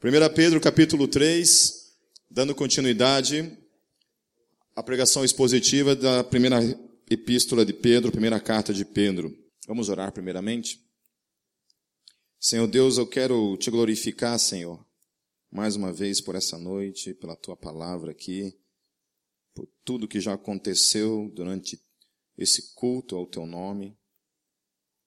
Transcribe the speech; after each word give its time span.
1 0.00 0.32
Pedro 0.32 0.60
capítulo 0.60 1.08
3, 1.08 1.92
dando 2.30 2.54
continuidade 2.54 3.58
à 4.76 4.80
pregação 4.80 5.24
expositiva 5.24 5.96
da 5.96 6.22
primeira 6.22 6.60
epístola 7.10 7.66
de 7.66 7.72
Pedro, 7.72 8.12
primeira 8.12 8.38
carta 8.38 8.72
de 8.72 8.84
Pedro. 8.84 9.36
Vamos 9.66 9.88
orar 9.88 10.12
primeiramente? 10.12 10.80
Senhor 12.38 12.68
Deus, 12.68 12.96
eu 12.96 13.08
quero 13.08 13.56
te 13.56 13.72
glorificar, 13.72 14.38
Senhor, 14.38 14.86
mais 15.50 15.74
uma 15.74 15.92
vez 15.92 16.20
por 16.20 16.36
essa 16.36 16.56
noite, 16.56 17.12
pela 17.14 17.34
tua 17.34 17.56
palavra 17.56 18.12
aqui, 18.12 18.56
por 19.52 19.68
tudo 19.84 20.06
que 20.06 20.20
já 20.20 20.34
aconteceu 20.34 21.28
durante 21.34 21.76
esse 22.36 22.72
culto 22.76 23.16
ao 23.16 23.26
teu 23.26 23.44
nome. 23.44 23.98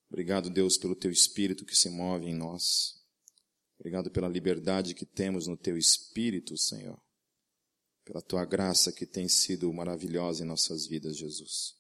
Obrigado, 0.10 0.50
Deus, 0.50 0.78
pelo 0.78 0.98
teu 0.98 1.12
espírito 1.12 1.64
que 1.64 1.78
se 1.78 1.90
move 1.90 2.26
em 2.26 2.36
nós. 2.36 3.01
Obrigado 3.82 4.12
pela 4.12 4.30
liberdade 4.30 4.94
que 4.94 5.08
temos 5.08 5.48
no 5.48 5.58
teu 5.58 5.76
espírito, 5.76 6.56
Senhor. 6.56 7.02
Pela 8.06 8.22
tua 8.22 8.46
graça 8.46 8.92
que 8.92 9.08
tem 9.08 9.28
sido 9.28 9.74
maravilhosa 9.74 10.44
em 10.44 10.48
nossas 10.48 10.86
vidas, 10.86 11.18
Jesus. 11.18 11.76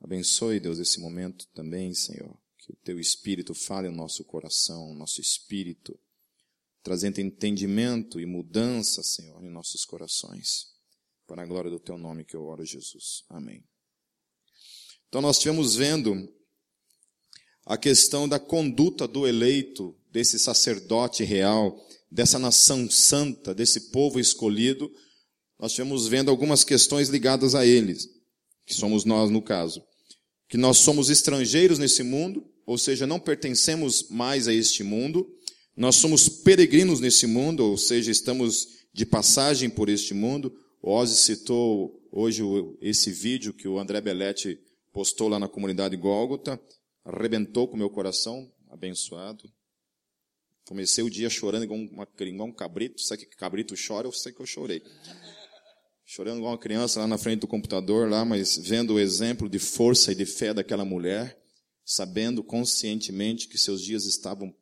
Abençoe, 0.00 0.58
Deus, 0.58 0.80
esse 0.80 0.98
momento 0.98 1.46
também, 1.54 1.94
Senhor. 1.94 2.36
Que 2.58 2.72
o 2.72 2.76
teu 2.82 2.98
espírito 2.98 3.54
fale 3.54 3.88
no 3.88 3.94
nosso 3.94 4.24
coração, 4.24 4.88
no 4.88 4.98
nosso 4.98 5.20
espírito, 5.20 5.96
trazendo 6.82 7.20
entendimento 7.20 8.18
e 8.18 8.26
mudança, 8.26 9.00
Senhor, 9.04 9.40
em 9.44 9.50
nossos 9.50 9.84
corações. 9.84 10.66
Para 11.28 11.44
a 11.44 11.46
glória 11.46 11.70
do 11.70 11.78
teu 11.78 11.96
nome 11.96 12.24
que 12.24 12.34
eu 12.34 12.42
oro, 12.42 12.64
Jesus. 12.64 13.24
Amém. 13.28 13.64
Então 15.08 15.20
nós 15.20 15.36
estivemos 15.36 15.76
vendo 15.76 16.28
a 17.66 17.76
questão 17.76 18.28
da 18.28 18.38
conduta 18.38 19.08
do 19.08 19.26
eleito 19.26 19.94
desse 20.12 20.38
sacerdote 20.38 21.24
real, 21.24 21.76
dessa 22.10 22.38
nação 22.38 22.88
santa, 22.90 23.54
desse 23.54 23.90
povo 23.90 24.20
escolhido, 24.20 24.90
nós 25.58 25.72
estivemos 25.72 26.06
vendo 26.06 26.30
algumas 26.30 26.62
questões 26.62 27.08
ligadas 27.08 27.54
a 27.54 27.64
eles, 27.64 28.08
que 28.66 28.74
somos 28.74 29.04
nós 29.04 29.30
no 29.30 29.42
caso. 29.42 29.82
Que 30.48 30.56
nós 30.56 30.78
somos 30.78 31.10
estrangeiros 31.10 31.78
nesse 31.78 32.02
mundo, 32.02 32.44
ou 32.66 32.78
seja, 32.78 33.06
não 33.06 33.18
pertencemos 33.18 34.08
mais 34.10 34.46
a 34.46 34.52
este 34.52 34.82
mundo, 34.82 35.26
nós 35.76 35.96
somos 35.96 36.28
peregrinos 36.28 37.00
nesse 37.00 37.26
mundo, 37.26 37.64
ou 37.64 37.76
seja, 37.76 38.10
estamos 38.10 38.68
de 38.92 39.04
passagem 39.04 39.68
por 39.68 39.88
este 39.88 40.14
mundo. 40.14 40.54
O 40.80 40.92
Ozzy 40.92 41.16
citou 41.16 42.00
hoje 42.12 42.42
esse 42.80 43.10
vídeo 43.10 43.52
que 43.52 43.66
o 43.66 43.78
André 43.78 44.00
Belletti 44.00 44.58
postou 44.92 45.28
lá 45.28 45.38
na 45.40 45.48
comunidade 45.48 45.96
Gólgota, 45.96 46.60
arrebentou 47.04 47.68
com 47.68 47.74
o 47.74 47.78
meu 47.78 47.90
coração, 47.90 48.50
abençoado. 48.70 49.52
Comecei 50.66 51.04
o 51.04 51.10
dia 51.10 51.28
chorando 51.28 51.64
igual, 51.64 51.78
uma, 51.78 52.08
igual 52.20 52.48
um 52.48 52.52
cabrito. 52.52 53.00
Sabe 53.02 53.26
que 53.26 53.36
cabrito 53.36 53.74
chora? 53.76 54.06
Eu 54.06 54.12
sei 54.12 54.32
que 54.32 54.40
eu 54.40 54.46
chorei. 54.46 54.82
Chorando 56.06 56.38
igual 56.38 56.52
uma 56.52 56.58
criança 56.58 57.00
lá 57.00 57.06
na 57.06 57.18
frente 57.18 57.40
do 57.40 57.46
computador, 57.46 58.08
lá, 58.08 58.24
mas 58.24 58.56
vendo 58.56 58.94
o 58.94 59.00
exemplo 59.00 59.48
de 59.48 59.58
força 59.58 60.12
e 60.12 60.14
de 60.14 60.24
fé 60.24 60.54
daquela 60.54 60.84
mulher, 60.84 61.38
sabendo 61.84 62.42
conscientemente 62.42 63.48
que 63.48 63.58
seus 63.58 63.82
dias 63.82 64.06
estavam 64.06 64.54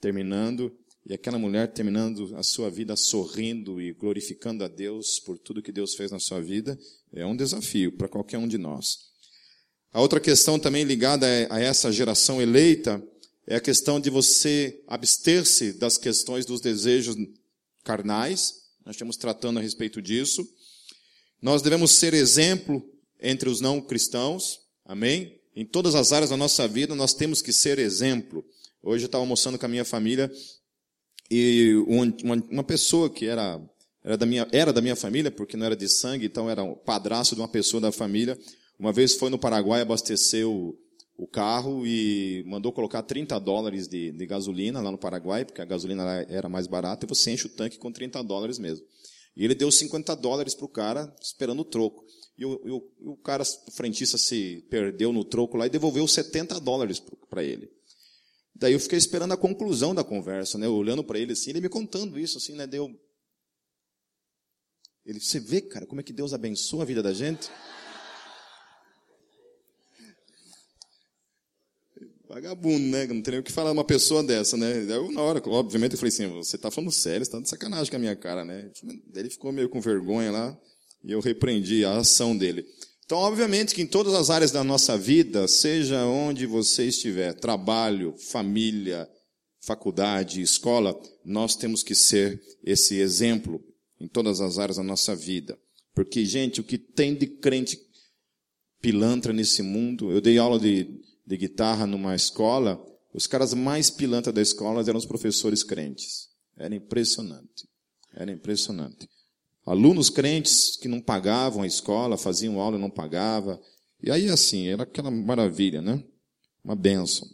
terminando, 0.00 0.76
e 1.04 1.12
aquela 1.12 1.38
mulher 1.38 1.72
terminando 1.72 2.36
a 2.36 2.42
sua 2.44 2.70
vida 2.70 2.94
sorrindo 2.94 3.80
e 3.80 3.92
glorificando 3.92 4.64
a 4.64 4.68
Deus 4.68 5.18
por 5.18 5.38
tudo 5.38 5.62
que 5.62 5.72
Deus 5.72 5.94
fez 5.94 6.12
na 6.12 6.20
sua 6.20 6.40
vida, 6.40 6.78
é 7.12 7.26
um 7.26 7.36
desafio 7.36 7.96
para 7.96 8.08
qualquer 8.08 8.38
um 8.38 8.46
de 8.46 8.58
nós. 8.58 9.11
A 9.92 10.00
outra 10.00 10.18
questão 10.18 10.58
também 10.58 10.84
ligada 10.84 11.26
a 11.50 11.60
essa 11.60 11.92
geração 11.92 12.40
eleita 12.40 13.02
é 13.46 13.56
a 13.56 13.60
questão 13.60 14.00
de 14.00 14.08
você 14.08 14.82
abster-se 14.86 15.74
das 15.74 15.98
questões 15.98 16.46
dos 16.46 16.62
desejos 16.62 17.14
carnais. 17.84 18.54
Nós 18.86 18.94
estamos 18.94 19.16
tratando 19.18 19.58
a 19.58 19.62
respeito 19.62 20.00
disso. 20.00 20.48
Nós 21.42 21.60
devemos 21.60 21.90
ser 21.90 22.14
exemplo 22.14 22.82
entre 23.20 23.50
os 23.50 23.60
não 23.60 23.82
cristãos. 23.82 24.60
Amém? 24.84 25.38
Em 25.54 25.66
todas 25.66 25.94
as 25.94 26.10
áreas 26.10 26.30
da 26.30 26.36
nossa 26.38 26.66
vida 26.66 26.94
nós 26.94 27.12
temos 27.12 27.42
que 27.42 27.52
ser 27.52 27.78
exemplo. 27.78 28.42
Hoje 28.82 29.04
eu 29.04 29.06
estava 29.06 29.22
almoçando 29.22 29.58
com 29.58 29.66
a 29.66 29.68
minha 29.68 29.84
família 29.84 30.32
e 31.30 31.74
uma, 32.50 32.64
pessoa 32.64 33.10
que 33.10 33.26
era, 33.26 33.60
era, 34.02 34.16
da 34.16 34.24
minha, 34.24 34.48
era 34.52 34.72
da 34.72 34.80
minha 34.80 34.96
família, 34.96 35.30
porque 35.30 35.56
não 35.56 35.66
era 35.66 35.76
de 35.76 35.88
sangue, 35.88 36.26
então 36.26 36.48
era 36.48 36.62
um 36.62 36.74
padraço 36.74 37.34
de 37.34 37.40
uma 37.40 37.48
pessoa 37.48 37.80
da 37.80 37.92
família, 37.92 38.38
uma 38.82 38.92
vez 38.92 39.14
foi 39.14 39.30
no 39.30 39.38
Paraguai 39.38 39.80
abastecer 39.80 40.44
o, 40.44 40.76
o 41.16 41.24
carro 41.24 41.86
e 41.86 42.42
mandou 42.48 42.72
colocar 42.72 43.00
30 43.04 43.38
dólares 43.38 43.86
de, 43.86 44.10
de, 44.10 44.26
gasolina 44.26 44.80
lá 44.80 44.90
no 44.90 44.98
Paraguai, 44.98 45.44
porque 45.44 45.62
a 45.62 45.64
gasolina 45.64 46.02
era 46.28 46.48
mais 46.48 46.66
barata, 46.66 47.06
e 47.06 47.08
você 47.08 47.30
enche 47.30 47.46
o 47.46 47.48
tanque 47.48 47.78
com 47.78 47.92
30 47.92 48.20
dólares 48.24 48.58
mesmo. 48.58 48.84
E 49.36 49.44
ele 49.44 49.54
deu 49.54 49.70
50 49.70 50.16
dólares 50.16 50.52
para 50.52 50.64
o 50.64 50.68
cara, 50.68 51.14
esperando 51.22 51.60
o 51.60 51.64
troco. 51.64 52.04
E 52.36 52.44
o, 52.44 52.60
e 52.64 52.70
o, 52.72 52.92
e 53.02 53.08
o 53.10 53.16
cara, 53.18 53.44
o 53.44 53.70
frentista, 53.70 54.18
se 54.18 54.66
perdeu 54.68 55.12
no 55.12 55.24
troco 55.24 55.56
lá 55.56 55.66
e 55.66 55.70
devolveu 55.70 56.08
70 56.08 56.58
dólares 56.58 57.00
para 57.30 57.44
ele. 57.44 57.70
Daí 58.52 58.72
eu 58.72 58.80
fiquei 58.80 58.98
esperando 58.98 59.30
a 59.30 59.36
conclusão 59.36 59.94
da 59.94 60.02
conversa, 60.02 60.58
né? 60.58 60.66
Olhando 60.66 61.04
para 61.04 61.20
ele 61.20 61.34
assim, 61.34 61.50
ele 61.50 61.60
me 61.60 61.68
contando 61.68 62.18
isso, 62.18 62.36
assim, 62.36 62.56
né? 62.56 62.66
Deu. 62.66 62.90
Ele, 65.06 65.20
você 65.20 65.38
vê, 65.38 65.60
cara, 65.60 65.86
como 65.86 66.00
é 66.00 66.04
que 66.04 66.12
Deus 66.12 66.34
abençoa 66.34 66.82
a 66.82 66.86
vida 66.86 67.00
da 67.00 67.12
gente? 67.12 67.48
Vagabundo, 72.32 72.86
né? 72.86 73.06
Não 73.08 73.20
tem 73.20 73.32
nem 73.32 73.40
o 73.40 73.42
que 73.42 73.52
falar 73.52 73.72
uma 73.72 73.84
pessoa 73.84 74.22
dessa, 74.22 74.56
né? 74.56 74.86
Eu, 74.88 75.12
na 75.12 75.20
hora, 75.20 75.42
obviamente, 75.44 75.92
eu 75.92 75.98
falei 75.98 76.08
assim, 76.08 76.26
você 76.28 76.56
tá 76.56 76.70
falando 76.70 76.90
sério, 76.90 77.26
você 77.26 77.30
tá 77.30 77.38
de 77.38 77.48
sacanagem 77.50 77.90
com 77.90 77.96
a 77.96 77.98
minha 77.98 78.16
cara, 78.16 78.42
né? 78.42 78.70
Ele 79.14 79.28
ficou 79.28 79.52
meio 79.52 79.68
com 79.68 79.82
vergonha 79.82 80.32
lá, 80.32 80.58
e 81.04 81.12
eu 81.12 81.20
repreendi 81.20 81.84
a 81.84 81.98
ação 81.98 82.34
dele. 82.34 82.64
Então, 83.04 83.18
obviamente 83.18 83.74
que 83.74 83.82
em 83.82 83.86
todas 83.86 84.14
as 84.14 84.30
áreas 84.30 84.50
da 84.50 84.64
nossa 84.64 84.96
vida, 84.96 85.46
seja 85.46 86.06
onde 86.06 86.46
você 86.46 86.86
estiver, 86.86 87.34
trabalho, 87.34 88.14
família, 88.16 89.06
faculdade, 89.60 90.40
escola, 90.40 90.98
nós 91.22 91.54
temos 91.54 91.82
que 91.82 91.94
ser 91.94 92.40
esse 92.64 92.98
exemplo 92.98 93.62
em 94.00 94.08
todas 94.08 94.40
as 94.40 94.58
áreas 94.58 94.78
da 94.78 94.82
nossa 94.82 95.14
vida. 95.14 95.58
Porque, 95.94 96.24
gente, 96.24 96.62
o 96.62 96.64
que 96.64 96.78
tem 96.78 97.14
de 97.14 97.26
crente 97.26 97.78
pilantra 98.80 99.34
nesse 99.34 99.62
mundo, 99.62 100.10
eu 100.10 100.22
dei 100.22 100.38
aula 100.38 100.58
de 100.58 100.88
de 101.26 101.36
guitarra 101.36 101.86
numa 101.86 102.14
escola, 102.14 102.80
os 103.14 103.26
caras 103.26 103.54
mais 103.54 103.90
pilantras 103.90 104.34
da 104.34 104.42
escola 104.42 104.80
eram 104.80 104.98
os 104.98 105.06
professores 105.06 105.62
crentes. 105.62 106.28
Era 106.56 106.74
impressionante. 106.74 107.68
Era 108.14 108.30
impressionante. 108.30 109.08
Alunos 109.64 110.10
crentes 110.10 110.76
que 110.76 110.88
não 110.88 111.00
pagavam 111.00 111.62
a 111.62 111.66
escola, 111.66 112.18
faziam 112.18 112.60
aula 112.60 112.76
e 112.76 112.80
não 112.80 112.90
pagavam. 112.90 113.60
E 114.02 114.10
aí 114.10 114.28
assim, 114.28 114.66
era 114.66 114.82
aquela 114.82 115.10
maravilha, 115.10 115.80
né? 115.80 116.02
Uma 116.64 116.74
bênção. 116.74 117.28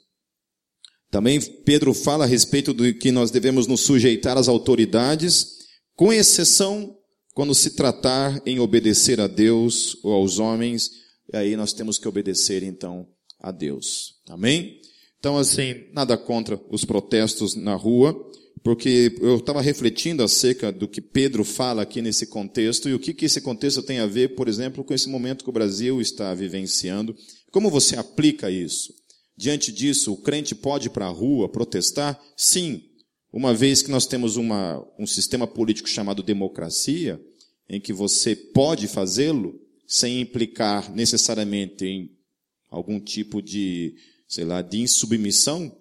Também 1.10 1.40
Pedro 1.40 1.94
fala 1.94 2.24
a 2.24 2.26
respeito 2.26 2.74
do 2.74 2.92
que 2.94 3.10
nós 3.10 3.30
devemos 3.30 3.66
nos 3.66 3.80
sujeitar 3.80 4.36
às 4.36 4.46
autoridades, 4.46 5.58
com 5.96 6.12
exceção 6.12 6.94
quando 7.34 7.54
se 7.54 7.70
tratar 7.70 8.42
em 8.44 8.58
obedecer 8.58 9.20
a 9.20 9.26
Deus 9.26 9.96
ou 10.02 10.12
aos 10.12 10.38
homens, 10.38 10.90
e 11.32 11.36
aí 11.36 11.56
nós 11.56 11.72
temos 11.72 11.96
que 11.96 12.08
obedecer 12.08 12.62
então 12.62 13.08
a 13.40 13.50
Deus. 13.50 14.16
Amém? 14.28 14.80
Então, 15.18 15.36
assim, 15.36 15.84
nada 15.92 16.16
contra 16.16 16.60
os 16.70 16.84
protestos 16.84 17.54
na 17.54 17.74
rua, 17.74 18.14
porque 18.62 19.16
eu 19.20 19.36
estava 19.36 19.60
refletindo 19.60 20.22
acerca 20.22 20.70
do 20.70 20.86
que 20.86 21.00
Pedro 21.00 21.44
fala 21.44 21.82
aqui 21.82 22.00
nesse 22.00 22.26
contexto 22.26 22.88
e 22.88 22.94
o 22.94 22.98
que, 22.98 23.14
que 23.14 23.24
esse 23.24 23.40
contexto 23.40 23.82
tem 23.82 23.98
a 23.98 24.06
ver, 24.06 24.34
por 24.34 24.48
exemplo, 24.48 24.84
com 24.84 24.94
esse 24.94 25.08
momento 25.08 25.42
que 25.42 25.50
o 25.50 25.52
Brasil 25.52 26.00
está 26.00 26.34
vivenciando. 26.34 27.16
Como 27.50 27.70
você 27.70 27.96
aplica 27.96 28.50
isso? 28.50 28.92
Diante 29.36 29.72
disso, 29.72 30.12
o 30.12 30.16
crente 30.16 30.54
pode 30.54 30.88
ir 30.88 30.90
para 30.90 31.06
a 31.06 31.10
rua 31.10 31.48
protestar? 31.48 32.20
Sim. 32.36 32.82
Uma 33.32 33.54
vez 33.54 33.82
que 33.82 33.90
nós 33.90 34.06
temos 34.06 34.36
uma, 34.36 34.84
um 34.98 35.06
sistema 35.06 35.46
político 35.46 35.88
chamado 35.88 36.22
democracia, 36.22 37.20
em 37.68 37.80
que 37.80 37.92
você 37.92 38.34
pode 38.34 38.88
fazê-lo 38.88 39.60
sem 39.86 40.20
implicar 40.20 40.92
necessariamente 40.94 41.84
em 41.84 42.17
algum 42.70 43.00
tipo 43.00 43.40
de, 43.40 43.96
sei 44.26 44.44
lá, 44.44 44.62
de 44.62 44.80
insubmissão, 44.80 45.74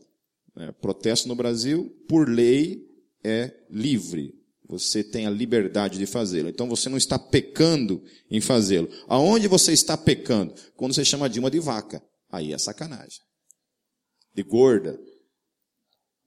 né? 0.56 0.74
protesto 0.81 1.28
no 1.28 1.36
Brasil, 1.36 1.95
por 2.07 2.30
lei, 2.30 2.86
é 3.24 3.54
livre. 3.69 4.34
Você 4.68 5.04
tem 5.04 5.25
a 5.25 5.30
liberdade 5.30 5.98
de 5.98 6.06
fazê-lo. 6.06 6.50
Então 6.50 6.68
você 6.68 6.89
não 6.89 6.98
está 6.98 7.18
pecando 7.18 8.04
em 8.30 8.42
fazê-lo. 8.42 8.89
Aonde 9.07 9.48
você 9.48 9.72
está 9.72 9.95
pecando? 9.95 10.54
Quando 10.75 10.94
você 10.94 11.06
chama 11.06 11.30
Dilma 11.30 11.50
de 11.50 11.60
vaca. 11.60 12.04
Aí 12.30 12.51
é 12.51 12.57
sacanagem. 12.57 13.22
De 14.34 14.44
gorda. 14.44 15.00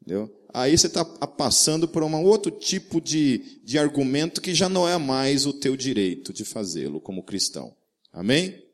Entendeu? 0.01 0.35
Aí 0.53 0.77
você 0.77 0.87
está 0.87 1.05
passando 1.05 1.87
por 1.87 2.03
um 2.03 2.25
outro 2.25 2.51
tipo 2.51 3.01
de, 3.01 3.61
de 3.63 3.79
argumento 3.79 4.41
que 4.41 4.55
já 4.55 4.69
não 4.69 4.89
é 4.89 4.97
mais 4.97 5.47
o 5.47 5.53
teu 5.53 5.77
direito 5.77 6.33
de 6.33 6.45
fazê-lo 6.45 7.01
como 7.01 7.23
cristão. 7.23 7.77
Amém? 8.13 8.65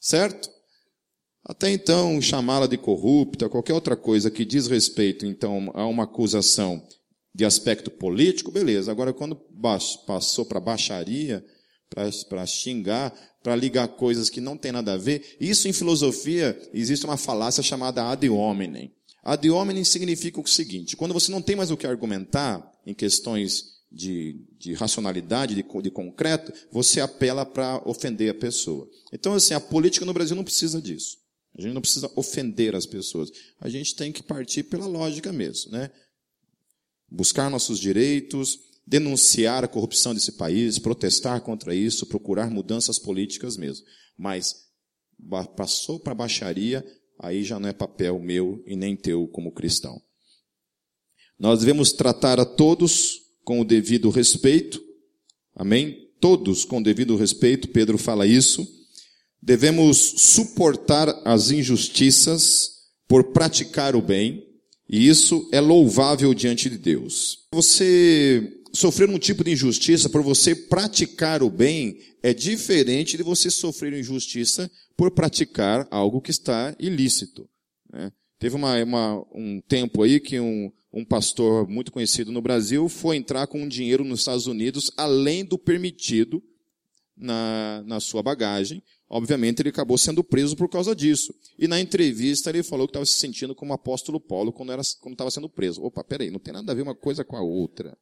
Certo? 0.00 0.48
Até 1.48 1.70
então, 1.70 2.20
chamá-la 2.20 2.66
de 2.66 2.76
corrupta, 2.76 3.48
qualquer 3.48 3.72
outra 3.72 3.96
coisa 3.96 4.32
que 4.32 4.44
diz 4.44 4.66
respeito, 4.66 5.24
então, 5.24 5.70
a 5.74 5.86
uma 5.86 6.02
acusação 6.02 6.82
de 7.32 7.44
aspecto 7.44 7.88
político, 7.88 8.50
beleza. 8.50 8.90
Agora, 8.90 9.12
quando 9.12 9.36
passou 10.06 10.44
para 10.44 10.58
baixaria, 10.58 11.44
para 12.28 12.46
xingar, 12.46 13.14
para 13.44 13.54
ligar 13.54 13.86
coisas 13.86 14.28
que 14.28 14.40
não 14.40 14.56
tem 14.56 14.72
nada 14.72 14.94
a 14.94 14.96
ver, 14.96 15.36
isso 15.40 15.68
em 15.68 15.72
filosofia 15.72 16.60
existe 16.74 17.06
uma 17.06 17.16
falácia 17.16 17.62
chamada 17.62 18.10
ad 18.10 18.28
hominem. 18.28 18.92
Ad 19.22 19.48
hominem 19.48 19.84
significa 19.84 20.40
o 20.40 20.46
seguinte: 20.48 20.96
quando 20.96 21.14
você 21.14 21.30
não 21.30 21.40
tem 21.40 21.54
mais 21.54 21.70
o 21.70 21.76
que 21.76 21.86
argumentar 21.86 22.72
em 22.84 22.92
questões 22.92 23.76
de, 23.92 24.44
de 24.58 24.72
racionalidade, 24.72 25.54
de, 25.54 25.62
de 25.62 25.90
concreto, 25.92 26.52
você 26.72 27.00
apela 27.00 27.46
para 27.46 27.80
ofender 27.88 28.30
a 28.30 28.34
pessoa. 28.34 28.88
Então, 29.12 29.34
assim, 29.34 29.54
a 29.54 29.60
política 29.60 30.04
no 30.04 30.12
Brasil 30.12 30.34
não 30.34 30.42
precisa 30.42 30.82
disso. 30.82 31.24
A 31.56 31.62
gente 31.62 31.72
não 31.72 31.80
precisa 31.80 32.10
ofender 32.14 32.74
as 32.76 32.84
pessoas. 32.84 33.30
A 33.58 33.68
gente 33.68 33.96
tem 33.96 34.12
que 34.12 34.22
partir 34.22 34.64
pela 34.64 34.86
lógica 34.86 35.32
mesmo, 35.32 35.72
né? 35.72 35.90
Buscar 37.10 37.50
nossos 37.50 37.78
direitos, 37.78 38.58
denunciar 38.86 39.64
a 39.64 39.68
corrupção 39.68 40.12
desse 40.12 40.32
país, 40.32 40.78
protestar 40.78 41.40
contra 41.40 41.74
isso, 41.74 42.06
procurar 42.06 42.50
mudanças 42.50 42.98
políticas 42.98 43.56
mesmo. 43.56 43.86
Mas 44.18 44.66
passou 45.56 45.98
para 45.98 46.12
a 46.12 46.16
baixaria, 46.16 46.84
aí 47.18 47.42
já 47.42 47.58
não 47.58 47.68
é 47.68 47.72
papel 47.72 48.18
meu 48.20 48.62
e 48.66 48.76
nem 48.76 48.94
teu 48.94 49.26
como 49.28 49.50
cristão. 49.50 50.00
Nós 51.38 51.60
devemos 51.60 51.92
tratar 51.92 52.38
a 52.38 52.44
todos 52.44 53.22
com 53.44 53.60
o 53.60 53.64
devido 53.64 54.10
respeito. 54.10 54.82
Amém? 55.54 56.10
Todos 56.20 56.64
com 56.64 56.78
o 56.78 56.82
devido 56.82 57.16
respeito, 57.16 57.68
Pedro 57.68 57.96
fala 57.96 58.26
isso. 58.26 58.75
Devemos 59.46 59.96
suportar 60.16 61.22
as 61.24 61.52
injustiças 61.52 62.88
por 63.06 63.32
praticar 63.32 63.94
o 63.94 64.02
bem, 64.02 64.44
e 64.90 65.06
isso 65.06 65.48
é 65.52 65.60
louvável 65.60 66.34
diante 66.34 66.68
de 66.68 66.76
Deus. 66.76 67.46
Você 67.52 68.52
sofrer 68.72 69.08
um 69.08 69.20
tipo 69.20 69.44
de 69.44 69.52
injustiça 69.52 70.10
por 70.10 70.20
você 70.20 70.52
praticar 70.52 71.44
o 71.44 71.48
bem 71.48 71.96
é 72.24 72.34
diferente 72.34 73.16
de 73.16 73.22
você 73.22 73.48
sofrer 73.48 73.92
injustiça 73.92 74.68
por 74.96 75.12
praticar 75.12 75.86
algo 75.92 76.20
que 76.20 76.32
está 76.32 76.74
ilícito. 76.80 77.48
Né? 77.88 78.10
Teve 78.40 78.56
uma, 78.56 78.82
uma, 78.82 79.24
um 79.32 79.60
tempo 79.60 80.02
aí 80.02 80.18
que 80.18 80.40
um, 80.40 80.72
um 80.92 81.04
pastor 81.04 81.68
muito 81.68 81.92
conhecido 81.92 82.32
no 82.32 82.42
Brasil 82.42 82.88
foi 82.88 83.16
entrar 83.16 83.46
com 83.46 83.62
um 83.62 83.68
dinheiro 83.68 84.02
nos 84.02 84.18
Estados 84.20 84.48
Unidos 84.48 84.90
além 84.96 85.44
do 85.44 85.56
permitido 85.56 86.42
na, 87.16 87.84
na 87.86 88.00
sua 88.00 88.24
bagagem. 88.24 88.82
Obviamente, 89.08 89.60
ele 89.60 89.68
acabou 89.68 89.96
sendo 89.96 90.24
preso 90.24 90.56
por 90.56 90.68
causa 90.68 90.94
disso. 90.94 91.32
E 91.58 91.68
na 91.68 91.80
entrevista, 91.80 92.50
ele 92.50 92.62
falou 92.62 92.86
que 92.86 92.90
estava 92.90 93.06
se 93.06 93.14
sentindo 93.14 93.54
como 93.54 93.72
apóstolo 93.72 94.20
Paulo 94.20 94.52
quando 94.52 94.72
estava 94.80 95.30
sendo 95.30 95.48
preso. 95.48 95.82
Opa, 95.82 96.02
peraí, 96.02 96.30
não 96.30 96.40
tem 96.40 96.52
nada 96.52 96.72
a 96.72 96.74
ver 96.74 96.82
uma 96.82 96.94
coisa 96.94 97.24
com 97.24 97.36
a 97.36 97.42
outra. 97.42 97.96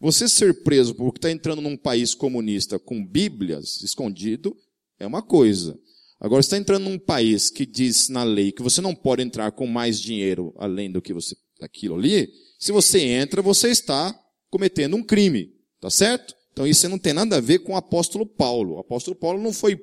Você 0.00 0.28
ser 0.28 0.64
preso 0.64 0.94
porque 0.94 1.18
está 1.18 1.30
entrando 1.30 1.62
num 1.62 1.76
país 1.76 2.14
comunista 2.14 2.78
com 2.78 3.04
Bíblias 3.06 3.80
escondido 3.82 4.56
é 4.98 5.06
uma 5.06 5.22
coisa. 5.22 5.78
Agora, 6.18 6.40
está 6.40 6.56
entrando 6.56 6.84
num 6.84 6.98
país 6.98 7.48
que 7.48 7.64
diz 7.64 8.08
na 8.08 8.24
lei 8.24 8.50
que 8.50 8.62
você 8.62 8.80
não 8.80 8.94
pode 8.94 9.22
entrar 9.22 9.52
com 9.52 9.66
mais 9.66 10.00
dinheiro 10.00 10.52
além 10.56 10.90
do 10.90 11.00
que 11.00 11.12
você, 11.12 11.36
daquilo 11.60 11.94
ali. 11.94 12.28
Se 12.58 12.72
você 12.72 13.00
entra, 13.00 13.40
você 13.40 13.68
está 13.68 14.18
cometendo 14.50 14.96
um 14.96 15.02
crime. 15.02 15.52
Tá 15.80 15.90
certo? 15.90 16.34
Então 16.54 16.64
isso 16.64 16.88
não 16.88 16.98
tem 16.98 17.12
nada 17.12 17.36
a 17.36 17.40
ver 17.40 17.58
com 17.58 17.72
o 17.72 17.76
apóstolo 17.76 18.24
Paulo. 18.24 18.76
O 18.76 18.78
apóstolo 18.78 19.16
Paulo 19.16 19.42
não 19.42 19.52
foi 19.52 19.76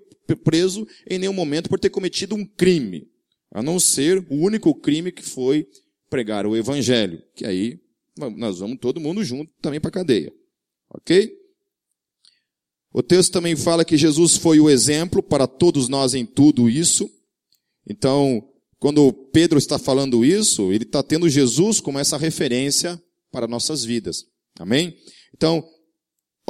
preso 0.43 0.87
em 1.05 1.19
nenhum 1.19 1.33
momento 1.33 1.69
por 1.69 1.77
ter 1.77 1.89
cometido 1.89 2.33
um 2.33 2.45
crime. 2.45 3.05
A 3.53 3.61
não 3.61 3.77
ser 3.77 4.25
o 4.29 4.35
único 4.35 4.73
crime 4.73 5.11
que 5.11 5.21
foi 5.21 5.67
pregar 6.09 6.47
o 6.47 6.55
evangelho. 6.55 7.21
Que 7.35 7.45
aí 7.45 7.77
nós 8.37 8.59
vamos 8.59 8.79
todo 8.79 9.01
mundo 9.01 9.21
junto 9.21 9.51
também 9.61 9.81
para 9.81 9.89
a 9.89 9.91
cadeia. 9.91 10.33
Ok? 10.93 11.37
O 12.93 13.03
texto 13.03 13.33
também 13.33 13.57
fala 13.57 13.83
que 13.83 13.97
Jesus 13.97 14.37
foi 14.37 14.61
o 14.61 14.69
exemplo 14.69 15.21
para 15.21 15.47
todos 15.47 15.89
nós 15.89 16.13
em 16.13 16.25
tudo 16.25 16.69
isso. 16.69 17.09
Então, 17.85 18.41
quando 18.79 19.11
Pedro 19.11 19.57
está 19.57 19.77
falando 19.77 20.23
isso, 20.23 20.71
ele 20.71 20.85
está 20.85 21.03
tendo 21.03 21.27
Jesus 21.27 21.81
como 21.81 21.99
essa 21.99 22.17
referência 22.17 23.01
para 23.29 23.45
nossas 23.45 23.83
vidas. 23.83 24.25
Amém? 24.57 24.95
Então, 25.35 25.65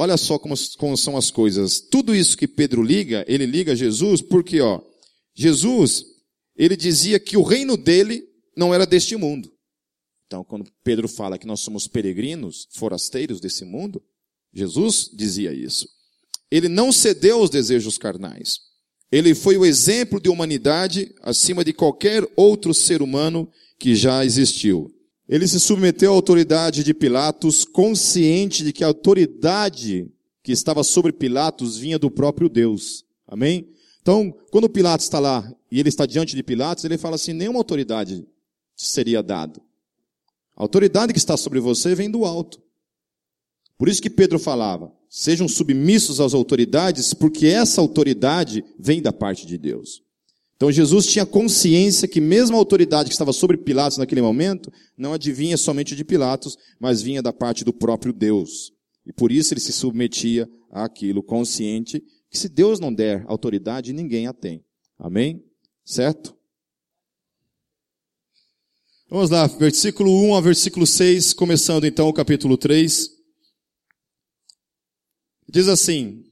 olha 0.02 0.16
só 0.16 0.38
como, 0.38 0.54
como 0.76 0.96
são 0.96 1.16
as 1.16 1.30
coisas. 1.30 1.80
Tudo 1.80 2.14
isso 2.14 2.36
que 2.36 2.48
Pedro 2.48 2.82
liga, 2.82 3.24
ele 3.28 3.46
liga 3.46 3.72
a 3.72 3.76
Jesus 3.76 4.20
porque, 4.20 4.60
ó, 4.60 4.80
Jesus, 5.34 6.04
ele 6.56 6.76
dizia 6.76 7.20
que 7.20 7.36
o 7.36 7.42
reino 7.42 7.76
dele 7.76 8.24
não 8.56 8.74
era 8.74 8.84
deste 8.84 9.16
mundo. 9.16 9.50
Então, 10.26 10.42
quando 10.42 10.70
Pedro 10.82 11.08
fala 11.08 11.38
que 11.38 11.46
nós 11.46 11.60
somos 11.60 11.86
peregrinos, 11.86 12.66
forasteiros 12.72 13.40
desse 13.40 13.64
mundo, 13.64 14.02
Jesus 14.52 15.10
dizia 15.12 15.52
isso. 15.52 15.88
Ele 16.50 16.68
não 16.68 16.90
cedeu 16.92 17.38
aos 17.38 17.50
desejos 17.50 17.96
carnais. 17.96 18.58
Ele 19.10 19.34
foi 19.34 19.56
o 19.56 19.64
exemplo 19.64 20.20
de 20.20 20.28
humanidade 20.28 21.14
acima 21.22 21.64
de 21.64 21.72
qualquer 21.72 22.26
outro 22.34 22.74
ser 22.74 23.02
humano 23.02 23.48
que 23.78 23.94
já 23.94 24.24
existiu. 24.24 24.90
Ele 25.32 25.48
se 25.48 25.58
submeteu 25.58 26.12
à 26.12 26.14
autoridade 26.14 26.84
de 26.84 26.92
Pilatos, 26.92 27.64
consciente 27.64 28.62
de 28.62 28.70
que 28.70 28.84
a 28.84 28.88
autoridade 28.88 30.06
que 30.42 30.52
estava 30.52 30.84
sobre 30.84 31.10
Pilatos 31.10 31.78
vinha 31.78 31.98
do 31.98 32.10
próprio 32.10 32.50
Deus. 32.50 33.02
Amém? 33.26 33.66
Então, 34.02 34.30
quando 34.50 34.68
Pilatos 34.68 35.06
está 35.06 35.18
lá 35.18 35.50
e 35.70 35.80
ele 35.80 35.88
está 35.88 36.04
diante 36.04 36.36
de 36.36 36.42
Pilatos, 36.42 36.84
ele 36.84 36.98
fala 36.98 37.14
assim: 37.14 37.32
nenhuma 37.32 37.58
autoridade 37.58 38.26
te 38.76 38.86
seria 38.86 39.22
dada. 39.22 39.58
A 40.54 40.64
autoridade 40.64 41.14
que 41.14 41.18
está 41.18 41.34
sobre 41.34 41.60
você 41.60 41.94
vem 41.94 42.10
do 42.10 42.26
alto. 42.26 42.60
Por 43.78 43.88
isso 43.88 44.02
que 44.02 44.10
Pedro 44.10 44.38
falava: 44.38 44.92
sejam 45.08 45.48
submissos 45.48 46.20
às 46.20 46.34
autoridades, 46.34 47.14
porque 47.14 47.46
essa 47.46 47.80
autoridade 47.80 48.62
vem 48.78 49.00
da 49.00 49.14
parte 49.14 49.46
de 49.46 49.56
Deus. 49.56 50.02
Então 50.62 50.70
Jesus 50.70 51.08
tinha 51.08 51.26
consciência 51.26 52.06
que 52.06 52.20
mesmo 52.20 52.54
a 52.54 52.58
autoridade 52.60 53.08
que 53.08 53.14
estava 53.14 53.32
sobre 53.32 53.56
Pilatos 53.56 53.98
naquele 53.98 54.22
momento, 54.22 54.72
não 54.96 55.12
adivinha 55.12 55.56
somente 55.56 55.96
de 55.96 56.04
Pilatos, 56.04 56.56
mas 56.78 57.02
vinha 57.02 57.20
da 57.20 57.32
parte 57.32 57.64
do 57.64 57.72
próprio 57.72 58.12
Deus. 58.12 58.72
E 59.04 59.12
por 59.12 59.32
isso 59.32 59.52
ele 59.52 59.60
se 59.60 59.72
submetia 59.72 60.48
àquilo, 60.70 61.20
consciente 61.20 62.00
que 62.30 62.38
se 62.38 62.48
Deus 62.48 62.78
não 62.78 62.94
der 62.94 63.24
autoridade, 63.26 63.92
ninguém 63.92 64.28
a 64.28 64.32
tem. 64.32 64.64
Amém? 64.96 65.44
Certo? 65.84 66.32
Vamos 69.10 69.30
lá, 69.30 69.48
versículo 69.48 70.12
1 70.28 70.36
a 70.36 70.40
versículo 70.40 70.86
6, 70.86 71.32
começando 71.32 71.86
então 71.86 72.08
o 72.08 72.14
capítulo 72.14 72.56
3. 72.56 73.10
Diz 75.48 75.66
assim: 75.66 76.22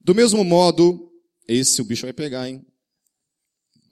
Do 0.00 0.14
mesmo 0.14 0.42
modo, 0.44 1.12
esse 1.46 1.82
o 1.82 1.84
bicho 1.84 2.06
vai 2.06 2.14
pegar, 2.14 2.48
hein? 2.48 2.64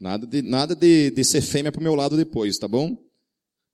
Nada 0.04 0.26
de, 0.26 0.42
nada 0.42 0.76
de, 0.76 1.10
de 1.12 1.24
ser 1.24 1.40
fêmea 1.40 1.72
pro 1.72 1.82
meu 1.82 1.94
lado 1.94 2.14
depois, 2.14 2.58
tá 2.58 2.68
bom? 2.68 2.94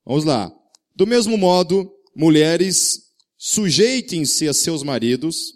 Vamos 0.06 0.25
lá. 0.25 0.49
Do 0.94 1.04
mesmo 1.04 1.37
modo, 1.37 1.92
mulheres, 2.14 3.00
sujeitem-se 3.37 4.46
a 4.46 4.54
seus 4.54 4.84
maridos, 4.84 5.54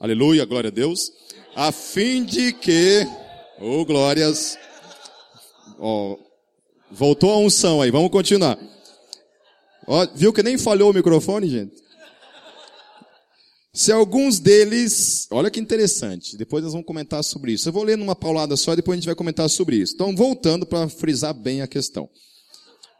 aleluia, 0.00 0.44
glória 0.44 0.70
a 0.70 0.72
Deus, 0.72 1.12
a 1.54 1.70
fim 1.70 2.24
de 2.24 2.52
que, 2.52 3.06
oh 3.60 3.84
glórias, 3.84 4.58
ó, 5.78 6.14
oh, 6.14 6.18
voltou 6.90 7.30
a 7.30 7.38
unção 7.38 7.80
aí, 7.80 7.92
vamos 7.92 8.10
continuar. 8.10 8.58
Ó, 9.86 10.04
viu 10.16 10.32
que 10.32 10.42
nem 10.42 10.58
falhou 10.58 10.90
o 10.90 10.94
microfone, 10.94 11.48
gente? 11.48 11.76
Se 13.78 13.92
alguns 13.92 14.40
deles, 14.40 15.28
olha 15.30 15.52
que 15.52 15.60
interessante, 15.60 16.36
depois 16.36 16.64
nós 16.64 16.72
vamos 16.72 16.84
comentar 16.84 17.22
sobre 17.22 17.52
isso. 17.52 17.68
Eu 17.68 17.72
vou 17.72 17.84
ler 17.84 17.96
numa 17.96 18.16
paulada 18.16 18.56
só 18.56 18.72
e 18.72 18.76
depois 18.76 18.94
a 18.94 18.98
gente 18.98 19.06
vai 19.06 19.14
comentar 19.14 19.48
sobre 19.48 19.76
isso. 19.76 19.94
Então, 19.94 20.16
voltando 20.16 20.66
para 20.66 20.88
frisar 20.88 21.32
bem 21.32 21.62
a 21.62 21.66
questão. 21.68 22.10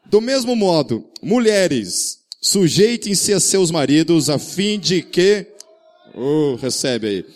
Do 0.09 0.21
mesmo 0.21 0.55
modo, 0.55 1.05
mulheres, 1.21 2.21
sujeitem-se 2.41 3.33
a 3.33 3.41
seus 3.41 3.73
maridos 3.73 4.31
a 4.31 4.39
fim 4.39 4.79
de 4.79 5.03
que, 5.03 5.49
oh, 6.15 6.55
recebe 6.55 7.09
aí. 7.09 7.27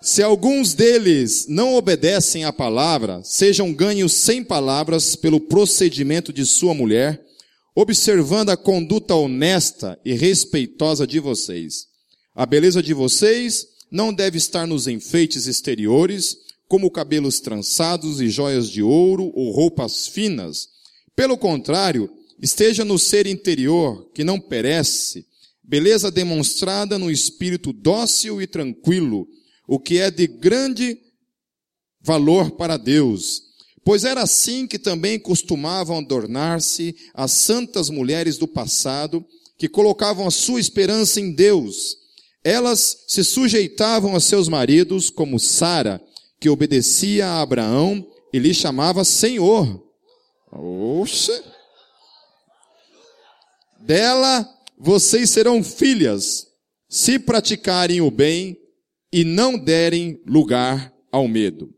Se 0.00 0.20
alguns 0.20 0.74
deles 0.74 1.46
não 1.48 1.76
obedecem 1.76 2.44
à 2.44 2.52
palavra, 2.52 3.20
sejam 3.22 3.72
ganhos 3.72 4.14
sem 4.14 4.42
palavras 4.42 5.14
pelo 5.14 5.38
procedimento 5.38 6.32
de 6.32 6.44
sua 6.44 6.74
mulher, 6.74 7.24
observando 7.72 8.50
a 8.50 8.56
conduta 8.56 9.14
honesta 9.14 9.96
e 10.04 10.12
respeitosa 10.12 11.06
de 11.06 11.20
vocês 11.20 11.93
a 12.34 12.44
beleza 12.44 12.82
de 12.82 12.92
vocês 12.92 13.66
não 13.90 14.12
deve 14.12 14.38
estar 14.38 14.66
nos 14.66 14.88
enfeites 14.88 15.46
exteriores, 15.46 16.36
como 16.66 16.90
cabelos 16.90 17.38
trançados 17.38 18.20
e 18.20 18.28
joias 18.28 18.68
de 18.68 18.82
ouro 18.82 19.30
ou 19.34 19.52
roupas 19.52 20.08
finas. 20.08 20.68
Pelo 21.14 21.38
contrário, 21.38 22.10
esteja 22.42 22.84
no 22.84 22.98
ser 22.98 23.26
interior, 23.26 24.10
que 24.12 24.24
não 24.24 24.40
perece, 24.40 25.24
beleza 25.62 26.10
demonstrada 26.10 26.98
no 26.98 27.10
espírito 27.10 27.72
dócil 27.72 28.42
e 28.42 28.46
tranquilo, 28.46 29.28
o 29.68 29.78
que 29.78 29.98
é 29.98 30.10
de 30.10 30.26
grande 30.26 30.98
valor 32.00 32.50
para 32.52 32.76
Deus. 32.76 33.42
Pois 33.84 34.02
era 34.04 34.22
assim 34.22 34.66
que 34.66 34.78
também 34.78 35.18
costumavam 35.18 35.98
adornar-se 35.98 36.96
as 37.14 37.32
santas 37.32 37.90
mulheres 37.90 38.38
do 38.38 38.48
passado, 38.48 39.24
que 39.56 39.68
colocavam 39.68 40.26
a 40.26 40.30
sua 40.30 40.58
esperança 40.58 41.20
em 41.20 41.32
Deus. 41.32 42.03
Elas 42.44 43.04
se 43.08 43.24
sujeitavam 43.24 44.14
a 44.14 44.20
seus 44.20 44.48
maridos, 44.48 45.08
como 45.08 45.40
Sara, 45.40 46.00
que 46.38 46.50
obedecia 46.50 47.26
a 47.26 47.40
Abraão 47.40 48.06
e 48.32 48.38
lhe 48.38 48.52
chamava 48.52 49.02
Senhor. 49.02 49.82
Oxe! 50.52 51.42
Dela 53.80 54.46
vocês 54.76 55.30
serão 55.30 55.64
filhas, 55.64 56.46
se 56.88 57.18
praticarem 57.18 58.00
o 58.00 58.10
bem 58.10 58.60
e 59.10 59.24
não 59.24 59.56
derem 59.56 60.20
lugar 60.26 60.92
ao 61.10 61.26
medo. 61.26 61.74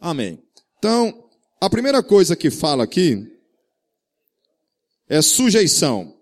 Amém. 0.00 0.42
Então, 0.78 1.30
a 1.60 1.70
primeira 1.70 2.02
coisa 2.02 2.34
que 2.34 2.50
fala 2.50 2.84
aqui 2.84 3.30
é 5.08 5.22
sujeição. 5.22 6.18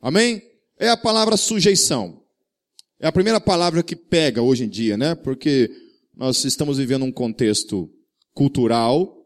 Amém? 0.00 0.51
É 0.82 0.88
a 0.88 0.96
palavra 0.96 1.36
sujeição. 1.36 2.24
É 2.98 3.06
a 3.06 3.12
primeira 3.12 3.40
palavra 3.40 3.84
que 3.84 3.94
pega 3.94 4.42
hoje 4.42 4.64
em 4.64 4.68
dia, 4.68 4.96
né? 4.96 5.14
Porque 5.14 5.70
nós 6.12 6.44
estamos 6.44 6.76
vivendo 6.76 7.04
um 7.04 7.12
contexto 7.12 7.88
cultural, 8.34 9.24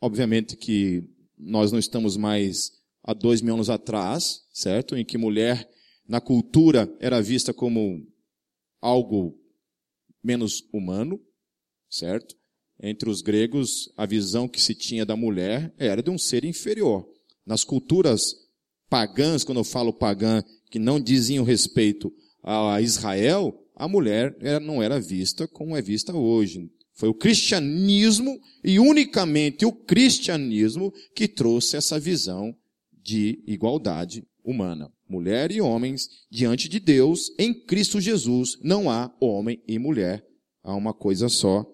obviamente 0.00 0.56
que 0.56 1.04
nós 1.36 1.70
não 1.70 1.78
estamos 1.78 2.16
mais 2.16 2.72
há 3.02 3.12
dois 3.12 3.42
mil 3.42 3.52
anos 3.52 3.68
atrás, 3.68 4.46
certo? 4.50 4.96
Em 4.96 5.04
que 5.04 5.18
mulher 5.18 5.68
na 6.08 6.22
cultura 6.22 6.90
era 6.98 7.20
vista 7.20 7.52
como 7.52 8.02
algo 8.80 9.38
menos 10.22 10.66
humano, 10.72 11.20
certo? 11.90 12.34
Entre 12.82 13.10
os 13.10 13.20
gregos, 13.20 13.92
a 13.94 14.06
visão 14.06 14.48
que 14.48 14.58
se 14.58 14.74
tinha 14.74 15.04
da 15.04 15.16
mulher 15.16 15.70
era 15.76 16.02
de 16.02 16.08
um 16.08 16.16
ser 16.16 16.46
inferior. 16.46 17.06
Nas 17.44 17.62
culturas 17.62 18.43
pagãs, 18.88 19.44
quando 19.44 19.58
eu 19.58 19.64
falo 19.64 19.92
pagã, 19.92 20.42
que 20.70 20.78
não 20.78 21.00
diziam 21.00 21.44
respeito 21.44 22.12
a 22.42 22.80
Israel, 22.80 23.58
a 23.74 23.88
mulher 23.88 24.36
não 24.60 24.82
era 24.82 25.00
vista 25.00 25.48
como 25.48 25.76
é 25.76 25.82
vista 25.82 26.14
hoje. 26.14 26.70
Foi 26.94 27.08
o 27.08 27.14
cristianismo 27.14 28.40
e 28.62 28.78
unicamente 28.78 29.66
o 29.66 29.72
cristianismo 29.72 30.92
que 31.14 31.26
trouxe 31.26 31.76
essa 31.76 31.98
visão 31.98 32.54
de 32.92 33.42
igualdade 33.46 34.24
humana. 34.44 34.92
Mulher 35.08 35.50
e 35.50 35.60
homens 35.60 36.08
diante 36.30 36.68
de 36.68 36.78
Deus, 36.78 37.32
em 37.38 37.52
Cristo 37.52 38.00
Jesus, 38.00 38.58
não 38.62 38.88
há 38.88 39.14
homem 39.20 39.60
e 39.66 39.78
mulher, 39.78 40.24
há 40.62 40.74
uma 40.74 40.94
coisa 40.94 41.28
só. 41.28 41.66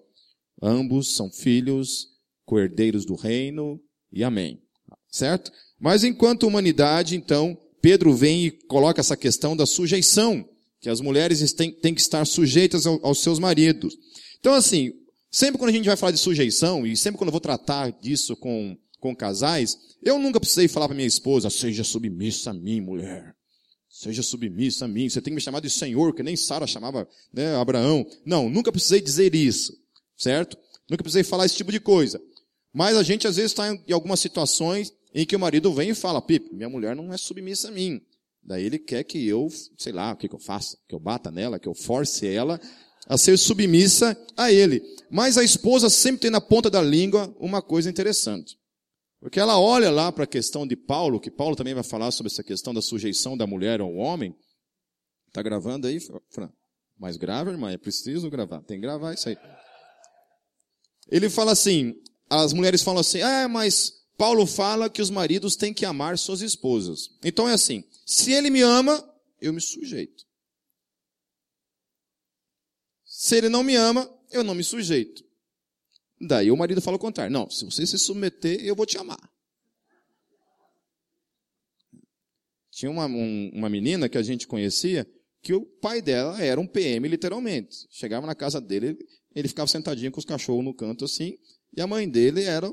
Ambos 0.61 1.15
são 1.15 1.31
filhos, 1.31 2.07
coerdeiros 2.45 3.05
do 3.05 3.15
reino, 3.15 3.79
e 4.11 4.23
amém. 4.23 4.61
Certo? 5.07 5.51
Mas 5.81 6.03
enquanto 6.03 6.47
humanidade, 6.47 7.15
então, 7.15 7.57
Pedro 7.81 8.13
vem 8.13 8.45
e 8.45 8.51
coloca 8.51 9.01
essa 9.01 9.17
questão 9.17 9.57
da 9.57 9.65
sujeição, 9.65 10.47
que 10.79 10.89
as 10.89 11.01
mulheres 11.01 11.51
têm, 11.53 11.71
que 11.73 12.01
estar 12.01 12.25
sujeitas 12.25 12.85
aos 12.85 13.21
seus 13.21 13.39
maridos. 13.39 13.97
Então, 14.39 14.53
assim, 14.53 14.93
Sempre 15.31 15.57
quando 15.57 15.69
a 15.69 15.73
gente 15.73 15.85
vai 15.85 15.95
falar 15.95 16.11
de 16.11 16.17
sujeição, 16.17 16.85
e 16.85 16.97
sempre 16.97 17.17
quando 17.17 17.29
eu 17.29 17.31
vou 17.31 17.39
tratar 17.39 17.89
disso 17.89 18.35
com, 18.35 18.77
com 18.99 19.15
casais, 19.15 19.77
eu 20.03 20.19
nunca 20.19 20.41
precisei 20.41 20.67
falar 20.67 20.89
para 20.89 20.95
minha 20.95 21.07
esposa, 21.07 21.49
seja 21.49 21.85
submissa 21.85 22.49
a 22.49 22.53
mim, 22.53 22.81
mulher. 22.81 23.33
Seja 23.89 24.21
submissa 24.21 24.85
a 24.85 24.87
mim. 24.89 25.07
Você 25.07 25.21
tem 25.21 25.31
que 25.31 25.35
me 25.35 25.41
chamar 25.41 25.61
de 25.61 25.69
Senhor, 25.69 26.13
que 26.13 26.21
nem 26.21 26.35
Sara 26.35 26.67
chamava 26.67 27.07
né, 27.33 27.55
Abraão. 27.55 28.05
Não, 28.25 28.49
nunca 28.49 28.73
precisei 28.73 28.99
dizer 28.99 29.33
isso. 29.33 29.73
Certo? 30.17 30.57
Nunca 30.89 31.03
precisei 31.03 31.23
falar 31.23 31.45
esse 31.45 31.55
tipo 31.55 31.71
de 31.71 31.79
coisa. 31.79 32.21
Mas 32.73 32.97
a 32.97 33.03
gente 33.03 33.25
às 33.25 33.37
vezes 33.37 33.51
está 33.51 33.73
em 33.73 33.93
algumas 33.93 34.19
situações 34.19 34.93
em 35.13 35.25
que 35.25 35.35
o 35.35 35.39
marido 35.39 35.73
vem 35.73 35.89
e 35.89 35.95
fala, 35.95 36.21
Pipe, 36.21 36.53
minha 36.53 36.69
mulher 36.69 36.95
não 36.95 37.11
é 37.13 37.17
submissa 37.17 37.67
a 37.67 37.71
mim. 37.71 38.01
Daí 38.43 38.65
ele 38.65 38.79
quer 38.79 39.03
que 39.03 39.27
eu, 39.27 39.47
sei 39.77 39.93
lá, 39.93 40.13
o 40.13 40.15
que, 40.15 40.27
que 40.27 40.35
eu 40.35 40.39
faça? 40.39 40.77
Que 40.87 40.95
eu 40.95 40.99
bata 40.99 41.29
nela, 41.29 41.59
que 41.59 41.67
eu 41.67 41.75
force 41.75 42.27
ela 42.27 42.59
a 43.07 43.17
ser 43.17 43.37
submissa 43.37 44.17
a 44.37 44.51
ele. 44.51 44.81
Mas 45.09 45.37
a 45.37 45.43
esposa 45.43 45.89
sempre 45.89 46.21
tem 46.21 46.31
na 46.31 46.41
ponta 46.41 46.69
da 46.69 46.81
língua 46.81 47.35
uma 47.39 47.61
coisa 47.61 47.89
interessante. 47.89 48.57
Porque 49.19 49.39
ela 49.39 49.59
olha 49.59 49.91
lá 49.91 50.11
para 50.11 50.23
a 50.23 50.27
questão 50.27 50.65
de 50.65 50.75
Paulo, 50.75 51.19
que 51.19 51.29
Paulo 51.29 51.55
também 51.55 51.73
vai 51.73 51.83
falar 51.83 52.11
sobre 52.11 52.31
essa 52.31 52.43
questão 52.43 52.73
da 52.73 52.81
sujeição 52.81 53.37
da 53.37 53.45
mulher 53.45 53.79
ao 53.79 53.93
homem. 53.93 54.35
Está 55.27 55.41
gravando 55.41 55.87
aí, 55.87 55.99
Fran? 56.29 56.49
Mais 56.97 57.17
grave, 57.17 57.51
irmã? 57.51 57.71
É 57.71 57.77
preciso 57.77 58.29
gravar. 58.29 58.61
Tem 58.63 58.77
que 58.77 58.81
gravar 58.81 59.13
isso 59.13 59.29
aí. 59.29 59.37
Ele 61.09 61.29
fala 61.29 61.51
assim, 61.51 61.93
as 62.29 62.53
mulheres 62.53 62.81
falam 62.81 63.01
assim, 63.01 63.21
ah, 63.21 63.47
mas 63.47 64.00
Paulo 64.17 64.45
fala 64.45 64.89
que 64.89 65.01
os 65.01 65.09
maridos 65.09 65.55
têm 65.55 65.73
que 65.73 65.85
amar 65.85 66.17
suas 66.17 66.41
esposas. 66.41 67.09
Então 67.23 67.47
é 67.47 67.53
assim, 67.53 67.83
se 68.05 68.31
ele 68.31 68.49
me 68.49 68.61
ama, 68.61 69.03
eu 69.39 69.51
me 69.51 69.61
sujeito. 69.61 70.25
Se 73.05 73.35
ele 73.35 73.49
não 73.49 73.63
me 73.63 73.75
ama, 73.75 74.09
eu 74.31 74.43
não 74.43 74.55
me 74.55 74.63
sujeito. 74.63 75.23
Daí 76.19 76.51
o 76.51 76.57
marido 76.57 76.81
fala 76.81 76.97
o 76.97 76.99
contrário. 76.99 77.33
Não, 77.33 77.49
se 77.49 77.65
você 77.65 77.85
se 77.85 77.97
submeter, 77.97 78.63
eu 78.63 78.75
vou 78.75 78.85
te 78.85 78.97
amar. 78.97 79.31
Tinha 82.69 82.89
uma, 82.89 83.05
um, 83.05 83.51
uma 83.53 83.69
menina 83.69 84.07
que 84.07 84.17
a 84.17 84.23
gente 84.23 84.47
conhecia 84.47 85.05
que 85.41 85.53
o 85.53 85.65
pai 85.65 86.01
dela 86.01 86.41
era 86.41 86.61
um 86.61 86.67
PM, 86.67 87.07
literalmente. 87.07 87.87
Chegava 87.89 88.27
na 88.27 88.35
casa 88.35 88.61
dele, 88.61 88.97
ele 89.35 89.47
ficava 89.47 89.67
sentadinho 89.67 90.11
com 90.11 90.19
os 90.19 90.25
cachorros 90.25 90.63
no 90.63 90.73
canto 90.73 91.03
assim, 91.03 91.37
e 91.75 91.81
a 91.81 91.87
mãe 91.87 92.07
dele 92.07 92.43
era 92.43 92.69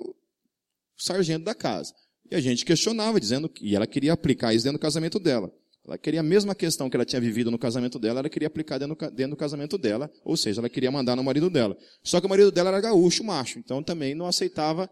sargento 0.98 1.44
da 1.44 1.54
casa. 1.54 1.94
E 2.30 2.34
a 2.34 2.40
gente 2.40 2.64
questionava, 2.64 3.18
dizendo 3.18 3.48
que 3.48 3.74
ela 3.74 3.86
queria 3.86 4.12
aplicar 4.12 4.52
isso 4.52 4.64
dentro 4.64 4.78
do 4.78 4.82
casamento 4.82 5.18
dela. 5.18 5.50
Ela 5.86 5.96
queria 5.96 6.20
a 6.20 6.22
mesma 6.22 6.54
questão 6.54 6.90
que 6.90 6.96
ela 6.96 7.04
tinha 7.04 7.20
vivido 7.20 7.50
no 7.50 7.58
casamento 7.58 7.98
dela, 7.98 8.20
ela 8.20 8.28
queria 8.28 8.46
aplicar 8.48 8.76
dentro, 8.76 8.94
dentro 9.10 9.30
do 9.30 9.36
casamento 9.36 9.78
dela, 9.78 10.10
ou 10.22 10.36
seja, 10.36 10.60
ela 10.60 10.68
queria 10.68 10.90
mandar 10.90 11.16
no 11.16 11.24
marido 11.24 11.48
dela. 11.48 11.74
Só 12.02 12.20
que 12.20 12.26
o 12.26 12.28
marido 12.28 12.52
dela 12.52 12.68
era 12.68 12.80
gaúcho, 12.80 13.24
macho, 13.24 13.58
então 13.58 13.82
também 13.82 14.14
não 14.14 14.26
aceitava 14.26 14.90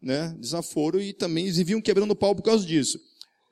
né, 0.00 0.34
desaforo 0.38 1.00
e 1.00 1.12
também 1.12 1.50
viviam 1.50 1.80
quebrando 1.80 2.14
pau 2.14 2.34
por 2.34 2.42
causa 2.42 2.64
disso. 2.64 3.00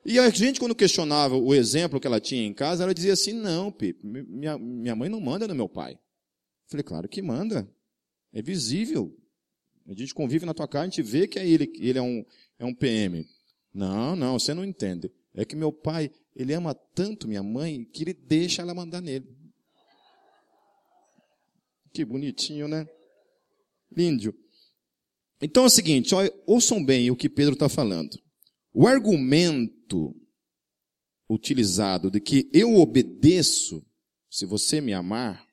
E 0.04 0.18
a 0.18 0.30
gente, 0.30 0.61
quando 0.61 0.75
questionava 0.75 1.37
o 1.37 1.52
exemplo 1.52 2.00
que 2.00 2.07
ela 2.07 2.21
tinha 2.21 2.47
em 2.47 2.54
casa, 2.54 2.85
ela 2.85 2.95
dizia 2.95 3.12
assim, 3.12 3.33
não, 3.33 3.73
Pipe, 3.73 4.07
minha, 4.07 4.57
minha 4.57 4.95
mãe 4.95 5.09
não 5.09 5.21
manda 5.21 5.49
no 5.49 5.54
meu 5.54 5.68
pai. 5.68 5.95
Eu 5.95 6.71
falei, 6.71 6.85
claro 6.85 7.09
que 7.09 7.21
manda. 7.21 7.68
É 8.33 8.40
visível. 8.40 9.14
A 9.88 9.95
gente 9.95 10.14
convive 10.14 10.45
na 10.45 10.52
tua 10.52 10.68
casa, 10.68 10.85
a 10.85 10.88
gente 10.88 11.02
vê 11.02 11.26
que 11.26 11.38
é 11.38 11.49
ele, 11.49 11.73
ele 11.76 11.99
é 11.99 12.02
um, 12.02 12.25
é 12.59 12.64
um 12.64 12.75
PM. 12.75 13.26
Não, 13.73 14.14
não, 14.14 14.38
você 14.38 14.52
não 14.52 14.64
entende. 14.64 15.11
É 15.35 15.45
que 15.45 15.57
meu 15.57 15.73
pai, 15.73 16.11
ele 16.37 16.52
ama 16.52 16.75
tanto 16.75 17.26
minha 17.26 17.42
mãe 17.42 17.85
que 17.85 18.04
ele 18.04 18.12
deixa 18.12 18.61
ela 18.61 18.75
mandar 18.75 19.00
nele. 19.00 19.26
Que 21.92 22.04
bonitinho, 22.04 22.68
né? 22.68 22.87
Lindo. 23.90 24.35
Então 25.40 25.62
é 25.62 25.66
o 25.66 25.71
seguinte, 25.71 26.14
ouçam 26.47 26.85
bem 26.85 27.11
o 27.11 27.16
que 27.16 27.28
Pedro 27.28 27.54
está 27.54 27.68
falando. 27.68 28.21
O 28.73 28.87
argumento 28.87 30.14
utilizado 31.28 32.11
de 32.11 32.21
que 32.21 32.50
eu 32.52 32.76
obedeço 32.76 33.85
se 34.30 34.45
você 34.45 34.80
me 34.80 34.92
amar, 34.92 35.47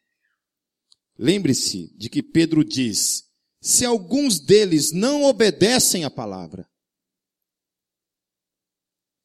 lembre-se 1.18 1.96
de 1.96 2.10
que 2.10 2.22
Pedro 2.22 2.64
diz, 2.64 3.25
se 3.66 3.84
alguns 3.84 4.40
deles 4.40 4.92
não 4.92 5.24
obedecem 5.24 6.04
à 6.04 6.10
palavra, 6.12 6.70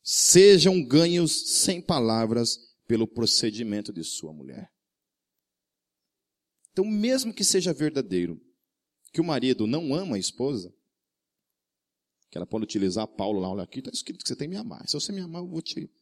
sejam 0.02 0.82
ganhos 0.82 1.60
sem 1.60 1.82
palavras 1.82 2.56
pelo 2.86 3.06
procedimento 3.06 3.92
de 3.92 4.02
sua 4.02 4.32
mulher. 4.32 4.72
Então, 6.72 6.86
mesmo 6.86 7.34
que 7.34 7.44
seja 7.44 7.74
verdadeiro 7.74 8.40
que 9.12 9.20
o 9.20 9.24
marido 9.24 9.66
não 9.66 9.94
ama 9.94 10.16
a 10.16 10.18
esposa, 10.18 10.74
que 12.30 12.38
ela 12.38 12.46
pode 12.46 12.64
utilizar 12.64 13.06
Paulo 13.08 13.40
lá, 13.40 13.50
olha 13.50 13.64
aqui, 13.64 13.80
está 13.80 13.90
escrito 13.90 14.22
que 14.22 14.28
você 14.28 14.36
tem 14.36 14.48
que 14.48 14.54
me 14.54 14.60
amar. 14.60 14.88
Se 14.88 14.94
você 14.94 15.12
me 15.12 15.20
amar, 15.20 15.42
eu 15.42 15.48
vou 15.48 15.60
te 15.60 15.92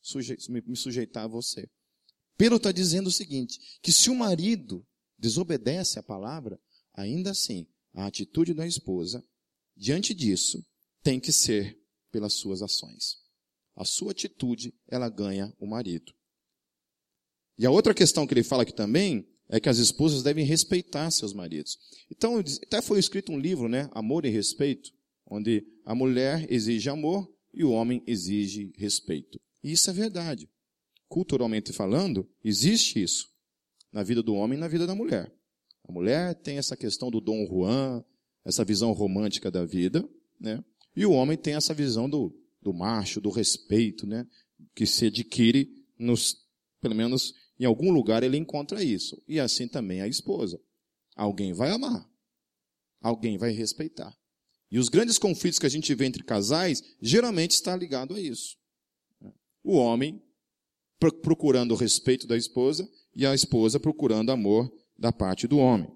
suje 0.00 0.34
me 0.48 0.76
sujeitar 0.76 1.24
a 1.24 1.28
você. 1.28 1.68
Pedro 2.38 2.56
está 2.56 2.72
dizendo 2.72 3.08
o 3.08 3.12
seguinte, 3.12 3.78
que 3.82 3.92
se 3.92 4.08
o 4.08 4.14
marido 4.14 4.82
desobedece 5.18 5.98
à 5.98 6.02
palavra, 6.02 6.58
ainda 6.94 7.32
assim, 7.32 7.66
a 7.94 8.06
atitude 8.06 8.54
da 8.54 8.66
esposa, 8.66 9.24
diante 9.76 10.14
disso, 10.14 10.64
tem 11.02 11.18
que 11.20 11.32
ser 11.32 11.78
pelas 12.10 12.34
suas 12.34 12.62
ações 12.62 13.22
a 13.74 13.84
sua 13.84 14.12
atitude, 14.12 14.74
ela 14.88 15.08
ganha 15.08 15.52
o 15.58 15.66
marido. 15.66 16.12
E 17.58 17.66
a 17.66 17.70
outra 17.70 17.94
questão 17.94 18.26
que 18.26 18.34
ele 18.34 18.42
fala 18.42 18.62
aqui 18.62 18.74
também 18.74 19.26
é 19.48 19.60
que 19.60 19.68
as 19.68 19.78
esposas 19.78 20.22
devem 20.22 20.44
respeitar 20.44 21.10
seus 21.10 21.32
maridos. 21.32 21.78
Então, 22.10 22.38
até 22.38 22.80
foi 22.80 22.98
escrito 22.98 23.32
um 23.32 23.38
livro, 23.38 23.68
né? 23.68 23.88
Amor 23.92 24.24
e 24.24 24.30
Respeito, 24.30 24.90
onde 25.26 25.64
a 25.84 25.94
mulher 25.94 26.50
exige 26.50 26.88
amor 26.88 27.30
e 27.52 27.64
o 27.64 27.70
homem 27.70 28.02
exige 28.06 28.72
respeito. 28.76 29.40
E 29.62 29.72
isso 29.72 29.90
é 29.90 29.92
verdade. 29.92 30.48
Culturalmente 31.08 31.72
falando, 31.72 32.28
existe 32.42 33.02
isso 33.02 33.28
na 33.92 34.02
vida 34.02 34.22
do 34.22 34.34
homem 34.34 34.56
e 34.56 34.60
na 34.60 34.68
vida 34.68 34.86
da 34.86 34.94
mulher. 34.94 35.30
A 35.88 35.92
mulher 35.92 36.34
tem 36.34 36.58
essa 36.58 36.76
questão 36.76 37.10
do 37.10 37.20
Dom 37.20 37.46
Juan, 37.46 38.04
essa 38.44 38.64
visão 38.64 38.92
romântica 38.92 39.50
da 39.50 39.64
vida, 39.64 40.08
né? 40.40 40.62
E 40.94 41.06
o 41.06 41.12
homem 41.12 41.36
tem 41.36 41.54
essa 41.54 41.72
visão 41.72 42.08
do 42.08 42.34
do 42.62 42.72
macho, 42.72 43.20
do 43.20 43.28
respeito, 43.28 44.06
né? 44.06 44.26
Que 44.74 44.86
se 44.86 45.06
adquire 45.06 45.68
nos, 45.98 46.36
pelo 46.80 46.94
menos 46.94 47.34
em 47.58 47.64
algum 47.64 47.90
lugar 47.90 48.22
ele 48.22 48.36
encontra 48.36 48.82
isso. 48.82 49.20
E 49.26 49.40
assim 49.40 49.66
também 49.66 50.00
a 50.00 50.06
esposa. 50.06 50.60
Alguém 51.16 51.52
vai 51.52 51.70
amar. 51.70 52.08
Alguém 53.00 53.36
vai 53.36 53.50
respeitar. 53.50 54.16
E 54.70 54.78
os 54.78 54.88
grandes 54.88 55.18
conflitos 55.18 55.58
que 55.58 55.66
a 55.66 55.68
gente 55.68 55.94
vê 55.94 56.06
entre 56.06 56.22
casais, 56.22 56.82
geralmente 57.00 57.50
está 57.50 57.76
ligado 57.76 58.14
a 58.14 58.20
isso. 58.20 58.56
O 59.62 59.76
homem 59.76 60.22
procurando 61.22 61.72
o 61.72 61.76
respeito 61.76 62.26
da 62.26 62.36
esposa 62.36 62.88
e 63.14 63.26
a 63.26 63.34
esposa 63.34 63.78
procurando 63.78 64.30
amor 64.30 64.72
da 65.02 65.10
parte 65.10 65.48
do 65.48 65.58
homem. 65.58 65.90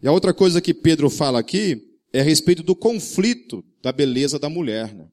E 0.00 0.06
a 0.06 0.12
outra 0.12 0.32
coisa 0.32 0.60
que 0.60 0.72
Pedro 0.72 1.10
fala 1.10 1.40
aqui 1.40 1.82
é 2.12 2.20
a 2.20 2.22
respeito 2.22 2.62
do 2.62 2.76
conflito 2.76 3.64
da 3.82 3.90
beleza 3.90 4.38
da 4.38 4.48
mulher. 4.48 4.94
Né? 4.94 5.08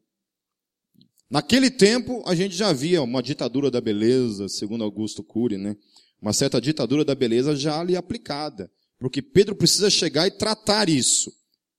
Naquele 1.27 1.71
tempo, 1.71 2.21
a 2.27 2.35
gente 2.35 2.55
já 2.55 2.71
via 2.71 3.01
uma 3.01 3.23
ditadura 3.23 3.71
da 3.71 3.81
beleza, 3.81 4.47
segundo 4.47 4.83
Augusto 4.83 5.23
Cury, 5.23 5.57
né? 5.57 5.75
Uma 6.21 6.33
certa 6.33 6.61
ditadura 6.61 7.03
da 7.03 7.15
beleza 7.15 7.55
já 7.55 7.79
ali 7.79 7.95
aplicada. 7.95 8.71
Porque 8.99 9.23
Pedro 9.23 9.55
precisa 9.55 9.89
chegar 9.89 10.27
e 10.27 10.31
tratar 10.31 10.87
isso 10.87 11.33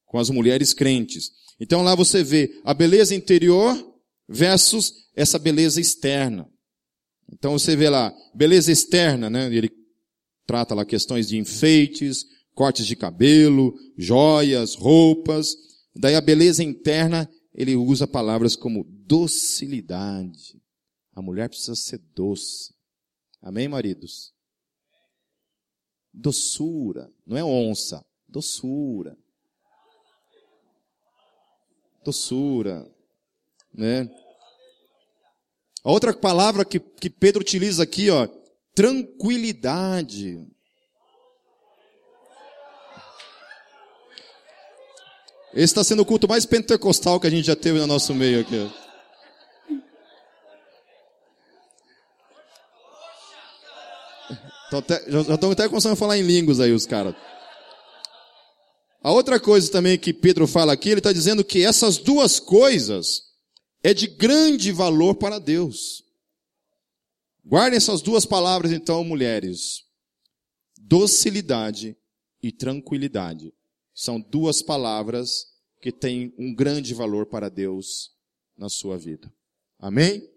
com 0.04 0.18
as 0.18 0.30
mulheres 0.30 0.74
crentes. 0.74 1.30
Então 1.60 1.82
lá 1.82 1.94
você 1.94 2.24
vê 2.24 2.60
a 2.64 2.74
beleza 2.74 3.14
interior 3.14 3.72
versus 4.28 4.92
essa 5.14 5.38
beleza 5.38 5.80
externa. 5.80 6.50
Então 7.32 7.52
você 7.52 7.74
vê 7.76 7.88
lá, 7.88 8.12
beleza 8.34 8.70
externa, 8.70 9.30
né? 9.30 9.46
Ele 9.54 9.70
trata 10.46 10.74
lá 10.74 10.84
questões 10.84 11.28
de 11.28 11.36
enfeites, 11.36 12.24
cortes 12.54 12.86
de 12.86 12.96
cabelo, 12.96 13.74
joias, 13.96 14.74
roupas. 14.74 15.54
Daí 15.94 16.14
a 16.14 16.20
beleza 16.20 16.62
interna, 16.62 17.28
ele 17.54 17.74
usa 17.76 18.06
palavras 18.06 18.54
como 18.54 18.84
docilidade. 18.84 20.60
A 21.14 21.20
mulher 21.20 21.48
precisa 21.48 21.74
ser 21.74 21.98
doce. 22.14 22.74
Amém, 23.42 23.68
maridos? 23.68 24.32
Doçura, 26.12 27.12
não 27.26 27.36
é 27.36 27.44
onça, 27.44 28.04
doçura. 28.26 29.16
Doçura, 32.04 32.90
né? 33.72 34.08
A 35.84 35.90
outra 35.90 36.12
palavra 36.14 36.64
que, 36.64 36.80
que 36.80 37.10
Pedro 37.10 37.42
utiliza 37.42 37.82
aqui, 37.82 38.10
ó, 38.10 38.26
tranquilidade. 38.76 40.46
Esse 45.54 45.64
está 45.64 45.82
sendo 45.82 46.02
o 46.02 46.06
culto 46.06 46.28
mais 46.28 46.44
pentecostal 46.44 47.18
que 47.18 47.26
a 47.26 47.30
gente 47.30 47.46
já 47.46 47.56
teve 47.56 47.78
no 47.78 47.86
nosso 47.86 48.14
meio 48.14 48.40
aqui. 48.40 48.70
Até, 54.70 55.10
já 55.10 55.20
estão 55.22 55.50
até 55.50 55.66
começando 55.66 55.92
a 55.92 55.96
falar 55.96 56.18
em 56.18 56.22
línguas 56.22 56.60
aí 56.60 56.72
os 56.72 56.84
caras. 56.84 57.14
A 59.02 59.10
outra 59.10 59.40
coisa 59.40 59.72
também 59.72 59.96
que 59.96 60.12
Pedro 60.12 60.46
fala 60.46 60.74
aqui, 60.74 60.90
ele 60.90 61.00
está 61.00 61.12
dizendo 61.12 61.42
que 61.42 61.64
essas 61.64 61.96
duas 61.96 62.38
coisas 62.38 63.22
é 63.82 63.94
de 63.94 64.06
grande 64.06 64.70
valor 64.72 65.14
para 65.14 65.38
Deus. 65.38 66.05
Guardem 67.48 67.76
essas 67.76 68.02
duas 68.02 68.26
palavras 68.26 68.72
então, 68.72 69.04
mulheres. 69.04 69.84
Docilidade 70.76 71.96
e 72.42 72.50
tranquilidade. 72.50 73.54
São 73.94 74.20
duas 74.20 74.62
palavras 74.62 75.46
que 75.80 75.92
têm 75.92 76.34
um 76.36 76.52
grande 76.52 76.92
valor 76.92 77.26
para 77.26 77.48
Deus 77.48 78.10
na 78.58 78.68
sua 78.68 78.98
vida. 78.98 79.32
Amém? 79.78 80.28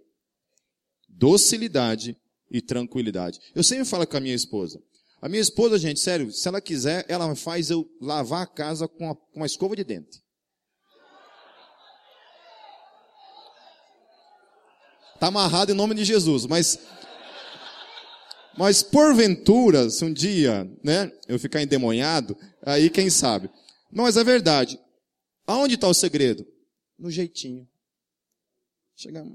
Docilidade 1.07 2.15
e 2.51 2.61
tranquilidade. 2.61 3.39
Eu 3.55 3.63
sempre 3.63 3.85
falo 3.85 4.05
com 4.05 4.17
a 4.17 4.19
minha 4.21 4.35
esposa. 4.35 4.79
A 5.19 5.27
minha 5.27 5.41
esposa, 5.41 5.79
gente, 5.79 5.99
sério, 5.99 6.31
se 6.31 6.47
ela 6.47 6.61
quiser, 6.61 7.05
ela 7.09 7.35
faz 7.35 7.71
eu 7.71 7.89
lavar 7.99 8.43
a 8.43 8.47
casa 8.47 8.87
com 8.87 9.05
uma, 9.05 9.15
com 9.15 9.39
uma 9.39 9.47
escova 9.47 9.75
de 9.75 9.83
dente. 9.83 10.21
Está 15.15 15.27
amarrado 15.27 15.71
em 15.73 15.75
nome 15.75 15.93
de 15.95 16.05
Jesus, 16.05 16.45
mas 16.45 16.79
mas 18.59 18.83
porventura, 18.83 19.89
se 19.89 20.03
um 20.03 20.11
dia, 20.11 20.69
né, 20.83 21.09
eu 21.29 21.39
ficar 21.39 21.61
endemoniado, 21.61 22.35
aí 22.61 22.89
quem 22.89 23.09
sabe. 23.09 23.49
Mas 23.89 24.17
é 24.17 24.23
verdade. 24.23 24.77
Aonde 25.47 25.75
está 25.75 25.87
o 25.87 25.93
segredo? 25.93 26.45
No 26.97 27.09
jeitinho. 27.09 27.65
Chega. 28.97 29.25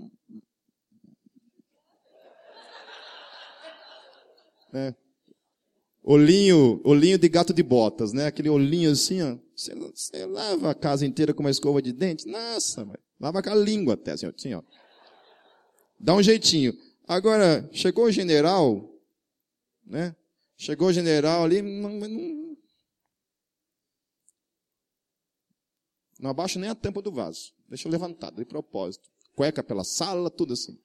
É. 4.74 4.94
Olhinho, 6.02 6.82
olhinho 6.84 7.16
de 7.16 7.28
gato 7.30 7.54
de 7.54 7.62
botas, 7.62 8.12
né? 8.12 8.26
Aquele 8.26 8.50
olhinho 8.50 8.90
assim, 8.90 9.22
ó. 9.22 9.38
Você, 9.56 9.74
você 9.74 10.26
lava 10.26 10.70
a 10.70 10.74
casa 10.74 11.06
inteira 11.06 11.32
com 11.32 11.42
uma 11.42 11.50
escova 11.50 11.80
de 11.80 11.94
dente? 11.94 12.28
Nossa, 12.28 12.86
lava 13.18 13.42
com 13.42 13.48
a 13.48 13.54
língua 13.54 13.94
até, 13.94 14.12
assim, 14.12 14.26
ó. 14.26 14.32
Assim, 14.36 14.52
ó. 14.52 14.62
Dá 15.98 16.14
um 16.14 16.22
jeitinho. 16.22 16.74
Agora, 17.08 17.66
chegou 17.72 18.04
o 18.04 18.12
general, 18.12 18.90
né? 19.84 20.14
Chegou 20.56 20.88
o 20.88 20.92
general 20.92 21.44
ali, 21.44 21.60
não, 21.60 21.90
não, 21.90 22.56
não 26.18 26.30
abaixa 26.30 26.58
nem 26.58 26.70
a 26.70 26.74
tampa 26.74 27.02
do 27.02 27.12
vaso. 27.12 27.52
Deixa 27.68 27.88
levantado, 27.88 28.36
de 28.36 28.44
propósito. 28.44 29.08
Cueca 29.34 29.62
pela 29.62 29.84
sala, 29.84 30.30
tudo 30.30 30.54
assim. 30.54 30.78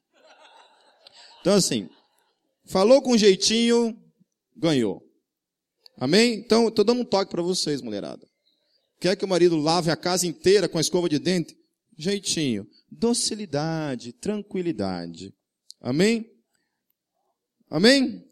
Então 1.41 1.53
assim, 1.53 1.89
falou 2.65 3.01
com 3.01 3.17
jeitinho, 3.17 3.97
ganhou. 4.55 5.05
Amém? 5.97 6.35
Então, 6.35 6.69
estou 6.69 6.85
dando 6.85 7.01
um 7.01 7.05
toque 7.05 7.31
para 7.31 7.41
vocês, 7.41 7.81
mulherada. 7.81 8.25
Quer 8.99 9.15
que 9.15 9.25
o 9.25 9.27
marido 9.27 9.57
lave 9.57 9.91
a 9.91 9.97
casa 9.97 10.25
inteira 10.25 10.67
com 10.67 10.77
a 10.77 10.81
escova 10.81 11.09
de 11.09 11.19
dente? 11.19 11.57
Jeitinho. 11.97 12.67
Docilidade, 12.89 14.13
tranquilidade. 14.13 15.33
Amém? 15.81 16.29
Amém? 17.69 18.28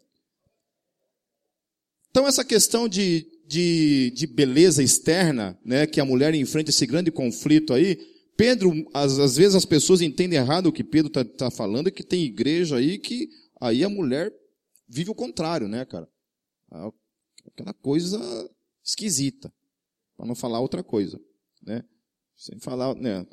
Então, 2.10 2.26
essa 2.26 2.44
questão 2.44 2.88
de, 2.88 3.26
de, 3.46 4.10
de 4.14 4.26
beleza 4.26 4.82
externa, 4.82 5.58
né, 5.64 5.86
que 5.86 6.00
a 6.00 6.04
mulher 6.04 6.34
enfrenta 6.34 6.70
esse 6.70 6.86
grande 6.86 7.10
conflito 7.10 7.72
aí, 7.72 7.98
Pedro, 8.36 8.72
às, 8.94 9.18
às 9.18 9.36
vezes 9.36 9.56
as 9.56 9.64
pessoas 9.64 10.00
entendem 10.00 10.38
errado 10.38 10.66
o 10.66 10.72
que 10.72 10.84
Pedro 10.84 11.08
está 11.08 11.24
tá 11.24 11.50
falando, 11.50 11.90
que 11.90 12.04
tem 12.04 12.22
igreja 12.22 12.76
aí 12.76 12.98
que 12.98 13.28
aí 13.60 13.82
a 13.82 13.88
mulher 13.88 14.32
vive 14.88 15.10
o 15.10 15.14
contrário, 15.14 15.66
né, 15.66 15.84
cara? 15.84 16.08
Ah, 16.70 16.90
aquela 17.46 17.74
coisa 17.74 18.18
esquisita, 18.84 19.52
para 20.16 20.24
não 20.24 20.36
falar 20.36 20.60
outra 20.60 20.84
coisa, 20.84 21.20
né? 21.62 21.84
Sem 22.36 22.60
falar, 22.60 22.94
né. 22.94 23.26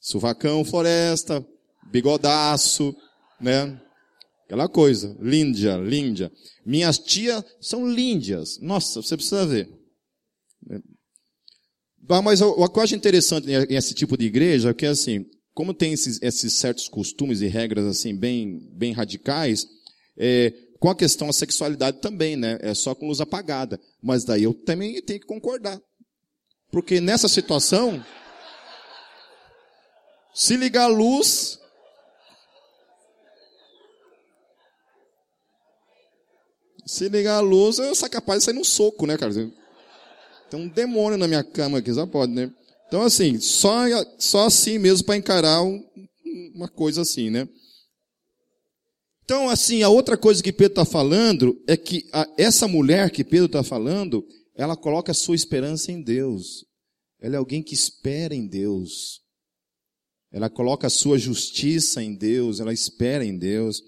Suvacão, 0.00 0.64
floresta, 0.64 1.46
bigodaço, 1.86 2.94
né? 3.40 3.80
Aquela 4.44 4.68
coisa, 4.68 5.16
líndia, 5.20 5.76
líndia. 5.76 6.30
Minhas 6.64 6.98
tias 6.98 7.42
são 7.60 7.88
líndias. 7.88 8.58
Nossa, 8.60 9.00
você 9.02 9.16
precisa 9.16 9.46
ver. 9.46 9.68
Mas 12.22 12.42
o 12.42 12.68
que 12.68 12.78
eu 12.78 12.82
acho 12.82 12.94
interessante 12.94 13.46
nesse 13.46 13.94
tipo 13.94 14.16
de 14.16 14.26
igreja 14.26 14.70
é 14.70 14.74
que, 14.74 14.84
assim, 14.84 15.24
como 15.54 15.72
tem 15.72 15.94
esses, 15.94 16.20
esses 16.20 16.52
certos 16.54 16.88
costumes 16.88 17.40
e 17.40 17.46
regras, 17.46 17.86
assim, 17.86 18.14
bem, 18.14 18.60
bem 18.72 18.92
radicais, 18.92 19.66
é, 20.18 20.52
com 20.78 20.90
a 20.90 20.94
questão 20.94 21.28
da 21.28 21.32
sexualidade 21.32 22.00
também, 22.00 22.36
né? 22.36 22.58
É 22.60 22.74
só 22.74 22.94
com 22.94 23.06
luz 23.08 23.20
apagada. 23.22 23.80
Mas 24.02 24.24
daí 24.24 24.42
eu 24.42 24.52
também 24.52 25.00
tenho 25.00 25.20
que 25.20 25.26
concordar. 25.26 25.80
Porque 26.70 27.00
nessa 27.00 27.28
situação, 27.28 28.04
se 30.34 30.56
ligar 30.56 30.84
a 30.84 30.88
luz, 30.88 31.58
Se 36.86 37.08
ligar 37.08 37.36
a 37.36 37.40
luz, 37.40 37.78
eu 37.78 37.94
sou 37.94 38.08
capaz 38.08 38.40
de 38.40 38.44
sair 38.44 38.54
num 38.54 38.64
soco, 38.64 39.06
né, 39.06 39.16
cara? 39.16 39.32
Tem 40.50 40.60
um 40.60 40.68
demônio 40.68 41.18
na 41.18 41.26
minha 41.26 41.42
cama 41.42 41.78
aqui, 41.78 41.92
só 41.92 42.06
pode, 42.06 42.32
né? 42.32 42.52
Então, 42.86 43.02
assim, 43.02 43.40
só, 43.40 43.84
só 44.18 44.46
assim 44.46 44.78
mesmo 44.78 45.06
para 45.06 45.16
encarar 45.16 45.62
um, 45.62 45.82
uma 46.54 46.68
coisa 46.68 47.02
assim, 47.02 47.30
né? 47.30 47.48
Então, 49.24 49.48
assim, 49.48 49.82
a 49.82 49.88
outra 49.88 50.18
coisa 50.18 50.42
que 50.42 50.52
Pedro 50.52 50.72
está 50.72 50.84
falando 50.84 51.58
é 51.66 51.76
que 51.76 52.06
a, 52.12 52.28
essa 52.36 52.68
mulher 52.68 53.10
que 53.10 53.24
Pedro 53.24 53.46
está 53.46 53.62
falando, 53.62 54.24
ela 54.54 54.76
coloca 54.76 55.12
a 55.12 55.14
sua 55.14 55.34
esperança 55.34 55.90
em 55.90 56.02
Deus. 56.02 56.64
Ela 57.20 57.36
é 57.36 57.38
alguém 57.38 57.62
que 57.62 57.74
espera 57.74 58.34
em 58.34 58.46
Deus. 58.46 59.22
Ela 60.30 60.50
coloca 60.50 60.88
a 60.88 60.90
sua 60.90 61.18
justiça 61.18 62.02
em 62.02 62.14
Deus, 62.14 62.60
ela 62.60 62.72
espera 62.72 63.24
em 63.24 63.38
Deus. 63.38 63.80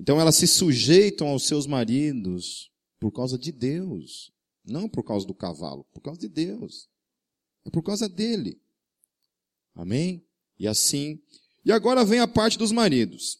Então 0.00 0.18
elas 0.18 0.36
se 0.36 0.46
sujeitam 0.46 1.28
aos 1.28 1.46
seus 1.46 1.66
maridos 1.66 2.72
por 2.98 3.12
causa 3.12 3.38
de 3.38 3.52
Deus, 3.52 4.32
não 4.64 4.88
por 4.88 5.04
causa 5.04 5.26
do 5.26 5.34
cavalo, 5.34 5.84
por 5.92 6.00
causa 6.00 6.18
de 6.18 6.26
Deus. 6.26 6.88
É 7.66 7.70
por 7.70 7.82
causa 7.82 8.08
dele. 8.08 8.58
Amém? 9.74 10.26
E 10.58 10.66
assim. 10.66 11.22
E 11.62 11.70
agora 11.70 12.02
vem 12.02 12.18
a 12.18 12.26
parte 12.26 12.56
dos 12.56 12.72
maridos. 12.72 13.38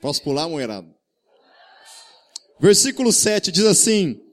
Posso 0.00 0.22
pular, 0.22 0.48
moerado? 0.48 0.94
Versículo 2.60 3.12
7 3.12 3.50
diz 3.50 3.64
assim: 3.64 4.25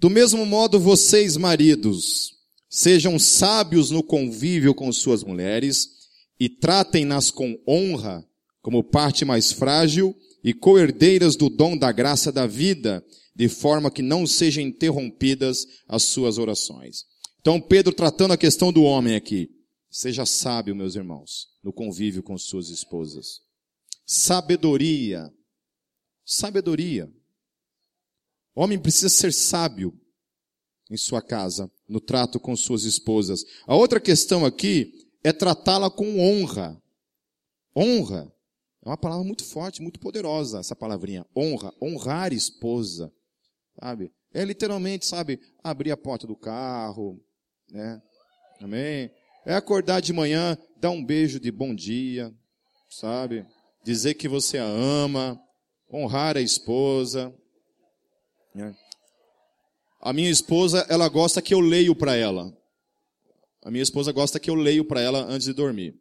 Do 0.00 0.08
mesmo 0.08 0.46
modo, 0.46 0.80
vocês, 0.80 1.36
maridos, 1.36 2.32
sejam 2.70 3.18
sábios 3.18 3.90
no 3.90 4.02
convívio 4.02 4.74
com 4.74 4.90
suas 4.90 5.22
mulheres 5.22 5.90
e 6.38 6.48
tratem-nas 6.48 7.30
com 7.30 7.54
honra, 7.68 8.26
como 8.62 8.82
parte 8.82 9.26
mais 9.26 9.52
frágil 9.52 10.16
e 10.42 10.54
coerdeiras 10.54 11.36
do 11.36 11.50
dom 11.50 11.76
da 11.76 11.92
graça 11.92 12.32
da 12.32 12.46
vida, 12.46 13.04
de 13.36 13.46
forma 13.46 13.90
que 13.90 14.00
não 14.00 14.26
sejam 14.26 14.64
interrompidas 14.64 15.66
as 15.86 16.04
suas 16.04 16.38
orações. 16.38 17.04
Então, 17.38 17.60
Pedro 17.60 17.92
tratando 17.92 18.32
a 18.32 18.38
questão 18.38 18.72
do 18.72 18.82
homem 18.82 19.14
aqui. 19.14 19.50
Seja 19.90 20.24
sábio, 20.24 20.74
meus 20.74 20.96
irmãos, 20.96 21.48
no 21.62 21.74
convívio 21.74 22.22
com 22.22 22.38
suas 22.38 22.70
esposas. 22.70 23.40
Sabedoria. 24.06 25.30
Sabedoria. 26.24 27.12
Homem 28.62 28.78
precisa 28.78 29.08
ser 29.08 29.32
sábio 29.32 29.98
em 30.90 30.96
sua 30.98 31.22
casa, 31.22 31.72
no 31.88 31.98
trato 31.98 32.38
com 32.38 32.54
suas 32.54 32.84
esposas. 32.84 33.42
A 33.66 33.74
outra 33.74 33.98
questão 33.98 34.44
aqui 34.44 34.92
é 35.24 35.32
tratá-la 35.32 35.90
com 35.90 36.20
honra. 36.20 36.78
Honra. 37.74 38.30
É 38.84 38.88
uma 38.90 38.98
palavra 38.98 39.24
muito 39.24 39.46
forte, 39.46 39.80
muito 39.80 39.98
poderosa, 39.98 40.58
essa 40.58 40.76
palavrinha. 40.76 41.24
Honra. 41.34 41.72
Honrar 41.80 42.34
esposa. 42.34 43.10
Sabe? 43.82 44.12
É 44.30 44.44
literalmente, 44.44 45.06
sabe, 45.06 45.40
abrir 45.64 45.90
a 45.90 45.96
porta 45.96 46.26
do 46.26 46.36
carro, 46.36 47.18
né? 47.70 48.02
Amém? 48.60 49.10
É 49.46 49.54
acordar 49.54 50.00
de 50.00 50.12
manhã, 50.12 50.58
dar 50.78 50.90
um 50.90 51.02
beijo 51.02 51.40
de 51.40 51.50
bom 51.50 51.74
dia, 51.74 52.30
sabe? 52.90 53.46
Dizer 53.82 54.12
que 54.16 54.28
você 54.28 54.58
a 54.58 54.66
ama, 54.66 55.40
honrar 55.90 56.36
a 56.36 56.42
esposa. 56.42 57.34
Né? 58.54 58.74
A 60.00 60.12
minha 60.12 60.30
esposa, 60.30 60.86
ela 60.88 61.08
gosta 61.08 61.42
que 61.42 61.52
eu 61.52 61.60
leio 61.60 61.94
para 61.94 62.16
ela. 62.16 62.52
A 63.62 63.70
minha 63.70 63.82
esposa 63.82 64.12
gosta 64.12 64.40
que 64.40 64.48
eu 64.48 64.54
leio 64.54 64.84
para 64.84 65.00
ela 65.00 65.20
antes 65.24 65.46
de 65.46 65.52
dormir. 65.52 65.94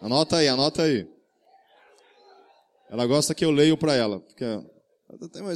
Anota 0.00 0.36
aí, 0.36 0.48
anota 0.48 0.82
aí. 0.82 1.08
Ela 2.90 3.06
gosta 3.06 3.34
que 3.34 3.42
eu 3.42 3.50
leio 3.50 3.74
para 3.74 3.94
ela. 3.94 4.20
Porque, 4.20 4.44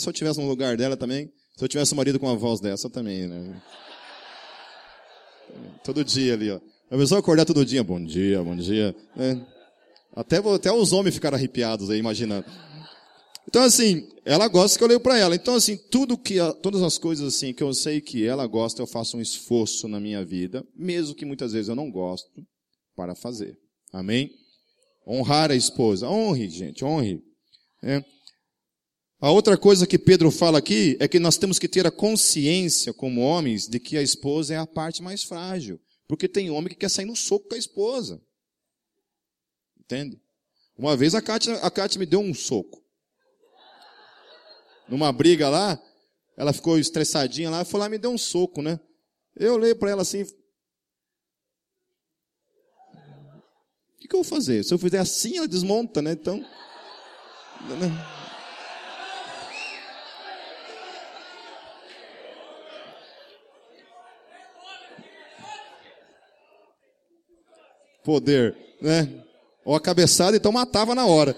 se 0.01 0.09
eu 0.09 0.13
tivesse 0.13 0.41
no 0.41 0.49
lugar 0.49 0.75
dela 0.75 0.97
também, 0.97 1.31
se 1.55 1.63
eu 1.63 1.69
tivesse 1.69 1.93
um 1.93 1.99
marido 1.99 2.19
com 2.19 2.25
uma 2.25 2.35
voz 2.35 2.59
dessa 2.59 2.89
também, 2.89 3.27
né? 3.27 3.63
Todo 5.85 6.03
dia 6.03 6.33
ali, 6.33 6.51
ó. 6.51 6.59
A 6.91 6.97
pessoa 6.97 7.21
acordar 7.21 7.45
todo 7.45 7.63
dia, 7.65 7.85
bom 7.85 8.03
dia, 8.03 8.43
bom 8.43 8.57
dia. 8.57 8.97
Né? 9.15 9.47
Até, 10.19 10.39
até 10.39 10.73
os 10.73 10.93
homens 10.93 11.15
ficaram 11.15 11.37
arrepiados 11.37 11.91
aí, 11.91 11.99
imaginando. 12.01 12.45
Então, 13.47 13.63
assim, 13.63 14.09
ela 14.25 14.49
gosta 14.49 14.77
que 14.77 14.83
eu 14.83 14.89
leio 14.89 14.99
para 14.99 15.17
ela. 15.17 15.37
Então, 15.37 15.55
assim, 15.55 15.77
tudo 15.77 16.19
que, 16.19 16.39
todas 16.61 16.83
as 16.83 16.99
coisas 16.99 17.37
assim 17.37 17.55
que 17.55 17.63
eu 17.63 17.73
sei 17.73 18.01
que 18.01 18.27
ela 18.27 18.45
gosta, 18.45 18.83
eu 18.83 18.87
faço 18.89 19.17
um 19.17 19.21
esforço 19.21 19.87
na 19.87 20.01
minha 20.01 20.25
vida, 20.25 20.67
mesmo 20.75 21.15
que 21.15 21.25
muitas 21.25 21.53
vezes 21.53 21.69
eu 21.69 21.77
não 21.77 21.89
gosto, 21.89 22.29
para 22.97 23.15
fazer. 23.15 23.57
Amém? 23.93 24.33
Honrar 25.07 25.53
a 25.53 25.55
esposa. 25.55 26.09
Honre, 26.09 26.51
gente, 26.51 26.85
honre. 26.85 27.23
É. 27.81 28.03
A 29.21 29.31
outra 29.31 29.57
coisa 29.57 29.87
que 29.87 30.01
Pedro 30.01 30.33
fala 30.33 30.59
aqui 30.59 30.97
é 30.99 31.07
que 31.07 31.21
nós 31.21 31.39
temos 31.39 31.61
que 31.61 31.69
ter 31.69 31.87
a 31.87 31.93
consciência, 31.93 32.93
como 32.93 33.21
homens, 33.21 33.69
de 33.69 33.79
que 33.79 33.97
a 33.97 34.03
esposa 34.03 34.53
é 34.53 34.57
a 34.57 34.67
parte 34.67 35.01
mais 35.01 35.23
frágil. 35.23 35.79
Porque 36.09 36.27
tem 36.27 36.51
homem 36.51 36.71
que 36.71 36.81
quer 36.81 36.91
sair 36.91 37.07
no 37.07 37.15
soco 37.15 37.49
com 37.49 37.55
a 37.55 37.59
esposa. 37.59 38.21
Entende? 39.89 40.21
Uma 40.77 40.95
vez 40.97 41.15
a 41.15 41.23
Kátia, 41.23 41.57
a 41.57 41.71
Kátia 41.71 41.99
me 41.99 42.05
deu 42.05 42.21
um 42.21 42.35
soco. 42.35 42.85
Numa 44.87 45.11
briga 45.11 45.49
lá, 45.49 45.81
ela 46.37 46.53
ficou 46.53 46.79
estressadinha 46.79 47.49
lá, 47.49 47.65
foi 47.65 47.81
lá 47.81 47.87
e 47.87 47.91
me 47.91 47.99
deu 47.99 48.11
um 48.11 48.19
soco, 48.19 48.61
né? 48.61 48.79
Eu 49.35 49.55
olhei 49.55 49.75
para 49.75 49.91
ela 49.91 50.03
assim, 50.03 50.25
que, 53.99 54.09
que 54.09 54.15
eu 54.15 54.23
vou 54.23 54.25
fazer? 54.25 54.65
Se 54.65 54.73
eu 54.73 54.79
fizer 54.79 54.99
assim, 54.99 55.37
ela 55.37 55.47
desmonta, 55.47 56.01
né? 56.01 56.13
Então. 56.13 56.39
Né? 56.39 57.91
Poder, 68.03 68.57
né? 68.81 69.28
Ou 69.69 69.75
a 69.75 69.81
cabeçada, 69.83 70.35
então 70.35 70.51
matava 70.51 70.95
na 70.95 71.05
hora. 71.05 71.37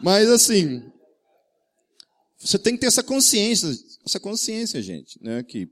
Mas 0.00 0.30
assim, 0.30 0.82
você 2.38 2.58
tem 2.58 2.72
que 2.72 2.80
ter 2.80 2.86
essa 2.86 3.02
consciência, 3.02 3.68
essa 4.02 4.18
consciência, 4.18 4.80
gente, 4.80 5.22
né? 5.22 5.42
Que 5.42 5.68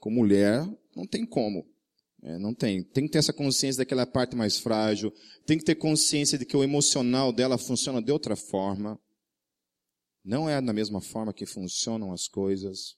com 0.00 0.10
mulher 0.10 0.66
não 0.96 1.06
tem 1.06 1.26
como. 1.26 1.70
É, 2.22 2.38
não 2.38 2.54
tem. 2.54 2.82
Tem 2.82 3.04
que 3.04 3.10
ter 3.10 3.18
essa 3.18 3.34
consciência 3.34 3.80
daquela 3.80 4.06
parte 4.06 4.34
mais 4.34 4.58
frágil. 4.58 5.12
Tem 5.44 5.58
que 5.58 5.64
ter 5.64 5.74
consciência 5.74 6.38
de 6.38 6.46
que 6.46 6.56
o 6.56 6.64
emocional 6.64 7.34
dela 7.34 7.58
funciona 7.58 8.00
de 8.00 8.10
outra 8.10 8.34
forma. 8.34 8.98
Não 10.24 10.48
é 10.48 10.58
da 10.58 10.72
mesma 10.72 11.02
forma 11.02 11.34
que 11.34 11.44
funcionam 11.44 12.14
as 12.14 12.26
coisas. 12.26 12.96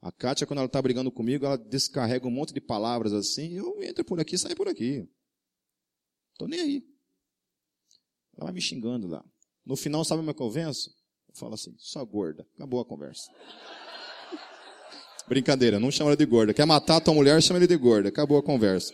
A 0.00 0.12
Kátia, 0.12 0.46
quando 0.46 0.58
ela 0.58 0.66
está 0.66 0.80
brigando 0.80 1.10
comigo, 1.10 1.46
ela 1.46 1.58
descarrega 1.58 2.28
um 2.28 2.30
monte 2.30 2.54
de 2.54 2.60
palavras 2.60 3.12
assim. 3.12 3.54
Eu 3.54 3.82
entro 3.82 4.04
por 4.04 4.20
aqui, 4.20 4.38
saio 4.38 4.54
por 4.54 4.68
aqui. 4.68 5.04
Tô 6.38 6.46
nem 6.46 6.60
aí. 6.60 6.82
Ela 8.36 8.46
vai 8.46 8.52
me 8.52 8.60
xingando 8.60 9.06
lá. 9.06 9.24
No 9.64 9.76
final, 9.76 10.04
sabe 10.04 10.20
como 10.20 10.30
é 10.30 10.34
que 10.34 10.42
eu 10.42 10.50
venço? 10.50 10.90
Eu 11.28 11.34
falo 11.34 11.54
assim, 11.54 11.74
só 11.78 12.04
gorda. 12.04 12.46
Acabou 12.54 12.80
a 12.80 12.84
conversa. 12.84 13.30
Brincadeira, 15.26 15.80
não 15.80 15.90
chama 15.90 16.10
ela 16.10 16.16
de 16.16 16.26
gorda. 16.26 16.52
Quer 16.52 16.66
matar 16.66 16.96
a 16.96 17.00
tua 17.00 17.14
mulher, 17.14 17.42
chama 17.42 17.58
ele 17.58 17.66
de 17.66 17.76
gorda. 17.76 18.08
Acabou 18.08 18.36
a 18.36 18.42
conversa. 18.42 18.92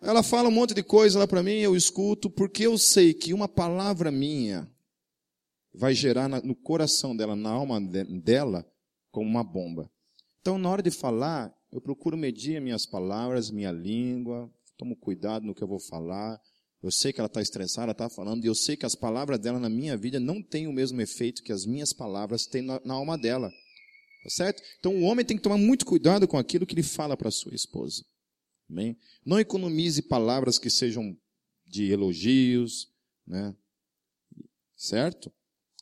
Ela 0.00 0.22
fala 0.22 0.48
um 0.48 0.52
monte 0.52 0.74
de 0.74 0.82
coisa 0.82 1.16
lá 1.18 1.28
para 1.28 1.44
mim, 1.44 1.58
eu 1.58 1.76
escuto, 1.76 2.28
porque 2.28 2.66
eu 2.66 2.76
sei 2.76 3.14
que 3.14 3.32
uma 3.32 3.46
palavra 3.46 4.10
minha 4.10 4.68
vai 5.72 5.94
gerar 5.94 6.28
no 6.28 6.56
coração 6.56 7.16
dela, 7.16 7.36
na 7.36 7.50
alma 7.50 7.80
dela, 7.80 8.66
como 9.12 9.28
uma 9.28 9.44
bomba. 9.44 9.88
Então, 10.40 10.58
na 10.58 10.68
hora 10.68 10.82
de 10.82 10.90
falar, 10.90 11.54
eu 11.70 11.80
procuro 11.80 12.16
medir 12.16 12.60
minhas 12.60 12.84
palavras, 12.84 13.48
minha 13.48 13.70
língua, 13.70 14.52
tomo 14.76 14.96
cuidado 14.96 15.46
no 15.46 15.54
que 15.54 15.62
eu 15.62 15.68
vou 15.68 15.80
falar. 15.80 16.40
Eu 16.82 16.90
sei 16.90 17.12
que 17.12 17.20
ela 17.20 17.28
está 17.28 17.40
estressada, 17.40 17.84
ela 17.84 17.92
está 17.92 18.10
falando, 18.10 18.44
e 18.44 18.48
eu 18.48 18.54
sei 18.54 18.76
que 18.76 18.84
as 18.84 18.96
palavras 18.96 19.38
dela 19.38 19.58
na 19.58 19.68
minha 19.68 19.96
vida 19.96 20.18
não 20.18 20.42
têm 20.42 20.66
o 20.66 20.72
mesmo 20.72 21.00
efeito 21.00 21.42
que 21.42 21.52
as 21.52 21.64
minhas 21.64 21.92
palavras 21.92 22.44
têm 22.46 22.62
na, 22.62 22.80
na 22.84 22.94
alma 22.94 23.16
dela. 23.16 23.48
Tá 24.22 24.30
certo? 24.30 24.62
Então 24.78 24.96
o 24.96 25.02
homem 25.02 25.24
tem 25.24 25.36
que 25.36 25.42
tomar 25.42 25.58
muito 25.58 25.84
cuidado 25.84 26.26
com 26.26 26.36
aquilo 26.36 26.66
que 26.66 26.74
ele 26.74 26.82
fala 26.82 27.16
para 27.16 27.30
sua 27.30 27.54
esposa. 27.54 28.04
Amém? 28.68 28.96
Não 29.24 29.38
economize 29.38 30.02
palavras 30.02 30.58
que 30.58 30.70
sejam 30.70 31.16
de 31.66 31.90
elogios, 31.90 32.88
né? 33.26 33.54
Certo? 34.76 35.32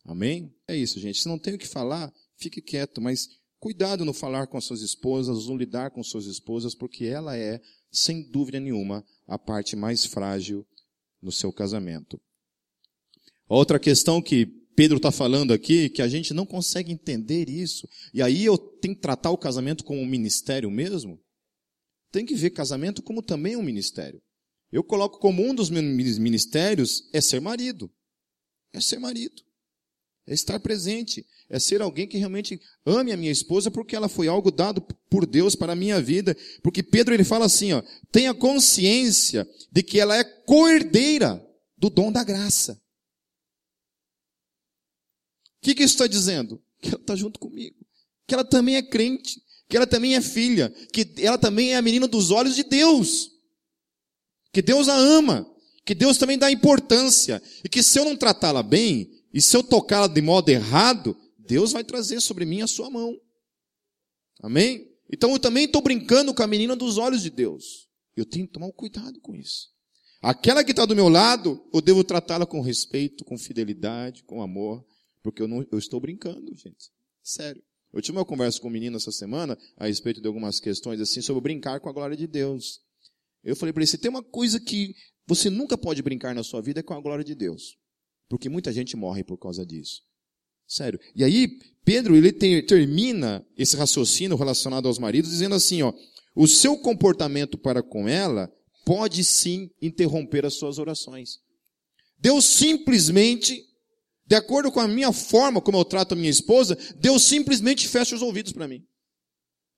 Amém? 0.05 0.55
É 0.67 0.77
isso, 0.77 0.99
gente. 0.99 1.21
Se 1.21 1.29
não 1.29 1.39
tem 1.39 1.55
o 1.55 1.59
que 1.59 1.69
falar, 1.69 2.13
fique 2.37 2.61
quieto, 2.61 3.01
mas 3.01 3.29
cuidado 3.59 4.05
no 4.05 4.13
falar 4.13 4.47
com 4.47 4.61
suas 4.61 4.81
esposas, 4.81 5.47
no 5.47 5.57
lidar 5.57 5.91
com 5.91 6.03
suas 6.03 6.27
esposas, 6.27 6.75
porque 6.75 7.05
ela 7.05 7.37
é, 7.37 7.61
sem 7.91 8.23
dúvida 8.31 8.61
nenhuma, 8.61 9.05
a 9.27 9.39
parte 9.39 9.77
mais 9.77 10.05
frágil 10.05 10.67
no 11.23 11.33
seu 11.33 11.53
casamento. 11.53 12.21
Outra 13.49 13.79
questão 13.79 14.23
que 14.23 14.47
Pedro 14.77 14.97
está 14.97 15.11
falando 15.13 15.53
aqui 15.53 15.91
que 15.91 16.01
a 16.01 16.09
gente 16.09 16.33
não 16.33 16.47
consegue 16.47 16.93
entender 16.93 17.51
isso. 17.51 17.87
E 18.15 18.23
aí 18.23 18.45
eu 18.45 18.57
tenho 18.57 18.95
que 18.95 19.01
tratar 19.01 19.31
o 19.31 19.37
casamento 19.37 19.85
como 19.85 20.01
um 20.01 20.07
ministério 20.07 20.71
mesmo? 20.71 21.21
Tem 22.11 22.25
que 22.25 22.35
ver 22.35 22.51
casamento 22.51 23.03
como 23.03 23.23
também 23.23 23.57
um 23.57 23.63
ministério. 23.63 24.23
Eu 24.73 24.83
coloco 24.85 25.19
como 25.19 25.43
um 25.43 25.55
dos 25.55 25.69
meus 25.69 26.19
ministérios 26.19 27.03
é 27.13 27.21
ser 27.21 27.41
marido. 27.41 27.91
É 28.73 28.81
ser 28.81 28.99
marido. 28.99 29.43
É 30.27 30.35
estar 30.35 30.61
presente. 30.61 31.27
É 31.49 31.59
ser 31.59 31.83
alguém 31.83 32.07
que 32.07 32.19
realmente 32.19 32.61
ame 32.87 33.13
a 33.13 33.17
minha 33.17 33.33
esposa 33.33 33.71
porque 33.71 33.97
ela 33.97 34.09
foi 34.09 34.29
algo 34.29 34.51
dado 34.51 34.81
por 35.09 35.27
Deus 35.27 35.57
para 35.57 35.73
a 35.73 35.77
minha 35.77 36.01
vida. 36.01 36.37
Porque 36.63 36.83
Pedro 36.83 37.13
ele 37.13 37.25
fala 37.25 37.47
assim, 37.47 37.73
ó, 37.73 37.83
tenha 38.13 38.33
consciência 38.33 39.49
de 39.73 39.83
que 39.83 39.99
ela 39.99 40.17
é 40.17 40.25
coerdeira 40.25 41.45
do 41.77 41.91
dom 41.91 42.13
da 42.13 42.23
graça. 42.23 42.81
O 45.59 45.63
que, 45.63 45.75
que 45.75 45.83
isso 45.83 45.95
está 45.95 46.07
dizendo? 46.07 46.63
Que 46.81 46.91
ela 46.91 47.01
está 47.01 47.17
junto 47.17 47.39
comigo. 47.41 47.77
Que 48.27 48.35
ela 48.35 48.45
também 48.45 48.77
é 48.77 48.83
crente. 48.83 49.43
que 49.71 49.77
ela 49.77 49.87
também 49.87 50.17
é 50.17 50.21
filha, 50.21 50.69
que 50.93 51.15
ela 51.19 51.39
também 51.39 51.73
é 51.73 51.77
a 51.77 51.83
menina 51.83 52.09
dos 52.09 52.33
olhos 52.33 52.57
de 52.57 52.65
Deus. 52.65 53.31
Que 54.53 54.61
Deus 54.61 54.89
a 54.89 54.97
ama, 54.97 55.47
que 55.87 55.95
Deus 55.95 56.19
também 56.19 56.37
dá 56.37 56.51
importância, 56.51 57.41
e 57.65 57.69
que 57.69 57.81
se 57.81 57.97
eu 57.97 58.05
não 58.05 58.17
tratá-la 58.17 58.65
bem, 58.65 59.09
e 59.33 59.41
se 59.41 59.57
eu 59.57 59.63
tocá-la 59.63 60.07
de 60.07 60.21
modo 60.21 60.49
errado, 60.49 61.17
Deus 61.39 61.73
vai 61.73 61.85
trazer 61.85 62.21
sobre 62.21 62.45
mim 62.45 62.63
a 62.63 62.67
sua 62.67 62.91
mão. 62.91 63.17
Amém? 64.43 64.89
Então 65.13 65.31
eu 65.33 65.39
também 65.39 65.65
estou 65.65 65.83
brincando 65.83 66.35
com 66.35 66.43
a 66.43 66.47
menina 66.47 66.75
dos 66.75 66.99
olhos 66.99 67.23
de 67.23 67.31
Deus. 67.31 67.89
Eu 68.17 68.25
tenho 68.25 68.47
que 68.47 68.53
tomar 68.53 68.71
cuidado 68.73 69.21
com 69.21 69.35
isso. 69.35 69.69
Aquela 70.23 70.63
que 70.63 70.73
está 70.73 70.85
do 70.85 70.95
meu 70.95 71.09
lado, 71.09 71.65
eu 71.73 71.81
devo 71.81 72.05
tratá-la 72.05 72.45
com 72.45 72.61
respeito, 72.61 73.25
com 73.25 73.39
fidelidade, 73.39 74.23
com 74.25 74.43
amor, 74.43 74.85
porque 75.23 75.41
eu, 75.41 75.49
não, 75.49 75.67
eu 75.71 75.79
estou 75.79 76.01
brincando, 76.01 76.55
gente. 76.55 76.91
Sério. 77.23 77.63
Eu 77.93 78.01
tive 78.01 78.19
uma 78.19 78.25
conversa 78.25 78.61
com 78.61 78.69
um 78.69 78.71
menino 78.71 78.97
essa 78.97 79.11
semana 79.11 79.59
a 79.77 79.87
respeito 79.87 80.21
de 80.21 80.27
algumas 80.27 80.61
questões 80.61 81.01
assim 81.01 81.21
sobre 81.21 81.41
brincar 81.41 81.81
com 81.81 81.89
a 81.89 81.93
glória 81.93 82.17
de 82.17 82.27
Deus. 82.27 82.81
Eu 83.43 83.57
falei 83.57 83.73
para 83.73 83.83
ele, 83.83 83.91
se 83.91 83.99
tem 83.99 84.11
uma 84.11 84.23
coisa 84.23 84.61
que 84.61 84.95
você 85.27 85.49
nunca 85.51 85.77
pode 85.77 86.03
brincar 86.03 86.35
na 86.35 86.43
sua 86.43 86.61
vida 86.61 86.81
é 86.81 86.83
com 86.83 86.95
a 86.95 87.01
glória 87.01 87.25
de 87.25 87.35
Deus. 87.35 87.80
Porque 88.31 88.49
muita 88.49 88.73
gente 88.73 88.97
morre 88.97 89.23
por 89.23 89.37
causa 89.37 89.67
disso. 89.67 90.01
Sério. 90.67 90.99
E 91.15 91.23
aí, 91.23 91.59
Pedro, 91.85 92.17
ele 92.17 92.33
termina 92.63 93.45
esse 93.59 93.77
raciocínio 93.77 94.37
relacionado 94.37 94.87
aos 94.87 94.99
maridos 94.99 95.31
dizendo 95.31 95.55
assim, 95.55 95.83
ó, 95.83 95.93
o 96.35 96.47
seu 96.47 96.79
comportamento 96.79 97.59
para 97.59 97.83
com 97.83 98.09
ela 98.09 98.51
pode 98.87 99.23
sim 99.25 99.69
interromper 99.83 100.47
as 100.47 100.55
suas 100.55 100.79
orações. 100.79 101.41
Deus 102.19 102.47
simplesmente 102.47 103.69
de 104.31 104.37
acordo 104.37 104.71
com 104.71 104.79
a 104.79 104.87
minha 104.87 105.13
forma 105.13 105.61
como 105.61 105.77
eu 105.77 105.85
trato 105.85 106.13
a 106.13 106.17
minha 106.17 106.31
esposa, 106.31 106.79
Deus 107.01 107.25
simplesmente 107.25 107.89
fecha 107.89 108.15
os 108.15 108.23
ouvidos 108.23 108.53
para 108.53 108.69
mim. 108.69 108.87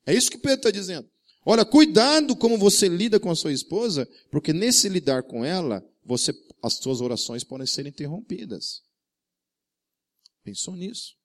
É 0.05 0.13
isso 0.13 0.31
que 0.31 0.37
Pedro 0.37 0.59
está 0.59 0.71
dizendo. 0.71 1.09
Olha, 1.43 1.65
cuidado 1.65 2.37
como 2.37 2.59
você 2.59 2.87
lida 2.87 3.19
com 3.19 3.31
a 3.31 3.35
sua 3.35 3.51
esposa, 3.51 4.07
porque 4.31 4.53
nesse 4.53 4.91
lidar 4.91 5.23
com 5.23 5.43
ela, 5.43 5.83
você, 6.05 6.35
as 6.63 6.75
suas 6.75 7.01
orações 7.01 7.43
podem 7.43 7.67
ser 7.67 7.87
interrompidas. 7.87 8.83
Pensou 10.45 10.77
nisso? 10.77 11.17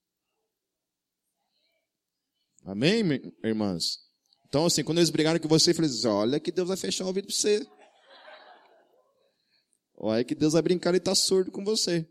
Amém, 2.66 3.04
irmãs? 3.44 4.00
Então, 4.48 4.66
assim, 4.66 4.84
quando 4.84 4.98
eles 4.98 5.10
brigaram 5.10 5.40
com 5.40 5.48
você, 5.48 5.72
eu 5.72 5.76
falei 5.76 5.90
assim, 5.90 6.08
olha 6.08 6.40
que 6.40 6.52
Deus 6.52 6.68
vai 6.68 6.78
fechar 6.78 7.04
o 7.04 7.08
ouvido 7.08 7.28
para 7.28 7.36
você. 7.36 7.68
Olha 9.96 10.24
que 10.24 10.36
Deus 10.36 10.54
vai 10.54 10.62
brincar 10.62 10.94
e 10.94 10.98
está 10.98 11.16
surdo 11.16 11.52
com 11.52 11.64
você. 11.64 12.08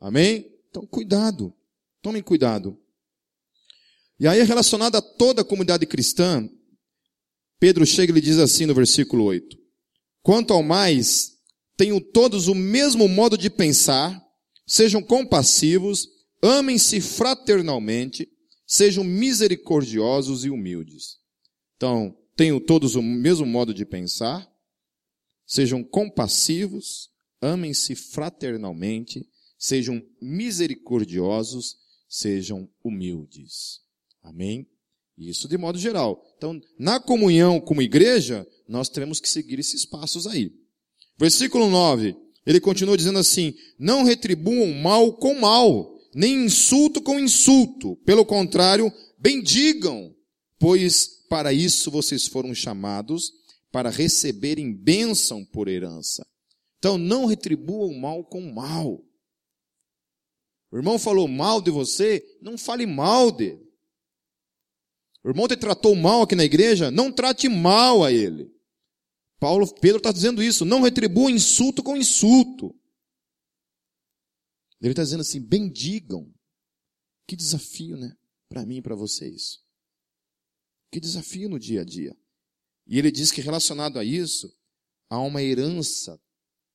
Amém? 0.00 0.52
Então, 0.68 0.86
cuidado. 0.86 1.54
Tomem 2.02 2.22
cuidado. 2.22 2.80
E 4.18 4.26
aí, 4.26 4.42
relacionado 4.42 4.96
a 4.96 5.02
toda 5.02 5.42
a 5.42 5.44
comunidade 5.44 5.86
cristã, 5.86 6.48
Pedro 7.58 7.84
chega 7.84 8.12
e 8.12 8.14
lhe 8.14 8.20
diz 8.20 8.38
assim 8.38 8.64
no 8.64 8.74
versículo 8.74 9.24
8: 9.24 9.56
Quanto 10.22 10.52
ao 10.52 10.62
mais, 10.62 11.35
tenham 11.76 12.00
todos 12.00 12.48
o 12.48 12.54
mesmo 12.54 13.06
modo 13.08 13.36
de 13.36 13.50
pensar, 13.50 14.24
sejam 14.66 15.02
compassivos, 15.02 16.08
amem-se 16.42 17.00
fraternalmente, 17.00 18.28
sejam 18.66 19.04
misericordiosos 19.04 20.44
e 20.44 20.50
humildes. 20.50 21.18
Então, 21.76 22.16
tenham 22.34 22.58
todos 22.58 22.94
o 22.94 23.02
mesmo 23.02 23.46
modo 23.46 23.72
de 23.72 23.84
pensar, 23.84 24.50
sejam 25.46 25.84
compassivos, 25.84 27.10
amem-se 27.40 27.94
fraternalmente, 27.94 29.26
sejam 29.58 30.02
misericordiosos, 30.20 31.76
sejam 32.08 32.68
humildes. 32.82 33.80
Amém? 34.22 34.68
Isso 35.16 35.48
de 35.48 35.56
modo 35.56 35.78
geral. 35.78 36.22
Então, 36.36 36.60
na 36.78 37.00
comunhão 37.00 37.60
como 37.60 37.80
igreja, 37.80 38.46
nós 38.68 38.88
temos 38.88 39.20
que 39.20 39.28
seguir 39.28 39.58
esses 39.58 39.86
passos 39.86 40.26
aí. 40.26 40.52
Versículo 41.18 41.70
9, 41.70 42.16
ele 42.44 42.60
continua 42.60 42.96
dizendo 42.96 43.18
assim: 43.18 43.54
Não 43.78 44.04
retribuam 44.04 44.72
mal 44.74 45.12
com 45.14 45.38
mal, 45.40 45.96
nem 46.14 46.44
insulto 46.44 47.00
com 47.00 47.18
insulto. 47.18 47.96
Pelo 48.04 48.24
contrário, 48.24 48.92
bendigam, 49.18 50.14
pois 50.58 51.08
para 51.28 51.52
isso 51.52 51.90
vocês 51.90 52.26
foram 52.26 52.54
chamados, 52.54 53.32
para 53.72 53.90
receberem 53.90 54.72
bênção 54.72 55.44
por 55.44 55.68
herança. 55.68 56.26
Então, 56.78 56.96
não 56.96 57.26
retribuam 57.26 57.92
mal 57.98 58.24
com 58.24 58.40
mal. 58.52 59.02
O 60.70 60.76
irmão 60.76 60.98
falou 60.98 61.26
mal 61.26 61.60
de 61.60 61.70
você, 61.70 62.24
não 62.40 62.56
fale 62.56 62.86
mal 62.86 63.30
dele. 63.30 63.66
O 65.24 65.28
irmão 65.28 65.48
te 65.48 65.56
tratou 65.56 65.94
mal 65.96 66.22
aqui 66.22 66.34
na 66.34 66.44
igreja, 66.44 66.90
não 66.90 67.10
trate 67.10 67.48
mal 67.48 68.04
a 68.04 68.12
ele. 68.12 68.50
Paulo, 69.38 69.72
Pedro 69.80 69.98
está 69.98 70.12
dizendo 70.12 70.42
isso, 70.42 70.64
não 70.64 70.82
retribua 70.82 71.30
insulto 71.30 71.82
com 71.82 71.96
insulto. 71.96 72.74
Ele 74.80 74.92
está 74.92 75.02
dizendo 75.02 75.20
assim, 75.20 75.40
bendigam. 75.40 76.32
Que 77.26 77.36
desafio, 77.36 77.96
né? 77.96 78.16
Para 78.48 78.64
mim 78.64 78.76
e 78.76 78.82
para 78.82 78.94
vocês. 78.94 79.58
Que 80.90 81.00
desafio 81.00 81.48
no 81.48 81.58
dia 81.58 81.82
a 81.82 81.84
dia. 81.84 82.16
E 82.86 82.98
ele 82.98 83.10
diz 83.10 83.32
que 83.32 83.40
relacionado 83.40 83.98
a 83.98 84.04
isso, 84.04 84.54
há 85.10 85.18
uma 85.18 85.42
herança 85.42 86.20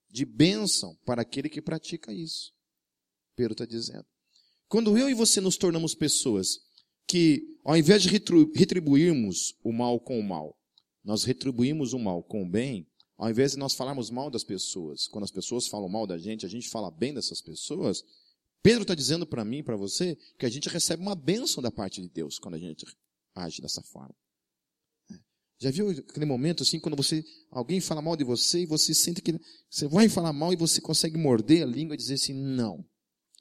de 0.09 0.25
bênção 0.25 0.95
para 1.05 1.21
aquele 1.21 1.49
que 1.49 1.61
pratica 1.61 2.13
isso. 2.13 2.53
Pedro 3.35 3.53
está 3.53 3.65
dizendo. 3.65 4.05
Quando 4.67 4.97
eu 4.97 5.09
e 5.09 5.13
você 5.13 5.39
nos 5.39 5.57
tornamos 5.57 5.95
pessoas 5.95 6.59
que, 7.07 7.41
ao 7.63 7.77
invés 7.77 8.03
de 8.03 8.09
retribuirmos 8.09 9.55
o 9.63 9.71
mal 9.71 9.99
com 9.99 10.19
o 10.19 10.23
mal, 10.23 10.57
nós 11.03 11.23
retribuímos 11.23 11.93
o 11.93 11.99
mal 11.99 12.23
com 12.23 12.43
o 12.43 12.49
bem, 12.49 12.87
ao 13.17 13.29
invés 13.29 13.51
de 13.51 13.57
nós 13.57 13.73
falarmos 13.73 14.09
mal 14.09 14.29
das 14.29 14.43
pessoas, 14.43 15.07
quando 15.07 15.23
as 15.23 15.31
pessoas 15.31 15.67
falam 15.67 15.89
mal 15.89 16.07
da 16.07 16.17
gente, 16.17 16.45
a 16.45 16.49
gente 16.49 16.69
fala 16.69 16.89
bem 16.89 17.13
dessas 17.13 17.41
pessoas, 17.41 18.03
Pedro 18.63 18.83
está 18.83 18.93
dizendo 18.93 19.25
para 19.25 19.43
mim 19.43 19.63
para 19.63 19.75
você 19.75 20.17
que 20.37 20.45
a 20.45 20.49
gente 20.49 20.69
recebe 20.69 21.01
uma 21.01 21.15
bênção 21.15 21.63
da 21.63 21.71
parte 21.71 22.01
de 22.01 22.09
Deus 22.09 22.37
quando 22.37 22.55
a 22.55 22.59
gente 22.59 22.85
age 23.35 23.61
dessa 23.61 23.81
forma. 23.81 24.15
Já 25.59 25.69
viu 25.69 25.89
aquele 25.89 26.25
momento 26.25 26.63
assim, 26.63 26.79
quando 26.79 26.95
você, 26.95 27.23
alguém 27.51 27.79
fala 27.79 28.01
mal 28.01 28.15
de 28.15 28.23
você 28.23 28.61
e 28.61 28.65
você 28.65 28.93
sente 28.93 29.21
que 29.21 29.39
você 29.69 29.87
vai 29.87 30.09
falar 30.09 30.33
mal 30.33 30.51
e 30.51 30.55
você 30.55 30.81
consegue 30.81 31.17
morder 31.17 31.63
a 31.63 31.67
língua 31.67 31.93
e 31.93 31.97
dizer 31.97 32.15
assim, 32.15 32.33
não, 32.33 32.83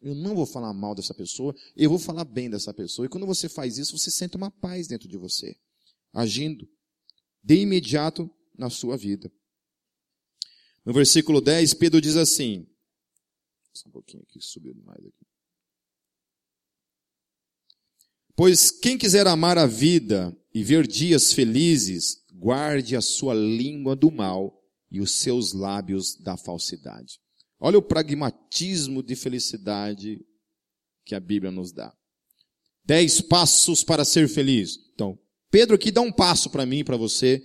eu 0.02 0.14
não 0.14 0.34
vou 0.34 0.46
falar 0.46 0.72
mal 0.72 0.94
dessa 0.94 1.14
pessoa, 1.14 1.54
eu 1.76 1.88
vou 1.88 1.98
falar 1.98 2.24
bem 2.24 2.50
dessa 2.50 2.72
pessoa. 2.74 3.06
E 3.06 3.08
quando 3.08 3.26
você 3.26 3.48
faz 3.48 3.78
isso, 3.78 3.96
você 3.96 4.10
sente 4.10 4.36
uma 4.36 4.50
paz 4.50 4.86
dentro 4.86 5.08
de 5.08 5.16
você, 5.16 5.56
agindo 6.12 6.68
de 7.42 7.56
imediato 7.56 8.30
na 8.56 8.70
sua 8.70 8.96
vida. 8.96 9.30
No 10.84 10.92
versículo 10.92 11.40
10, 11.40 11.74
Pedro 11.74 12.00
diz 12.00 12.16
assim, 12.16 12.66
um 13.86 13.90
pouquinho 13.90 14.22
aqui, 14.22 14.40
subiu 14.40 14.74
demais 14.74 14.98
aqui. 14.98 15.26
Pois 18.34 18.70
quem 18.70 18.96
quiser 18.96 19.26
amar 19.26 19.58
a 19.58 19.66
vida 19.66 20.36
e 20.54 20.62
ver 20.64 20.86
dias 20.86 21.32
felizes, 21.32 22.24
guarde 22.32 22.96
a 22.96 23.00
sua 23.00 23.34
língua 23.34 23.94
do 23.94 24.10
mal 24.10 24.58
e 24.90 25.00
os 25.00 25.12
seus 25.18 25.52
lábios 25.52 26.16
da 26.16 26.36
falsidade. 26.36 27.20
Olha 27.58 27.78
o 27.78 27.82
pragmatismo 27.82 29.02
de 29.02 29.14
felicidade 29.14 30.18
que 31.04 31.14
a 31.14 31.20
Bíblia 31.20 31.50
nos 31.50 31.72
dá. 31.72 31.94
Dez 32.84 33.20
passos 33.20 33.84
para 33.84 34.04
ser 34.04 34.28
feliz. 34.28 34.78
Então, 34.94 35.18
Pedro 35.50 35.74
aqui 35.74 35.90
dá 35.90 36.00
um 36.00 36.12
passo 36.12 36.48
para 36.50 36.64
mim 36.64 36.78
e 36.78 36.84
para 36.84 36.96
você 36.96 37.42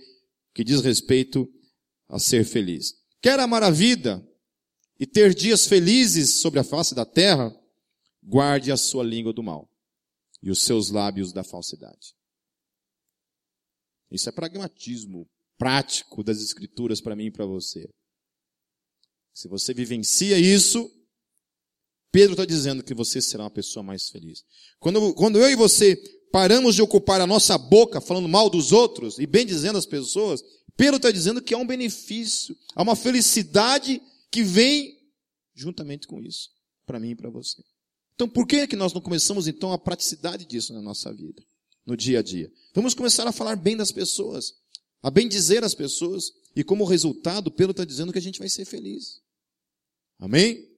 que 0.54 0.62
diz 0.62 0.80
respeito 0.80 1.52
a 2.08 2.18
ser 2.18 2.44
feliz. 2.44 2.94
Quer 3.20 3.38
amar 3.40 3.62
a 3.62 3.70
vida 3.70 4.26
e 4.98 5.06
ter 5.06 5.34
dias 5.34 5.66
felizes 5.66 6.40
sobre 6.40 6.60
a 6.60 6.64
face 6.64 6.94
da 6.94 7.04
terra? 7.04 7.54
Guarde 8.22 8.72
a 8.72 8.76
sua 8.76 9.04
língua 9.04 9.32
do 9.32 9.42
mal 9.42 9.70
e 10.42 10.50
os 10.50 10.62
seus 10.62 10.90
lábios 10.90 11.32
da 11.32 11.42
falsidade. 11.42 12.14
Isso 14.10 14.28
é 14.28 14.32
pragmatismo 14.32 15.28
prático 15.58 16.22
das 16.22 16.40
escrituras 16.40 17.00
para 17.00 17.16
mim 17.16 17.26
e 17.26 17.30
para 17.30 17.44
você. 17.44 17.88
Se 19.34 19.48
você 19.48 19.74
vivencia 19.74 20.38
isso, 20.38 20.90
Pedro 22.16 22.32
está 22.32 22.46
dizendo 22.46 22.82
que 22.82 22.94
você 22.94 23.20
será 23.20 23.44
uma 23.44 23.50
pessoa 23.50 23.82
mais 23.82 24.08
feliz. 24.08 24.42
Quando, 24.80 25.12
quando 25.12 25.38
eu 25.38 25.50
e 25.50 25.54
você 25.54 25.96
paramos 26.32 26.74
de 26.74 26.80
ocupar 26.80 27.20
a 27.20 27.26
nossa 27.26 27.58
boca 27.58 28.00
falando 28.00 28.26
mal 28.26 28.48
dos 28.48 28.72
outros 28.72 29.18
e 29.18 29.26
bem 29.26 29.44
dizendo 29.44 29.76
às 29.76 29.84
pessoas, 29.84 30.42
Pedro 30.78 30.96
está 30.96 31.10
dizendo 31.10 31.42
que 31.42 31.52
há 31.52 31.58
um 31.58 31.66
benefício, 31.66 32.56
há 32.74 32.82
uma 32.82 32.96
felicidade 32.96 34.00
que 34.32 34.42
vem 34.42 34.96
juntamente 35.54 36.06
com 36.06 36.22
isso, 36.22 36.48
para 36.86 36.98
mim 36.98 37.10
e 37.10 37.14
para 37.14 37.28
você. 37.28 37.62
Então, 38.14 38.26
por 38.26 38.46
que, 38.46 38.56
é 38.56 38.66
que 38.66 38.76
nós 38.76 38.94
não 38.94 39.02
começamos 39.02 39.46
então 39.46 39.70
a 39.70 39.78
praticidade 39.78 40.46
disso 40.46 40.72
na 40.72 40.80
nossa 40.80 41.12
vida, 41.12 41.42
no 41.84 41.98
dia 41.98 42.20
a 42.20 42.22
dia? 42.22 42.50
Vamos 42.74 42.94
começar 42.94 43.28
a 43.28 43.32
falar 43.32 43.56
bem 43.56 43.76
das 43.76 43.92
pessoas, 43.92 44.54
a 45.02 45.10
bem 45.10 45.28
dizer 45.28 45.62
às 45.62 45.74
pessoas, 45.74 46.30
e 46.56 46.64
como 46.64 46.82
resultado, 46.86 47.50
Pedro 47.50 47.72
está 47.72 47.84
dizendo 47.84 48.10
que 48.10 48.18
a 48.18 48.22
gente 48.22 48.38
vai 48.38 48.48
ser 48.48 48.64
feliz. 48.64 49.20
Amém? 50.18 50.75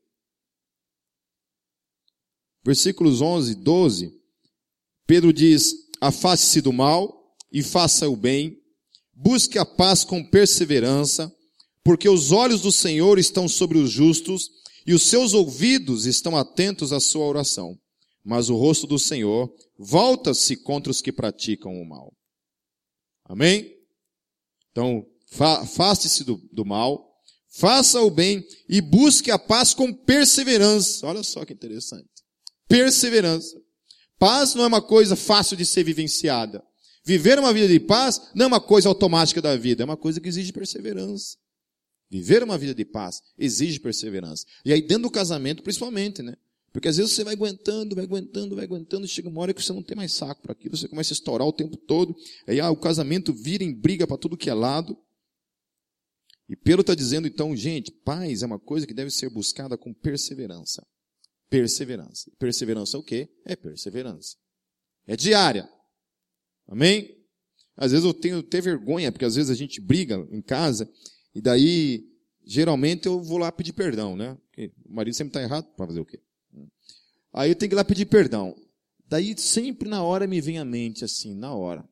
Versículos 2.68 3.22
11 3.22 3.52
e 3.52 3.54
12, 3.54 4.12
Pedro 5.06 5.32
diz: 5.32 5.74
afaste-se 6.02 6.60
do 6.60 6.70
mal 6.70 7.34
e 7.50 7.62
faça 7.62 8.06
o 8.10 8.14
bem, 8.14 8.58
busque 9.14 9.58
a 9.58 9.64
paz 9.64 10.04
com 10.04 10.22
perseverança, 10.22 11.34
porque 11.82 12.10
os 12.10 12.30
olhos 12.30 12.60
do 12.60 12.70
Senhor 12.70 13.18
estão 13.18 13.48
sobre 13.48 13.78
os 13.78 13.90
justos 13.90 14.50
e 14.86 14.92
os 14.92 15.04
seus 15.04 15.32
ouvidos 15.32 16.04
estão 16.04 16.36
atentos 16.36 16.92
à 16.92 17.00
sua 17.00 17.24
oração. 17.24 17.74
Mas 18.22 18.50
o 18.50 18.56
rosto 18.56 18.86
do 18.86 18.98
Senhor 18.98 19.50
volta-se 19.78 20.54
contra 20.54 20.90
os 20.90 21.00
que 21.00 21.10
praticam 21.10 21.72
o 21.72 21.88
mal. 21.88 22.12
Amém? 23.24 23.74
Então, 24.72 25.06
afaste-se 25.40 26.22
do, 26.22 26.36
do 26.52 26.66
mal, 26.66 27.02
faça 27.48 28.02
o 28.02 28.10
bem 28.10 28.46
e 28.68 28.82
busque 28.82 29.30
a 29.30 29.38
paz 29.38 29.72
com 29.72 29.90
perseverança. 29.90 31.06
Olha 31.06 31.22
só 31.22 31.46
que 31.46 31.54
interessante. 31.54 32.17
Perseverança. 32.68 33.60
Paz 34.18 34.54
não 34.54 34.64
é 34.64 34.66
uma 34.66 34.82
coisa 34.82 35.16
fácil 35.16 35.56
de 35.56 35.64
ser 35.64 35.84
vivenciada. 35.84 36.62
Viver 37.04 37.38
uma 37.38 37.52
vida 37.52 37.68
de 37.68 37.80
paz 37.80 38.20
não 38.34 38.44
é 38.44 38.46
uma 38.48 38.60
coisa 38.60 38.88
automática 38.88 39.40
da 39.40 39.56
vida, 39.56 39.82
é 39.82 39.86
uma 39.86 39.96
coisa 39.96 40.20
que 40.20 40.28
exige 40.28 40.52
perseverança. 40.52 41.38
Viver 42.10 42.42
uma 42.42 42.58
vida 42.58 42.74
de 42.74 42.84
paz 42.84 43.22
exige 43.38 43.80
perseverança. 43.80 44.44
E 44.64 44.72
aí 44.72 44.82
dentro 44.82 45.04
do 45.04 45.10
casamento, 45.10 45.62
principalmente, 45.62 46.22
né? 46.22 46.36
Porque 46.72 46.88
às 46.88 46.96
vezes 46.96 47.12
você 47.12 47.24
vai 47.24 47.34
aguentando, 47.34 47.94
vai 47.94 48.04
aguentando, 48.04 48.54
vai 48.54 48.64
aguentando, 48.64 49.06
e 49.06 49.08
chega 49.08 49.28
uma 49.28 49.40
hora 49.40 49.54
que 49.54 49.62
você 49.62 49.72
não 49.72 49.82
tem 49.82 49.96
mais 49.96 50.12
saco 50.12 50.42
para 50.42 50.52
aquilo, 50.52 50.76
você 50.76 50.86
começa 50.86 51.12
a 51.12 51.16
estourar 51.16 51.46
o 51.46 51.52
tempo 51.52 51.76
todo, 51.76 52.14
aí 52.46 52.60
ah, 52.60 52.70
o 52.70 52.76
casamento 52.76 53.32
vira 53.32 53.64
em 53.64 53.72
briga 53.72 54.06
para 54.06 54.18
tudo 54.18 54.36
que 54.36 54.50
é 54.50 54.54
lado. 54.54 54.96
E 56.48 56.56
Pedro 56.56 56.82
está 56.82 56.94
dizendo 56.94 57.26
então, 57.26 57.56
gente, 57.56 57.90
paz 57.90 58.42
é 58.42 58.46
uma 58.46 58.58
coisa 58.58 58.86
que 58.86 58.94
deve 58.94 59.10
ser 59.10 59.30
buscada 59.30 59.76
com 59.76 59.92
perseverança. 59.92 60.86
Perseverança. 61.48 62.30
Perseverança 62.38 62.96
é 62.96 63.00
o 63.00 63.02
quê? 63.02 63.28
É 63.44 63.56
perseverança. 63.56 64.36
É 65.06 65.16
diária. 65.16 65.68
Amém? 66.66 67.16
Às 67.76 67.92
vezes 67.92 68.04
eu 68.04 68.12
tenho 68.12 68.40
até 68.40 68.60
vergonha, 68.60 69.10
porque 69.10 69.24
às 69.24 69.36
vezes 69.36 69.50
a 69.50 69.54
gente 69.54 69.80
briga 69.80 70.16
em 70.30 70.42
casa, 70.42 70.92
e 71.34 71.40
daí, 71.40 72.04
geralmente 72.44 73.06
eu 73.06 73.22
vou 73.22 73.38
lá 73.38 73.52
pedir 73.52 73.72
perdão, 73.72 74.16
né? 74.16 74.34
Porque 74.46 74.72
o 74.84 74.92
marido 74.92 75.14
sempre 75.14 75.30
está 75.30 75.42
errado, 75.42 75.72
para 75.76 75.86
fazer 75.86 76.00
o 76.00 76.04
quê? 76.04 76.20
Aí 77.32 77.50
eu 77.50 77.56
tenho 77.56 77.70
que 77.70 77.74
ir 77.74 77.76
lá 77.76 77.84
pedir 77.84 78.06
perdão. 78.06 78.54
Daí 79.06 79.38
sempre 79.38 79.88
na 79.88 80.02
hora 80.02 80.26
me 80.26 80.40
vem 80.40 80.58
à 80.58 80.64
mente 80.64 81.04
assim, 81.04 81.34
na 81.34 81.54
hora. 81.54 81.88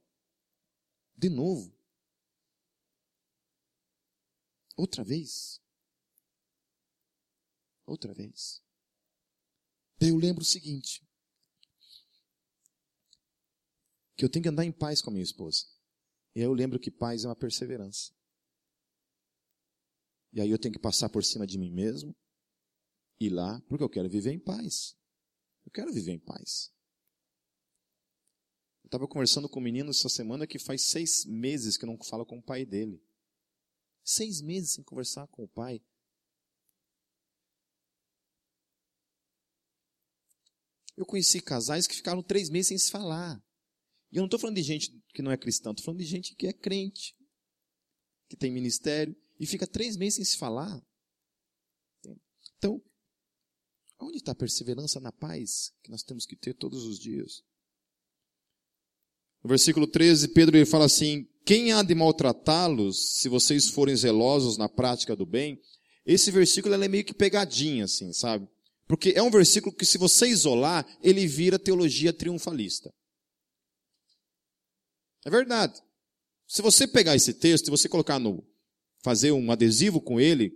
De 1.17 1.31
novo. 1.31 1.73
Outra 4.77 5.03
vez. 5.03 5.61
Outra 7.87 8.13
vez. 8.13 8.61
Daí 9.99 10.11
eu 10.11 10.17
lembro 10.17 10.43
o 10.43 10.47
seguinte. 10.47 11.03
Que 14.17 14.25
eu 14.25 14.31
tenho 14.31 14.43
que 14.43 14.49
andar 14.49 14.65
em 14.65 14.73
paz 14.73 15.01
com 15.01 15.11
a 15.11 15.13
minha 15.13 15.25
esposa. 15.25 15.65
E 16.35 16.41
aí 16.41 16.47
eu 16.47 16.53
lembro 16.53 16.79
que 16.79 16.91
paz 16.91 17.25
é 17.25 17.29
uma 17.29 17.37
perseverança. 17.37 18.13
E 20.33 20.41
aí 20.41 20.51
eu 20.51 20.59
tenho 20.59 20.75
que 20.75 20.81
passar 20.81 21.09
por 21.09 21.25
cima 21.25 21.47
de 21.47 21.57
mim 21.57 21.71
mesmo, 21.71 22.15
ir 23.19 23.31
lá, 23.31 23.61
porque 23.69 23.83
eu 23.83 23.89
quero 23.89 24.09
viver 24.09 24.33
em 24.33 24.39
paz. 24.39 24.95
Eu 25.65 25.73
quero 25.73 25.93
viver 25.93 26.13
em 26.13 26.19
paz. 26.19 26.71
Eu 28.85 28.89
estava 28.89 29.09
conversando 29.09 29.49
com 29.49 29.59
um 29.59 29.63
menino 29.63 29.91
essa 29.91 30.09
semana 30.09 30.47
que 30.47 30.59
faz 30.59 30.83
seis 30.83 31.25
meses 31.25 31.77
que 31.77 31.87
não 31.87 31.99
fala 32.05 32.25
com 32.25 32.39
o 32.39 32.43
pai 32.43 32.65
dele. 32.65 33.03
Seis 34.05 34.41
meses 34.41 34.75
sem 34.75 34.85
conversar 34.85 35.27
com 35.29 35.43
o 35.43 35.49
pai. 35.49 35.83
Eu 40.97 41.05
conheci 41.05 41.41
casais 41.41 41.87
que 41.87 41.95
ficaram 41.95 42.23
três 42.23 42.49
meses 42.49 42.69
sem 42.69 42.79
se 42.79 42.91
falar. 42.91 43.43
E 44.11 44.17
eu 44.17 44.21
não 44.21 44.27
estou 44.27 44.41
falando 44.41 44.57
de 44.57 44.63
gente 44.63 44.99
que 45.13 45.23
não 45.23 45.31
é 45.31 45.37
cristã, 45.37 45.71
estou 45.71 45.85
falando 45.85 46.01
de 46.01 46.07
gente 46.07 46.35
que 46.35 46.47
é 46.47 46.53
crente, 46.53 47.15
que 48.29 48.37
tem 48.37 48.51
ministério, 48.51 49.15
e 49.39 49.47
fica 49.47 49.67
três 49.67 49.97
meses 49.97 50.15
sem 50.15 50.25
se 50.25 50.39
falar. 50.39 50.83
Então, 52.57 52.83
Onde 53.99 54.19
está 54.19 54.33
a 54.33 54.35
perseverança 54.35 55.01
na 55.01 55.11
paz 55.11 55.73
que 55.83 55.91
nós 55.91 56.03
temos 56.03 56.27
que 56.27 56.37
ter 56.37 56.55
todos 56.55 56.85
os 56.85 56.99
dias? 56.99 57.43
No 59.43 59.49
versículo 59.49 59.87
13, 59.87 60.29
Pedro 60.29 60.57
ele 60.57 60.67
fala 60.67 60.85
assim: 60.85 61.27
Quem 61.45 61.73
há 61.73 61.83
de 61.83 61.95
maltratá-los 61.95 63.17
se 63.19 63.29
vocês 63.29 63.69
forem 63.69 63.97
zelosos 63.97 64.59
na 64.59 64.69
prática 64.69 65.17
do 65.17 65.25
bem? 65.25 65.61
Esse 66.05 66.31
versículo 66.31 66.75
é 66.75 66.89
meio 66.89 67.05
que 67.05 67.15
pegadinha, 67.15 67.85
assim, 67.85 68.13
sabe? 68.13 68.47
Porque 68.87 69.13
é 69.17 69.23
um 69.23 69.31
versículo 69.31 69.75
que, 69.75 69.85
se 69.85 69.99
você 69.99 70.29
isolar, 70.29 70.87
ele 71.03 71.27
vira 71.27 71.59
teologia 71.59 72.13
triunfalista. 72.13 72.93
É 75.25 75.31
verdade. 75.31 75.81
Se 76.47 76.63
você 76.63 76.87
pegar 76.87 77.17
esse 77.17 77.35
texto 77.35 77.67
e 77.67 77.71
você 77.71 77.89
colocar 77.89 78.19
no, 78.19 78.47
fazer 79.03 79.33
um 79.33 79.51
adesivo 79.51 80.01
com 80.01 80.21
ele, 80.21 80.53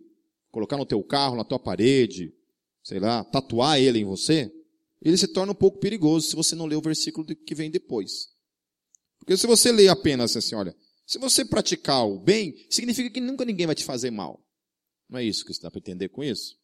colocar 0.50 0.76
no 0.76 0.86
teu 0.86 1.02
carro, 1.02 1.36
na 1.36 1.44
tua 1.44 1.58
parede, 1.58 2.32
sei 2.84 3.00
lá, 3.00 3.24
tatuar 3.24 3.80
ele 3.80 3.98
em 3.98 4.04
você, 4.04 4.50
ele 5.02 5.16
se 5.16 5.26
torna 5.26 5.52
um 5.52 5.56
pouco 5.56 5.80
perigoso 5.80 6.28
se 6.28 6.36
você 6.36 6.54
não 6.54 6.66
ler 6.66 6.76
o 6.76 6.82
versículo 6.82 7.26
que 7.26 7.54
vem 7.54 7.70
depois. 7.70 8.28
Porque 9.18 9.36
se 9.36 9.46
você 9.46 9.72
ler 9.72 9.88
apenas 9.88 10.36
assim, 10.36 10.54
olha, 10.54 10.76
se 11.04 11.18
você 11.18 11.44
praticar 11.44 12.06
o 12.06 12.20
bem, 12.20 12.54
significa 12.70 13.10
que 13.10 13.20
nunca 13.20 13.44
ninguém 13.44 13.66
vai 13.66 13.74
te 13.74 13.84
fazer 13.84 14.12
mal. 14.12 14.40
Não 15.08 15.18
é 15.18 15.24
isso 15.24 15.44
que 15.44 15.52
você 15.52 15.60
dá 15.60 15.70
para 15.70 15.80
entender 15.80 16.08
com 16.10 16.22
isso? 16.22 16.59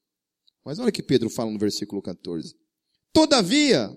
Mas 0.66 0.80
olha 0.80 0.90
que 0.90 1.00
Pedro 1.00 1.30
fala 1.30 1.52
no 1.52 1.60
versículo 1.60 2.02
14. 2.02 2.52
Todavia, 3.12 3.88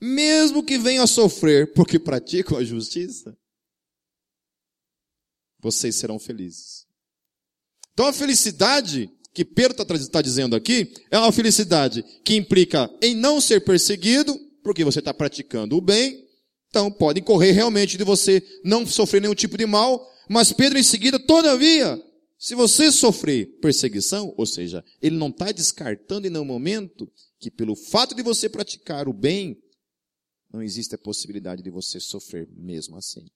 mesmo 0.00 0.60
que 0.60 0.76
venham 0.76 1.04
a 1.04 1.06
sofrer 1.06 1.72
porque 1.72 2.00
praticam 2.00 2.58
a 2.58 2.64
justiça, 2.64 3.38
vocês 5.60 5.94
serão 5.94 6.18
felizes. 6.18 6.84
Então 7.92 8.06
a 8.06 8.12
felicidade 8.12 9.08
que 9.32 9.44
Pedro 9.44 9.80
está 9.80 10.10
tá 10.10 10.20
dizendo 10.20 10.56
aqui 10.56 10.92
é 11.12 11.16
uma 11.16 11.30
felicidade 11.30 12.02
que 12.24 12.34
implica 12.34 12.90
em 13.00 13.14
não 13.14 13.40
ser 13.40 13.60
perseguido, 13.60 14.36
porque 14.64 14.82
você 14.82 14.98
está 14.98 15.14
praticando 15.14 15.76
o 15.76 15.80
bem, 15.80 16.26
então 16.70 16.90
pode 16.90 17.22
correr 17.22 17.52
realmente 17.52 17.96
de 17.96 18.02
você 18.02 18.42
não 18.64 18.84
sofrer 18.84 19.20
nenhum 19.20 19.34
tipo 19.34 19.56
de 19.56 19.64
mal, 19.64 20.04
mas 20.28 20.52
Pedro 20.52 20.76
em 20.76 20.82
seguida, 20.82 21.20
todavia, 21.20 22.02
se 22.42 22.56
você 22.56 22.90
sofrer 22.90 23.46
perseguição, 23.60 24.34
ou 24.36 24.44
seja, 24.44 24.84
ele 25.00 25.14
não 25.14 25.28
está 25.28 25.52
descartando 25.52 26.26
em 26.26 26.30
nenhum 26.30 26.44
momento 26.44 27.08
que 27.38 27.48
pelo 27.48 27.76
fato 27.76 28.16
de 28.16 28.22
você 28.24 28.48
praticar 28.48 29.06
o 29.06 29.12
bem, 29.12 29.62
não 30.52 30.60
existe 30.60 30.92
a 30.92 30.98
possibilidade 30.98 31.62
de 31.62 31.70
você 31.70 32.00
sofrer 32.00 32.48
mesmo 32.50 32.96
assim. 32.96 33.30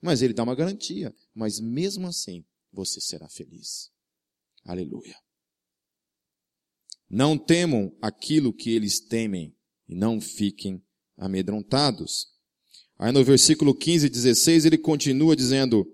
Mas 0.00 0.22
ele 0.22 0.32
dá 0.32 0.44
uma 0.44 0.54
garantia, 0.54 1.12
mas 1.34 1.58
mesmo 1.58 2.06
assim 2.06 2.44
você 2.72 3.00
será 3.00 3.28
feliz. 3.28 3.90
Aleluia. 4.64 5.16
Não 7.10 7.36
temam 7.36 7.96
aquilo 8.00 8.52
que 8.52 8.70
eles 8.70 9.00
temem 9.00 9.56
e 9.88 9.96
não 9.96 10.20
fiquem 10.20 10.80
amedrontados. 11.16 12.28
Aí 12.96 13.10
no 13.10 13.24
versículo 13.24 13.74
15 13.74 14.06
e 14.06 14.08
16 14.08 14.66
ele 14.66 14.78
continua 14.78 15.34
dizendo, 15.34 15.84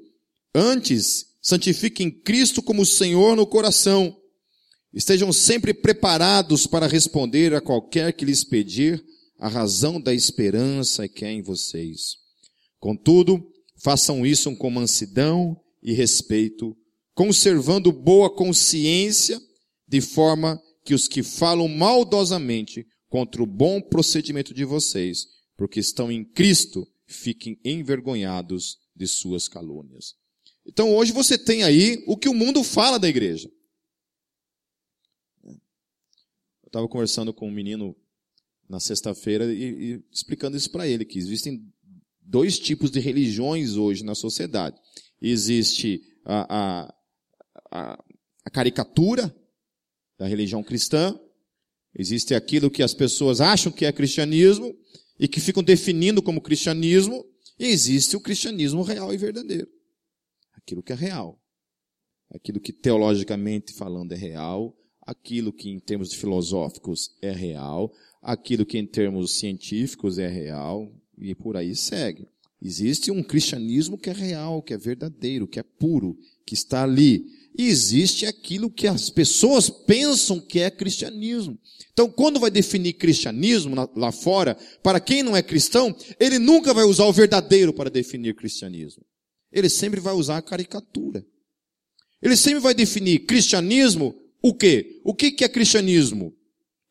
antes 0.54 1.31
santifiquem 1.42 2.10
Cristo 2.10 2.62
como 2.62 2.86
Senhor 2.86 3.36
no 3.36 3.46
coração, 3.46 4.16
estejam 4.94 5.32
sempre 5.32 5.74
preparados 5.74 6.66
para 6.66 6.86
responder 6.86 7.52
a 7.54 7.60
qualquer 7.60 8.12
que 8.12 8.24
lhes 8.24 8.44
pedir 8.44 9.02
a 9.38 9.48
razão 9.48 10.00
da 10.00 10.14
esperança 10.14 11.08
que 11.08 11.24
é 11.24 11.32
em 11.32 11.42
vocês. 11.42 12.16
Contudo, 12.78 13.44
façam 13.82 14.24
isso 14.24 14.54
com 14.56 14.70
mansidão 14.70 15.56
e 15.82 15.92
respeito, 15.92 16.76
conservando 17.14 17.90
boa 17.90 18.32
consciência, 18.32 19.40
de 19.88 20.00
forma 20.00 20.60
que 20.84 20.94
os 20.94 21.08
que 21.08 21.22
falam 21.22 21.68
maldosamente 21.68 22.86
contra 23.08 23.42
o 23.42 23.46
bom 23.46 23.80
procedimento 23.80 24.54
de 24.54 24.64
vocês, 24.64 25.26
porque 25.56 25.80
estão 25.80 26.10
em 26.10 26.24
Cristo, 26.24 26.86
fiquem 27.06 27.58
envergonhados 27.64 28.78
de 28.94 29.06
suas 29.06 29.48
calúnias. 29.48 30.21
Então 30.66 30.94
hoje 30.94 31.12
você 31.12 31.36
tem 31.36 31.62
aí 31.62 32.02
o 32.06 32.16
que 32.16 32.28
o 32.28 32.34
mundo 32.34 32.62
fala 32.62 32.98
da 32.98 33.08
igreja. 33.08 33.50
Eu 35.44 35.58
estava 36.66 36.88
conversando 36.88 37.32
com 37.34 37.48
um 37.48 37.52
menino 37.52 37.96
na 38.68 38.80
sexta-feira 38.80 39.52
e, 39.52 39.94
e, 39.94 40.04
explicando 40.10 40.56
isso 40.56 40.70
para 40.70 40.86
ele, 40.86 41.04
que 41.04 41.18
existem 41.18 41.62
dois 42.20 42.58
tipos 42.58 42.90
de 42.90 43.00
religiões 43.00 43.76
hoje 43.76 44.04
na 44.04 44.14
sociedade. 44.14 44.80
Existe 45.20 46.00
a, 46.24 46.46
a, 46.48 46.94
a, 47.70 48.04
a 48.44 48.50
caricatura, 48.50 49.34
da 50.22 50.28
religião 50.28 50.62
cristã. 50.62 51.18
Existe 51.98 52.32
aquilo 52.32 52.70
que 52.70 52.82
as 52.82 52.94
pessoas 52.94 53.40
acham 53.40 53.72
que 53.72 53.84
é 53.84 53.92
cristianismo 53.92 54.72
e 55.18 55.26
que 55.26 55.40
ficam 55.40 55.64
definindo 55.64 56.22
como 56.22 56.40
cristianismo. 56.40 57.24
E 57.58 57.66
existe 57.66 58.16
o 58.16 58.20
cristianismo 58.20 58.82
real 58.82 59.12
e 59.12 59.16
verdadeiro. 59.16 59.68
Aquilo 60.64 60.82
que 60.82 60.92
é 60.92 60.96
real. 60.96 61.40
Aquilo 62.34 62.60
que 62.60 62.72
teologicamente 62.72 63.72
falando 63.72 64.12
é 64.12 64.16
real. 64.16 64.76
Aquilo 65.04 65.52
que 65.52 65.68
em 65.68 65.78
termos 65.78 66.14
filosóficos 66.14 67.14
é 67.20 67.32
real. 67.32 67.92
Aquilo 68.22 68.64
que 68.64 68.78
em 68.78 68.86
termos 68.86 69.38
científicos 69.38 70.18
é 70.18 70.28
real. 70.28 70.92
e 71.18 71.34
por 71.34 71.56
aí 71.56 71.76
segue. 71.76 72.26
Existe 72.60 73.10
um 73.10 73.22
cristianismo 73.22 73.98
que 73.98 74.08
é 74.08 74.12
real, 74.12 74.62
que 74.62 74.72
é 74.72 74.78
verdadeiro, 74.78 75.48
que 75.48 75.58
é 75.58 75.62
puro, 75.62 76.16
que 76.46 76.54
está 76.54 76.84
ali. 76.84 77.26
E 77.58 77.66
existe 77.66 78.24
aquilo 78.24 78.70
que 78.70 78.86
as 78.86 79.10
pessoas 79.10 79.68
pensam 79.68 80.40
que 80.40 80.60
é 80.60 80.70
cristianismo. 80.70 81.58
Então, 81.92 82.08
quando 82.08 82.40
vai 82.40 82.50
definir 82.50 82.94
cristianismo 82.94 83.74
lá 83.94 84.10
fora, 84.10 84.56
para 84.82 85.00
quem 85.00 85.22
não 85.22 85.36
é 85.36 85.42
cristão, 85.42 85.94
ele 86.18 86.38
nunca 86.38 86.72
vai 86.72 86.84
usar 86.84 87.04
o 87.04 87.12
verdadeiro 87.12 87.72
para 87.72 87.90
definir 87.90 88.34
cristianismo. 88.34 89.04
Ele 89.52 89.68
sempre 89.68 90.00
vai 90.00 90.14
usar 90.14 90.38
a 90.38 90.42
caricatura. 90.42 91.24
Ele 92.20 92.36
sempre 92.36 92.60
vai 92.60 92.74
definir 92.74 93.26
cristianismo 93.26 94.18
o 94.42 94.54
quê? 94.54 95.00
O 95.04 95.14
que 95.14 95.44
é 95.44 95.48
cristianismo? 95.48 96.36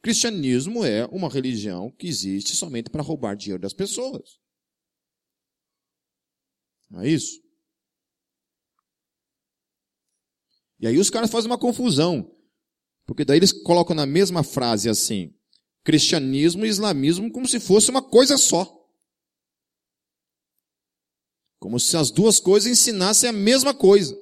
Cristianismo 0.02 0.86
é 0.86 1.06
uma 1.08 1.30
religião 1.30 1.92
que 1.92 2.08
existe 2.08 2.56
somente 2.56 2.90
para 2.90 3.04
roubar 3.04 3.36
dinheiro 3.36 3.62
das 3.62 3.74
pessoas. 3.74 4.40
Não 6.90 7.02
é 7.02 7.10
isso? 7.10 7.42
E 10.80 10.88
aí 10.88 10.98
os 10.98 11.10
caras 11.10 11.30
fazem 11.30 11.50
uma 11.50 11.58
confusão. 11.58 12.36
Porque 13.06 13.24
daí 13.24 13.38
eles 13.38 13.52
colocam 13.52 13.96
na 13.96 14.06
mesma 14.06 14.44
frase 14.44 14.90
assim, 14.90 15.34
cristianismo 15.84 16.66
e 16.66 16.70
islamismo 16.70 17.32
como 17.32 17.48
se 17.48 17.60
fosse 17.60 17.92
uma 17.92 18.02
coisa 18.02 18.38
só. 18.38 18.81
Como 21.62 21.80
se 21.80 21.96
as 21.96 22.10
duas 22.10 22.40
coisas 22.40 22.72
ensinassem 22.72 23.30
a 23.30 23.32
mesma 23.32 23.72
coisa. 23.72 24.20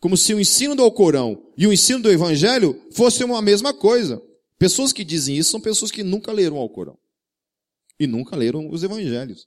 Como 0.00 0.16
se 0.16 0.34
o 0.34 0.40
ensino 0.40 0.74
do 0.74 0.82
Alcorão 0.82 1.40
e 1.56 1.68
o 1.68 1.72
ensino 1.72 2.02
do 2.02 2.10
Evangelho 2.10 2.82
fossem 2.90 3.24
uma 3.24 3.40
mesma 3.40 3.72
coisa. 3.72 4.20
Pessoas 4.58 4.92
que 4.92 5.04
dizem 5.04 5.38
isso 5.38 5.52
são 5.52 5.60
pessoas 5.60 5.92
que 5.92 6.02
nunca 6.02 6.32
leram 6.32 6.56
o 6.56 6.60
Alcorão. 6.60 6.98
E 7.96 8.08
nunca 8.08 8.34
leram 8.34 8.68
os 8.68 8.82
Evangelhos. 8.82 9.46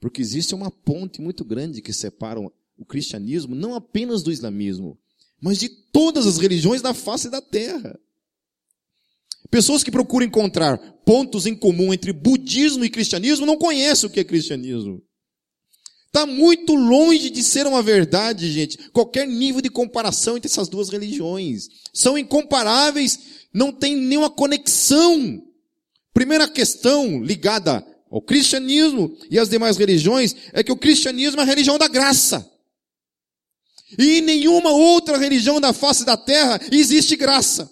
Porque 0.00 0.20
existe 0.20 0.52
uma 0.52 0.68
ponte 0.68 1.20
muito 1.20 1.44
grande 1.44 1.80
que 1.80 1.92
separa 1.92 2.40
o 2.40 2.84
cristianismo 2.84 3.54
não 3.54 3.76
apenas 3.76 4.20
do 4.20 4.32
islamismo, 4.32 4.98
mas 5.40 5.58
de 5.58 5.68
todas 5.68 6.26
as 6.26 6.38
religiões 6.38 6.82
da 6.82 6.92
face 6.92 7.30
da 7.30 7.40
terra. 7.40 7.96
Pessoas 9.48 9.84
que 9.84 9.92
procuram 9.92 10.26
encontrar 10.26 10.76
pontos 11.04 11.46
em 11.46 11.54
comum 11.54 11.94
entre 11.94 12.12
budismo 12.12 12.84
e 12.84 12.90
cristianismo 12.90 13.46
não 13.46 13.56
conhecem 13.56 14.08
o 14.08 14.12
que 14.12 14.18
é 14.18 14.24
cristianismo. 14.24 15.06
Está 16.18 16.26
muito 16.26 16.74
longe 16.74 17.30
de 17.30 17.44
ser 17.44 17.64
uma 17.64 17.80
verdade, 17.80 18.50
gente. 18.50 18.90
Qualquer 18.90 19.24
nível 19.24 19.60
de 19.60 19.70
comparação 19.70 20.36
entre 20.36 20.50
essas 20.50 20.68
duas 20.68 20.88
religiões. 20.88 21.68
São 21.94 22.18
incomparáveis, 22.18 23.20
não 23.54 23.70
tem 23.70 23.94
nenhuma 23.94 24.28
conexão. 24.28 25.40
Primeira 26.12 26.48
questão 26.48 27.22
ligada 27.22 27.86
ao 28.10 28.20
cristianismo 28.20 29.16
e 29.30 29.38
às 29.38 29.48
demais 29.48 29.76
religiões 29.76 30.34
é 30.52 30.64
que 30.64 30.72
o 30.72 30.76
cristianismo 30.76 31.38
é 31.40 31.44
a 31.44 31.46
religião 31.46 31.78
da 31.78 31.86
graça. 31.86 32.44
E 33.96 34.18
em 34.18 34.20
nenhuma 34.20 34.72
outra 34.72 35.16
religião 35.16 35.60
da 35.60 35.72
face 35.72 36.04
da 36.04 36.16
terra 36.16 36.60
existe 36.72 37.14
graça. 37.14 37.70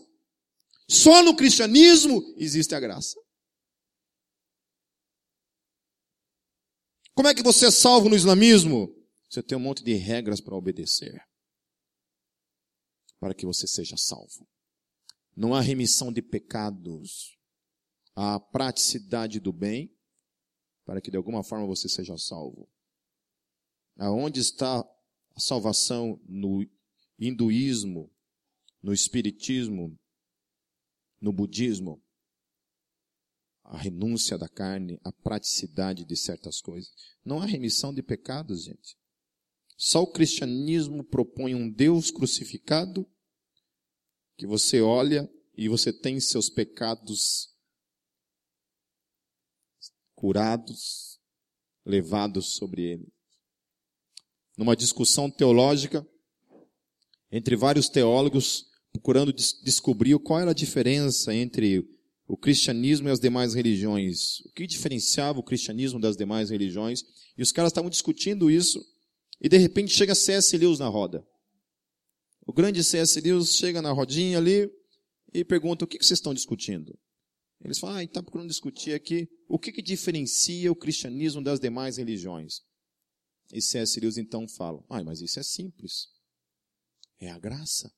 Só 0.88 1.20
no 1.20 1.34
cristianismo 1.34 2.22
existe 2.36 2.76
a 2.76 2.78
graça. 2.78 3.16
Como 7.17 7.29
é 7.29 7.35
que 7.35 7.43
você 7.43 7.69
é 7.69 7.71
salvo 7.71 8.11
no 8.11 8.14
islamismo? 8.14 8.95
Você 9.31 9.43
tem 9.43 9.57
um 9.57 9.61
monte 9.61 9.83
de 9.83 9.95
regras 9.95 10.39
para 10.39 10.55
obedecer. 10.55 11.19
Para 13.19 13.35
que 13.35 13.47
você 13.47 13.67
seja 13.67 13.97
salvo. 13.97 14.47
Não 15.35 15.55
há 15.55 15.62
remissão 15.62 16.12
de 16.12 16.21
pecados. 16.21 17.39
Há 18.14 18.39
praticidade 18.39 19.41
do 19.41 19.51
bem 19.51 19.91
para 20.85 21.01
que 21.01 21.11
de 21.11 21.17
alguma 21.17 21.43
forma 21.43 21.67
você 21.67 21.89
seja 21.89 22.19
salvo. 22.19 22.69
Aonde 23.97 24.41
está 24.41 24.81
a 24.81 25.41
salvação 25.41 26.21
no 26.29 26.69
hinduísmo, 27.19 28.14
no 28.83 28.93
espiritismo, 28.93 29.99
no 31.19 31.33
budismo, 31.33 32.05
a 33.69 33.79
renúncia 33.79 34.39
da 34.39 34.49
carne, 34.49 34.99
a 35.05 35.12
praticidade 35.12 36.05
de 36.05 36.17
certas 36.17 36.61
coisas. 36.61 36.91
Não 37.25 37.41
há 37.41 37.47
remissão 37.47 37.93
de 37.93 38.03
pecados, 38.03 38.64
gente. 38.64 38.97
Só 39.77 40.03
o 40.03 40.12
cristianismo 40.12 41.05
propõe 41.05 41.55
um 41.55 41.71
Deus 41.71 42.11
crucificado 42.11 43.07
que 44.37 44.47
você 44.47 44.81
olha 44.81 45.31
e 45.57 45.69
você 45.69 45.93
tem 45.93 46.19
seus 46.21 46.49
pecados 46.49 47.55
curados, 50.14 51.21
levados 51.85 52.55
sobre 52.55 52.83
ele 52.83 53.17
numa 54.57 54.75
discussão 54.75 55.31
teológica 55.31 56.07
entre 57.31 57.55
vários 57.55 57.89
teólogos, 57.89 58.67
procurando 58.93 59.33
des 59.33 59.61
descobrir 59.62 60.19
qual 60.21 60.41
era 60.41 60.53
a 60.53 60.55
diferença 60.55 61.35
entre 61.35 61.85
o 62.27 62.37
cristianismo 62.37 63.09
e 63.09 63.12
as 63.12 63.20
demais 63.20 63.55
religiões. 63.55 64.41
O 64.41 64.53
que 64.53 64.66
diferenciava 64.66 65.39
o 65.39 65.43
cristianismo 65.43 66.01
das 66.01 66.16
demais 66.16 66.51
religiões? 66.51 67.05
E 67.37 67.43
os 67.43 67.53
caras 67.53 67.70
estavam 67.70 67.91
discutindo 67.91 68.51
isso, 68.51 68.85
e 69.41 69.49
de 69.49 69.57
repente 69.57 69.93
chega 69.93 70.14
C.S. 70.14 70.57
Lewis 70.57 70.79
na 70.79 70.89
roda. 70.89 71.27
O 72.47 72.53
grande 72.53 72.83
C.S. 72.83 73.20
Lewis 73.20 73.55
chega 73.55 73.81
na 73.83 73.93
rodinha 73.93 74.39
ali 74.39 74.70
e 75.33 75.45
pergunta: 75.45 75.85
o 75.85 75.89
que 75.89 75.99
vocês 75.99 76.18
estão 76.18 76.35
discutindo? 76.35 76.99
Eles 77.64 77.79
falam: 77.79 77.97
ah, 77.97 78.05
está 78.05 78.22
procurando 78.22 78.49
discutir 78.49 78.95
aqui 78.95 79.29
o 79.49 79.59
que, 79.59 79.72
que 79.72 79.83
diferencia 79.83 80.70
o 80.70 80.77
cristianismo 80.77 81.43
das 81.43 81.61
demais 81.61 81.97
religiões. 81.97 82.61
E 83.53 83.62
C.S. 83.62 84.01
Lewis 84.01 84.16
então 84.16 84.49
fala: 84.49 84.83
ah, 84.89 85.03
mas 85.05 85.20
isso 85.20 85.39
é 85.39 85.43
simples. 85.43 86.09
É 87.20 87.31
a 87.31 87.39
graça. 87.39 87.93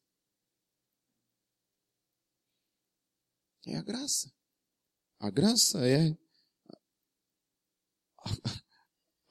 É 3.67 3.77
a 3.77 3.83
graça. 3.83 4.33
A 5.21 5.31
graça 5.31 5.87
é 5.87 6.17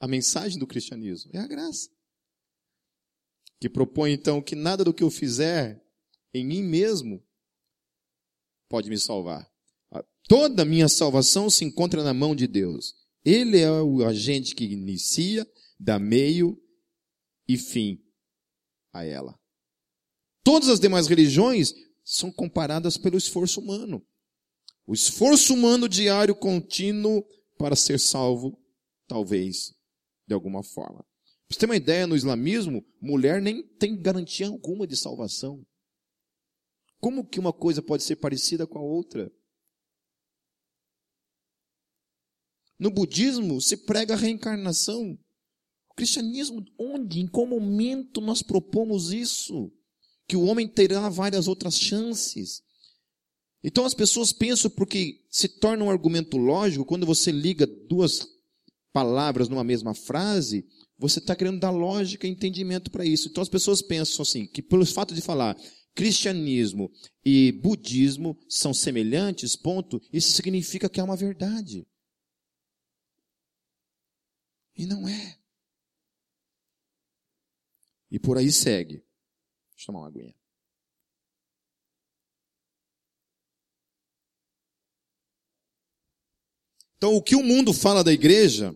a, 0.00 0.06
mensagem 0.06 0.58
do 0.58 0.66
cristianismo. 0.66 1.30
É 1.34 1.38
a 1.38 1.46
graça. 1.46 1.90
Que 3.60 3.68
propõe 3.68 4.12
então 4.12 4.42
que 4.42 4.54
nada 4.54 4.84
do 4.84 4.94
que 4.94 5.02
eu 5.02 5.10
fizer 5.10 5.82
em 6.32 6.44
mim 6.44 6.62
mesmo 6.62 7.26
pode 8.68 8.88
me 8.88 8.98
salvar. 8.98 9.50
Toda 10.28 10.62
a 10.62 10.66
minha 10.66 10.88
salvação 10.88 11.48
se 11.48 11.64
encontra 11.64 12.04
na 12.04 12.12
mão 12.12 12.36
de 12.36 12.46
Deus. 12.46 12.94
Ele 13.24 13.58
é 13.58 13.70
o 13.70 14.04
agente 14.04 14.54
que 14.54 14.64
inicia 14.64 15.46
dá 15.78 15.98
meio 15.98 16.60
e 17.46 17.56
fim 17.56 18.02
a 18.92 19.04
ela. 19.04 19.38
Todas 20.42 20.68
as 20.68 20.80
demais 20.80 21.06
religiões 21.06 21.72
são 22.04 22.32
comparadas 22.32 22.96
pelo 22.96 23.16
esforço 23.16 23.60
humano. 23.60 24.04
O 24.88 24.94
esforço 24.94 25.52
humano 25.52 25.86
diário 25.86 26.34
contínuo 26.34 27.22
para 27.58 27.76
ser 27.76 28.00
salvo, 28.00 28.58
talvez, 29.06 29.74
de 30.26 30.32
alguma 30.32 30.62
forma. 30.62 31.04
Para 31.46 31.54
você 31.54 31.58
ter 31.58 31.66
uma 31.66 31.76
ideia, 31.76 32.06
no 32.06 32.16
islamismo, 32.16 32.82
mulher 32.98 33.42
nem 33.42 33.62
tem 33.76 34.00
garantia 34.00 34.48
alguma 34.48 34.86
de 34.86 34.96
salvação. 34.96 35.62
Como 37.00 37.28
que 37.28 37.38
uma 37.38 37.52
coisa 37.52 37.82
pode 37.82 38.02
ser 38.02 38.16
parecida 38.16 38.66
com 38.66 38.78
a 38.78 38.82
outra? 38.82 39.30
No 42.78 42.90
budismo 42.90 43.60
se 43.60 43.76
prega 43.76 44.14
a 44.14 44.16
reencarnação. 44.16 45.18
Cristianismo, 45.96 46.64
onde, 46.78 47.20
em 47.20 47.28
qual 47.28 47.46
momento 47.46 48.22
nós 48.22 48.42
propomos 48.42 49.12
isso? 49.12 49.70
Que 50.26 50.34
o 50.34 50.44
homem 50.44 50.66
terá 50.66 51.10
várias 51.10 51.46
outras 51.46 51.78
chances. 51.78 52.62
Então 53.62 53.84
as 53.84 53.94
pessoas 53.94 54.32
pensam 54.32 54.70
porque 54.70 55.24
se 55.30 55.48
torna 55.48 55.84
um 55.84 55.90
argumento 55.90 56.36
lógico 56.36 56.84
quando 56.84 57.06
você 57.06 57.30
liga 57.32 57.66
duas 57.66 58.26
palavras 58.92 59.48
numa 59.48 59.64
mesma 59.64 59.94
frase, 59.94 60.66
você 60.96 61.18
está 61.18 61.34
querendo 61.34 61.60
dar 61.60 61.70
lógica 61.70 62.26
e 62.26 62.30
entendimento 62.30 62.90
para 62.90 63.04
isso. 63.04 63.28
Então 63.28 63.42
as 63.42 63.48
pessoas 63.48 63.82
pensam 63.82 64.22
assim, 64.22 64.46
que 64.46 64.62
pelo 64.62 64.86
fato 64.86 65.14
de 65.14 65.20
falar 65.20 65.56
cristianismo 65.94 66.90
e 67.24 67.50
budismo 67.50 68.38
são 68.48 68.72
semelhantes, 68.72 69.56
ponto, 69.56 70.00
isso 70.12 70.30
significa 70.30 70.88
que 70.88 71.00
é 71.00 71.02
uma 71.02 71.16
verdade. 71.16 71.86
E 74.76 74.86
não 74.86 75.08
é. 75.08 75.36
E 78.10 78.18
por 78.18 78.38
aí 78.38 78.52
segue. 78.52 79.02
Deixa 79.74 79.82
eu 79.82 79.86
tomar 79.86 80.00
uma 80.00 80.08
aguinha. 80.08 80.37
Então, 86.98 87.14
o 87.14 87.22
que 87.22 87.36
o 87.36 87.42
mundo 87.42 87.72
fala 87.72 88.02
da 88.02 88.12
igreja 88.12 88.74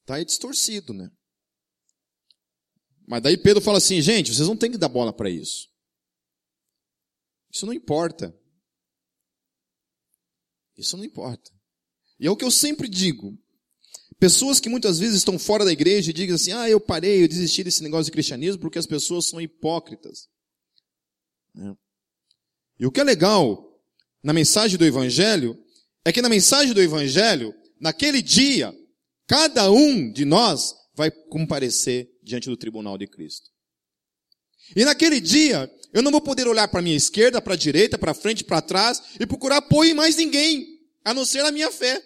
está 0.00 0.16
aí 0.16 0.24
distorcido, 0.24 0.92
né? 0.92 1.10
Mas 3.06 3.22
daí 3.22 3.38
Pedro 3.38 3.62
fala 3.62 3.78
assim, 3.78 4.02
gente, 4.02 4.34
vocês 4.34 4.46
não 4.46 4.56
têm 4.56 4.70
que 4.70 4.76
dar 4.76 4.90
bola 4.90 5.10
para 5.10 5.30
isso. 5.30 5.66
Isso 7.50 7.64
não 7.64 7.72
importa. 7.72 8.38
Isso 10.76 10.94
não 10.94 11.04
importa. 11.04 11.50
E 12.20 12.26
é 12.26 12.30
o 12.30 12.36
que 12.36 12.44
eu 12.44 12.50
sempre 12.50 12.86
digo. 12.86 13.36
Pessoas 14.18 14.60
que 14.60 14.68
muitas 14.68 14.98
vezes 14.98 15.16
estão 15.16 15.38
fora 15.38 15.64
da 15.64 15.72
igreja 15.72 16.10
e 16.10 16.12
dizem 16.12 16.34
assim, 16.34 16.52
ah, 16.52 16.68
eu 16.68 16.78
parei, 16.78 17.22
eu 17.22 17.28
desisti 17.28 17.64
desse 17.64 17.82
negócio 17.82 18.06
de 18.06 18.12
cristianismo 18.12 18.60
porque 18.60 18.78
as 18.78 18.86
pessoas 18.86 19.26
são 19.26 19.40
hipócritas. 19.40 20.28
É. 21.56 21.76
E 22.80 22.86
o 22.86 22.92
que 22.92 23.00
é 23.00 23.04
legal 23.04 23.82
na 24.22 24.34
mensagem 24.34 24.76
do 24.76 24.84
evangelho 24.84 25.58
é 26.08 26.12
que 26.12 26.22
na 26.22 26.28
mensagem 26.28 26.72
do 26.72 26.80
evangelho, 26.80 27.54
naquele 27.78 28.22
dia, 28.22 28.74
cada 29.26 29.70
um 29.70 30.10
de 30.10 30.24
nós 30.24 30.74
vai 30.94 31.10
comparecer 31.10 32.08
diante 32.22 32.48
do 32.48 32.56
tribunal 32.56 32.96
de 32.96 33.06
Cristo. 33.06 33.50
E 34.74 34.86
naquele 34.86 35.20
dia, 35.20 35.70
eu 35.92 36.00
não 36.02 36.10
vou 36.10 36.22
poder 36.22 36.48
olhar 36.48 36.66
para 36.68 36.80
a 36.80 36.82
minha 36.82 36.96
esquerda, 36.96 37.42
para 37.42 37.52
a 37.52 37.58
direita, 37.58 37.98
para 37.98 38.14
frente, 38.14 38.42
para 38.42 38.62
trás 38.62 39.02
e 39.20 39.26
procurar 39.26 39.58
apoio 39.58 39.90
em 39.90 39.94
mais 39.94 40.16
ninguém, 40.16 40.66
a 41.04 41.12
não 41.12 41.26
ser 41.26 41.44
a 41.44 41.52
minha 41.52 41.70
fé. 41.70 42.02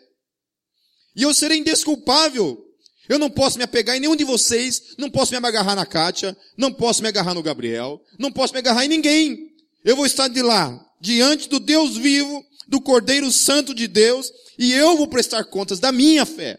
E 1.15 1.23
eu 1.23 1.33
serei 1.33 1.59
indesculpável. 1.59 2.61
Eu 3.09 3.21
não 3.21 3.31
posso 3.31 3.57
me 3.57 3.63
apegar 3.63 3.97
em 3.97 4.01
nenhum 4.01 4.17
de 4.17 4.25
vocês, 4.25 4.97
não 4.99 5.11
posso 5.11 5.31
me 5.31 5.39
agarrar 5.39 5.77
na 5.77 5.87
Kátia, 5.87 6.37
não 6.57 6.73
posso 6.73 7.03
me 7.03 7.09
agarrar 7.09 7.35
no 7.35 7.43
Gabriel, 7.43 8.03
não 8.19 8.33
posso 8.33 8.53
me 8.53 8.59
agarrar 8.59 8.85
em 8.85 8.89
ninguém. 8.89 9.49
Eu 9.85 9.95
vou 9.95 10.07
estar 10.07 10.27
de 10.27 10.43
lá, 10.43 10.85
diante 11.01 11.49
do 11.49 11.61
Deus 11.61 11.97
vivo, 11.97 12.45
do 12.73 12.81
Cordeiro 12.81 13.31
Santo 13.31 13.75
de 13.75 13.87
Deus, 13.87 14.33
e 14.59 14.73
eu 14.73 14.97
vou 14.97 15.07
prestar 15.07 15.45
contas 15.45 15.79
da 15.79 15.93
minha 15.93 16.25
fé. 16.25 16.59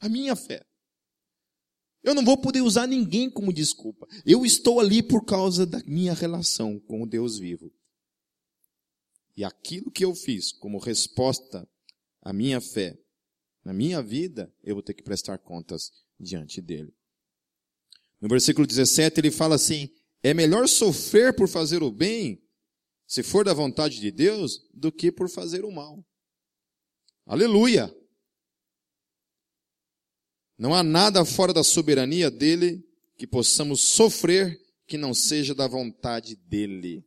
A 0.00 0.08
minha 0.08 0.34
fé. 0.34 0.66
Eu 2.02 2.12
não 2.12 2.24
vou 2.24 2.36
poder 2.36 2.60
usar 2.60 2.88
ninguém 2.88 3.30
como 3.30 3.52
desculpa. 3.52 4.08
Eu 4.26 4.44
estou 4.44 4.80
ali 4.80 5.00
por 5.00 5.24
causa 5.24 5.64
da 5.64 5.80
minha 5.86 6.12
relação 6.12 6.80
com 6.80 7.04
o 7.04 7.06
Deus 7.06 7.38
vivo. 7.38 7.72
E 9.36 9.44
aquilo 9.44 9.92
que 9.92 10.04
eu 10.04 10.12
fiz 10.12 10.50
como 10.50 10.78
resposta 10.78 11.66
à 12.20 12.32
minha 12.32 12.60
fé, 12.60 12.98
na 13.64 13.72
minha 13.72 14.02
vida, 14.02 14.52
eu 14.64 14.74
vou 14.74 14.82
ter 14.82 14.94
que 14.94 15.04
prestar 15.04 15.38
contas 15.38 15.92
diante 16.18 16.60
dele. 16.60 16.92
No 18.20 18.28
versículo 18.28 18.66
17 18.66 19.20
ele 19.20 19.30
fala 19.30 19.54
assim: 19.54 19.88
é 20.20 20.34
melhor 20.34 20.66
sofrer 20.68 21.34
por 21.34 21.48
fazer 21.48 21.80
o 21.82 21.92
bem, 21.92 22.43
se 23.06 23.22
for 23.22 23.44
da 23.44 23.52
vontade 23.52 24.00
de 24.00 24.10
Deus, 24.10 24.68
do 24.72 24.90
que 24.90 25.12
por 25.12 25.28
fazer 25.28 25.64
o 25.64 25.70
mal. 25.70 26.04
Aleluia! 27.26 27.94
Não 30.56 30.74
há 30.74 30.82
nada 30.82 31.24
fora 31.24 31.52
da 31.52 31.64
soberania 31.64 32.30
dele 32.30 32.82
que 33.16 33.26
possamos 33.26 33.80
sofrer 33.80 34.60
que 34.86 34.96
não 34.96 35.12
seja 35.14 35.54
da 35.54 35.66
vontade 35.66 36.36
dele. 36.36 37.04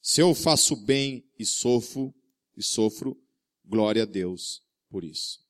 Se 0.00 0.20
eu 0.20 0.34
faço 0.34 0.74
bem 0.74 1.28
e 1.38 1.44
sofro, 1.44 2.14
e 2.56 2.62
sofro, 2.62 3.20
glória 3.64 4.02
a 4.02 4.06
Deus 4.06 4.62
por 4.88 5.04
isso. 5.04 5.44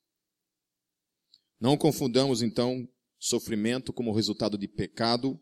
Não 1.59 1.77
confundamos 1.77 2.41
então 2.41 2.87
sofrimento 3.17 3.93
como 3.93 4.13
resultado 4.13 4.57
de 4.57 4.67
pecado 4.67 5.39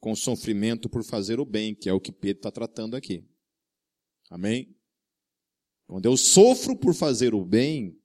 com 0.00 0.16
sofrimento 0.16 0.88
por 0.88 1.04
fazer 1.04 1.38
o 1.38 1.44
bem, 1.44 1.74
que 1.74 1.88
é 1.88 1.92
o 1.92 2.00
que 2.00 2.10
Pedro 2.10 2.38
está 2.38 2.50
tratando 2.50 2.96
aqui. 2.96 3.24
Amém? 4.30 4.74
Quando 5.86 6.06
eu 6.06 6.16
sofro 6.16 6.76
por 6.76 6.94
fazer 6.94 7.34
o 7.34 7.44
bem, 7.44 8.00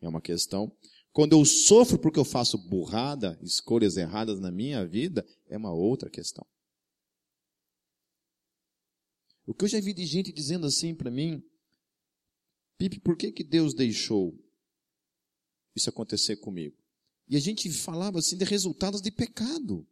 é 0.00 0.08
uma 0.08 0.22
questão. 0.22 0.74
Quando 1.12 1.32
eu 1.32 1.44
sofro 1.44 1.98
porque 1.98 2.18
eu 2.18 2.24
faço 2.24 2.56
burrada, 2.56 3.38
escolhas 3.42 3.96
erradas 3.96 4.40
na 4.40 4.50
minha 4.50 4.86
vida, 4.86 5.24
é 5.46 5.56
uma 5.56 5.72
outra 5.72 6.08
questão. 6.08 6.46
O 9.46 9.52
que 9.52 9.64
eu 9.64 9.68
já 9.68 9.80
vi 9.80 9.92
de 9.92 10.06
gente 10.06 10.32
dizendo 10.32 10.66
assim 10.66 10.94
para 10.94 11.10
mim, 11.10 11.42
Pipe, 12.78 12.98
por 13.00 13.16
que, 13.16 13.30
que 13.30 13.44
Deus 13.44 13.74
deixou 13.74 14.36
isso 15.76 15.88
acontecer 15.90 16.36
comigo? 16.36 16.76
E 17.28 17.36
a 17.36 17.40
gente 17.40 17.70
falava 17.70 18.18
assim 18.18 18.36
de 18.36 18.44
resultados 18.44 19.00
de 19.00 19.10
pecado. 19.10 19.86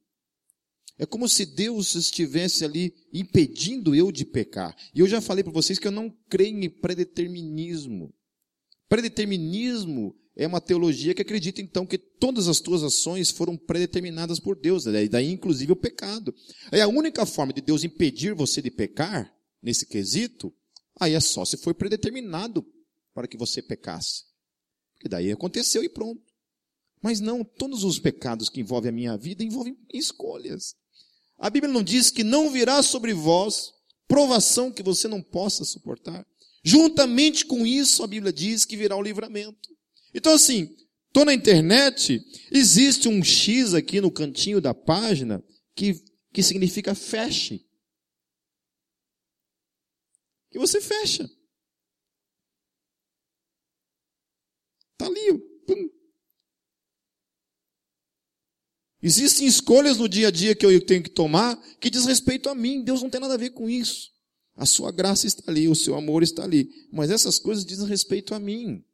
É 0.99 1.07
como 1.07 1.29
se 1.29 1.47
Deus 1.47 1.95
estivesse 1.95 2.65
ali 2.65 2.95
impedindo 3.13 3.95
eu 3.95 4.13
de 4.13 4.25
pecar. 4.25 4.77
E 4.95 5.01
eu 5.01 5.07
já 5.07 5.21
falei 5.21 5.43
para 5.43 5.53
vocês 5.53 5.79
que 5.79 5.87
eu 5.87 5.93
não 5.93 6.11
creio 6.29 6.63
em 6.63 6.69
predeterminismo. 6.69 8.15
Predeterminismo 8.89 10.15
é 10.37 10.47
uma 10.47 10.61
teologia 10.61 11.15
que 11.15 11.23
acredita 11.23 11.61
então 11.61 11.87
que 11.87 11.99
todas 11.99 12.49
as 12.49 12.61
tuas 12.61 12.83
ações 12.83 13.31
foram 13.31 13.57
predeterminadas 13.57 14.39
por 14.39 14.57
Deus, 14.57 14.85
né? 14.87 15.07
daí 15.09 15.31
inclusive 15.31 15.73
o 15.73 15.77
pecado. 15.77 16.35
Aí 16.71 16.81
a 16.81 16.89
única 16.89 17.27
forma 17.27 17.53
de 17.53 17.61
Deus 17.61 17.85
impedir 17.85 18.35
você 18.35 18.63
de 18.63 18.71
pecar, 18.71 19.33
nesse 19.63 19.87
quesito, 19.87 20.53
aí 20.99 21.15
é 21.15 21.21
só 21.21 21.45
se 21.45 21.57
foi 21.57 21.73
predeterminado 21.73 22.67
para 23.15 23.29
que 23.29 23.37
você 23.37 23.63
pecasse. 23.63 24.25
Porque 24.95 25.09
daí 25.09 25.31
aconteceu 25.31 25.85
e 25.85 25.89
pronto. 25.89 26.23
Mas 27.01 27.21
não, 27.21 27.45
todos 27.45 27.85
os 27.85 27.99
pecados 27.99 28.49
que 28.49 28.61
envolvem 28.61 28.89
a 28.89 28.93
minha 28.93 29.17
vida 29.17 29.43
envolvem 29.43 29.77
escolhas. 29.93 30.75
A 31.39 31.51
Bíblia 31.51 31.73
não 31.73 31.83
diz 31.83 32.11
que 32.11 32.23
não 32.23 32.51
virá 32.51 32.83
sobre 32.83 33.13
vós 33.13 33.73
provação 34.07 34.71
que 34.71 34.83
você 34.83 35.09
não 35.09 35.23
possa 35.23 35.65
suportar. 35.65 36.27
Juntamente 36.65 37.45
com 37.45 37.67
isso, 37.67 38.03
a 38.03 38.07
Bíblia 38.07 38.33
diz 38.33 38.65
que 38.65 38.77
virá 38.77 38.97
o 38.97 39.03
livramento. 39.03 39.71
Então 40.15 40.35
assim, 40.35 40.77
tô 41.13 41.25
na 41.25 41.35
internet, 41.35 42.21
existe 42.51 43.09
um 43.09 43.23
X 43.25 43.75
aqui 43.75 44.01
no 44.01 44.11
cantinho 44.11 44.61
da 44.61 44.75
página 44.75 45.43
que, 45.75 45.95
que 46.33 46.43
significa 46.43 46.95
feche. 46.95 47.67
Que 50.51 50.59
você 50.59 50.81
fecha. 50.81 51.29
Tá 54.99 55.07
ali, 55.07 55.39
pum. 55.67 56.02
Existem 59.03 59.49
escolhas 59.49 59.99
no 59.99 60.09
dia 60.09 60.29
a 60.29 60.31
dia 60.31 60.55
que 60.55 60.65
eu 60.65 60.81
tenho 60.87 61.03
que 61.03 61.11
tomar 61.11 61.57
que 61.81 61.91
diz 61.91 62.05
respeito 62.05 62.49
a 62.49 62.55
mim. 62.55 62.85
Deus 62.85 63.03
não 63.03 63.11
tem 63.11 63.21
nada 63.21 63.35
a 63.35 63.39
ver 63.39 63.51
com 63.51 63.69
isso. 63.69 64.13
A 64.55 64.65
sua 64.65 64.93
graça 64.93 65.27
está 65.27 65.51
ali, 65.51 65.67
o 65.67 65.75
seu 65.75 65.97
amor 65.97 66.23
está 66.23 66.45
ali. 66.45 66.71
Mas 66.93 67.11
essas 67.11 67.39
coisas 67.39 67.65
dizem 67.65 67.89
respeito 67.89 68.33
a 68.33 68.39
mim 68.39 68.85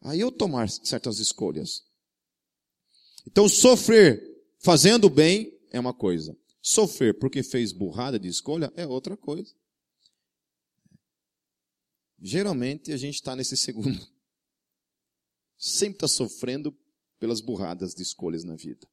a 0.00 0.16
eu 0.16 0.32
tomar 0.32 0.68
certas 0.68 1.20
escolhas. 1.20 1.84
Então, 3.26 3.48
sofrer 3.48 4.20
fazendo 4.58 5.08
bem 5.08 5.56
é 5.70 5.78
uma 5.78 5.94
coisa. 5.94 6.36
Sofrer 6.60 7.16
porque 7.16 7.42
fez 7.44 7.70
burrada 7.70 8.18
de 8.18 8.26
escolha 8.26 8.72
é 8.74 8.86
outra 8.86 9.16
coisa. 9.16 9.54
Geralmente 12.20 12.92
a 12.92 12.96
gente 12.96 13.14
está 13.14 13.36
nesse 13.36 13.56
segundo. 13.56 14.04
Sempre 15.56 15.96
está 15.96 16.08
sofrendo 16.08 16.76
pelas 17.20 17.40
burradas 17.40 17.94
de 17.94 18.02
escolhas 18.02 18.42
na 18.42 18.56
vida 18.56 18.88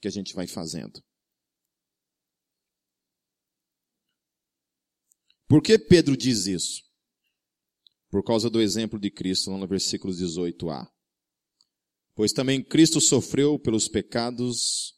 que 0.00 0.08
a 0.08 0.10
gente 0.10 0.34
vai 0.34 0.46
fazendo. 0.46 1.02
Por 5.46 5.62
que 5.62 5.78
Pedro 5.78 6.16
diz 6.16 6.46
isso? 6.46 6.88
por 8.10 8.24
causa 8.24 8.48
do 8.48 8.60
exemplo 8.60 8.98
de 8.98 9.10
Cristo, 9.10 9.50
lá 9.50 9.58
no 9.58 9.66
versículo 9.66 10.12
18a. 10.12 10.86
Pois 12.14 12.32
também 12.32 12.62
Cristo 12.62 13.00
sofreu 13.00 13.58
pelos 13.58 13.88
pecados 13.88 14.94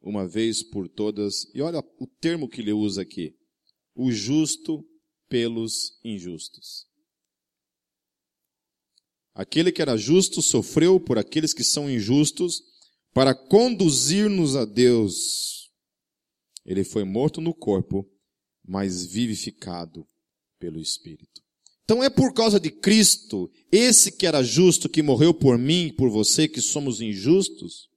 uma 0.00 0.26
vez 0.26 0.62
por 0.62 0.88
todas, 0.88 1.44
e 1.54 1.60
olha 1.60 1.80
o 1.98 2.06
termo 2.06 2.48
que 2.48 2.60
ele 2.60 2.72
usa 2.72 3.02
aqui: 3.02 3.34
o 3.94 4.10
justo 4.10 4.84
pelos 5.28 5.98
injustos. 6.04 6.86
Aquele 9.34 9.72
que 9.72 9.80
era 9.80 9.96
justo 9.96 10.42
sofreu 10.42 11.00
por 11.00 11.18
aqueles 11.18 11.54
que 11.54 11.64
são 11.64 11.90
injustos 11.90 12.62
para 13.12 13.34
conduzir-nos 13.34 14.56
a 14.56 14.64
Deus. 14.64 15.70
Ele 16.64 16.84
foi 16.84 17.04
morto 17.04 17.40
no 17.40 17.54
corpo, 17.54 18.08
mas 18.64 19.04
vivificado 19.04 20.06
pelo 20.58 20.80
Espírito. 20.80 21.42
Então 21.84 22.02
é 22.02 22.08
por 22.08 22.32
causa 22.32 22.58
de 22.60 22.70
Cristo, 22.70 23.50
esse 23.70 24.12
que 24.12 24.26
era 24.26 24.42
justo, 24.42 24.88
que 24.88 25.02
morreu 25.02 25.34
por 25.34 25.58
mim 25.58 25.92
por 25.92 26.08
você, 26.08 26.48
que 26.48 26.60
somos 26.60 27.00
injustos, 27.00 27.90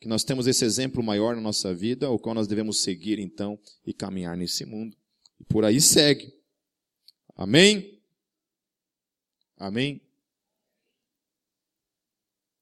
que 0.00 0.08
nós 0.08 0.22
temos 0.22 0.46
esse 0.46 0.64
exemplo 0.64 1.02
maior 1.02 1.34
na 1.34 1.42
nossa 1.42 1.74
vida, 1.74 2.08
o 2.08 2.18
qual 2.18 2.34
nós 2.34 2.46
devemos 2.46 2.80
seguir 2.80 3.18
então 3.18 3.58
e 3.84 3.92
caminhar 3.92 4.36
nesse 4.36 4.64
mundo. 4.64 4.96
E 5.40 5.44
por 5.44 5.64
aí 5.64 5.80
segue. 5.80 6.32
Amém? 7.34 8.00
Amém? 9.56 10.00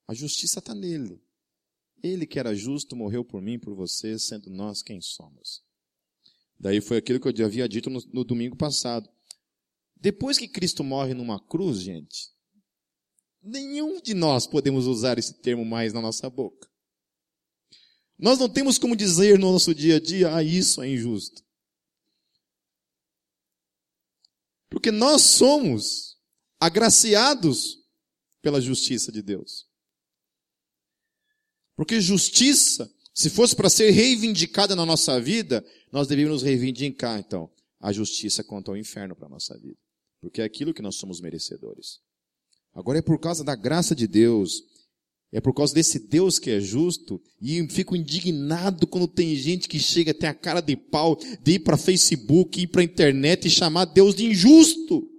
A 0.08 0.14
justiça 0.14 0.58
está 0.58 0.74
nele. 0.74 1.21
Ele 2.02 2.26
que 2.26 2.38
era 2.38 2.54
justo 2.54 2.96
morreu 2.96 3.24
por 3.24 3.40
mim, 3.40 3.58
por 3.58 3.74
você, 3.74 4.18
sendo 4.18 4.50
nós 4.50 4.82
quem 4.82 5.00
somos. 5.00 5.62
Daí 6.58 6.80
foi 6.80 6.96
aquilo 6.96 7.20
que 7.20 7.28
eu 7.28 7.46
havia 7.46 7.68
dito 7.68 7.88
no, 7.88 8.00
no 8.12 8.24
domingo 8.24 8.56
passado. 8.56 9.08
Depois 9.96 10.36
que 10.36 10.48
Cristo 10.48 10.82
morre 10.82 11.14
numa 11.14 11.38
cruz, 11.38 11.80
gente, 11.80 12.30
nenhum 13.40 14.00
de 14.00 14.14
nós 14.14 14.46
podemos 14.46 14.86
usar 14.86 15.18
esse 15.18 15.40
termo 15.40 15.64
mais 15.64 15.92
na 15.92 16.00
nossa 16.00 16.28
boca. 16.28 16.68
Nós 18.18 18.38
não 18.38 18.48
temos 18.48 18.78
como 18.78 18.96
dizer 18.96 19.38
no 19.38 19.52
nosso 19.52 19.74
dia 19.74 19.96
a 19.96 20.00
dia, 20.00 20.34
ah, 20.34 20.42
isso 20.42 20.82
é 20.82 20.88
injusto. 20.88 21.42
Porque 24.68 24.90
nós 24.90 25.22
somos 25.22 26.16
agraciados 26.60 27.78
pela 28.40 28.60
justiça 28.60 29.10
de 29.12 29.20
Deus. 29.20 29.68
Porque 31.76 32.00
justiça, 32.00 32.90
se 33.14 33.30
fosse 33.30 33.54
para 33.56 33.70
ser 33.70 33.90
reivindicada 33.90 34.76
na 34.76 34.86
nossa 34.86 35.20
vida, 35.20 35.64
nós 35.90 36.06
deveríamos 36.06 36.42
reivindicar, 36.42 37.18
então, 37.18 37.50
a 37.80 37.92
justiça 37.92 38.44
quanto 38.44 38.70
ao 38.70 38.76
inferno 38.76 39.14
para 39.14 39.26
a 39.26 39.30
nossa 39.30 39.58
vida. 39.58 39.78
Porque 40.20 40.40
é 40.40 40.44
aquilo 40.44 40.72
que 40.72 40.82
nós 40.82 40.96
somos 40.96 41.20
merecedores. 41.20 41.98
Agora 42.74 42.98
é 42.98 43.02
por 43.02 43.18
causa 43.18 43.44
da 43.44 43.54
graça 43.54 43.94
de 43.94 44.06
Deus, 44.06 44.62
é 45.32 45.40
por 45.40 45.52
causa 45.52 45.74
desse 45.74 45.98
Deus 45.98 46.38
que 46.38 46.50
é 46.50 46.60
justo, 46.60 47.20
e 47.40 47.66
fico 47.68 47.96
indignado 47.96 48.86
quando 48.86 49.08
tem 49.08 49.34
gente 49.34 49.68
que 49.68 49.78
chega 49.78 50.12
até 50.12 50.28
a 50.28 50.34
cara 50.34 50.60
de 50.60 50.76
pau 50.76 51.18
de 51.42 51.52
ir 51.52 51.58
para 51.60 51.76
Facebook, 51.76 52.60
ir 52.60 52.68
para 52.68 52.82
internet 52.82 53.46
e 53.46 53.50
chamar 53.50 53.86
Deus 53.86 54.14
de 54.14 54.26
injusto. 54.26 55.11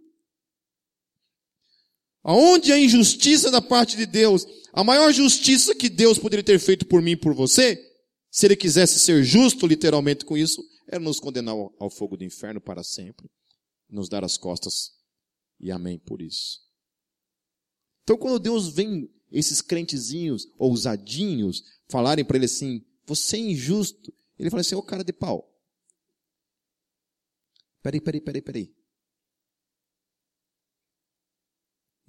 Aonde 2.24 2.71
a 2.71 2.80
injustiça 2.80 3.51
da 3.51 3.61
parte 3.61 3.97
de 3.97 4.05
Deus? 4.05 4.47
A 4.71 4.84
maior 4.84 5.11
justiça 5.11 5.76
que 5.76 5.89
Deus 5.89 6.17
poderia 6.17 6.43
ter 6.43 6.57
feito 6.57 6.86
por 6.86 7.01
mim 7.01 7.11
e 7.11 7.17
por 7.17 7.34
você, 7.34 7.80
se 8.32 8.47
ele 8.47 8.55
quisesse 8.55 8.99
ser 8.99 9.24
justo 9.24 9.67
literalmente 9.67 10.24
com 10.24 10.38
isso, 10.38 10.63
era 10.88 10.99
nos 10.99 11.19
condenar 11.19 11.53
ao 11.80 11.89
fogo 11.89 12.15
do 12.15 12.24
inferno 12.24 12.61
para 12.61 12.84
sempre, 12.84 13.30
nos 13.89 14.07
dar 14.07 14.24
as 14.24 14.38
costas 14.38 14.93
e 15.59 15.69
amém 15.71 15.99
por 15.99 16.21
isso. 16.21 16.61
Então 18.03 18.17
quando 18.17 18.39
Deus 18.39 18.69
vem 18.69 19.09
esses 19.32 19.61
crentezinhos 19.61 20.47
ousadinhos 20.57 21.63
falarem 21.89 22.24
para 22.24 22.38
ele 22.38 22.45
assim, 22.45 22.86
você 23.05 23.38
é 23.38 23.39
injusto, 23.39 24.13
ele 24.39 24.49
fala 24.49 24.61
assim, 24.61 24.76
ô 24.76 24.82
cara 24.82 25.03
de 25.03 25.13
pau. 25.13 25.49
Peraí, 27.82 27.99
peraí, 27.99 28.21
peraí, 28.21 28.41
peraí. 28.41 28.76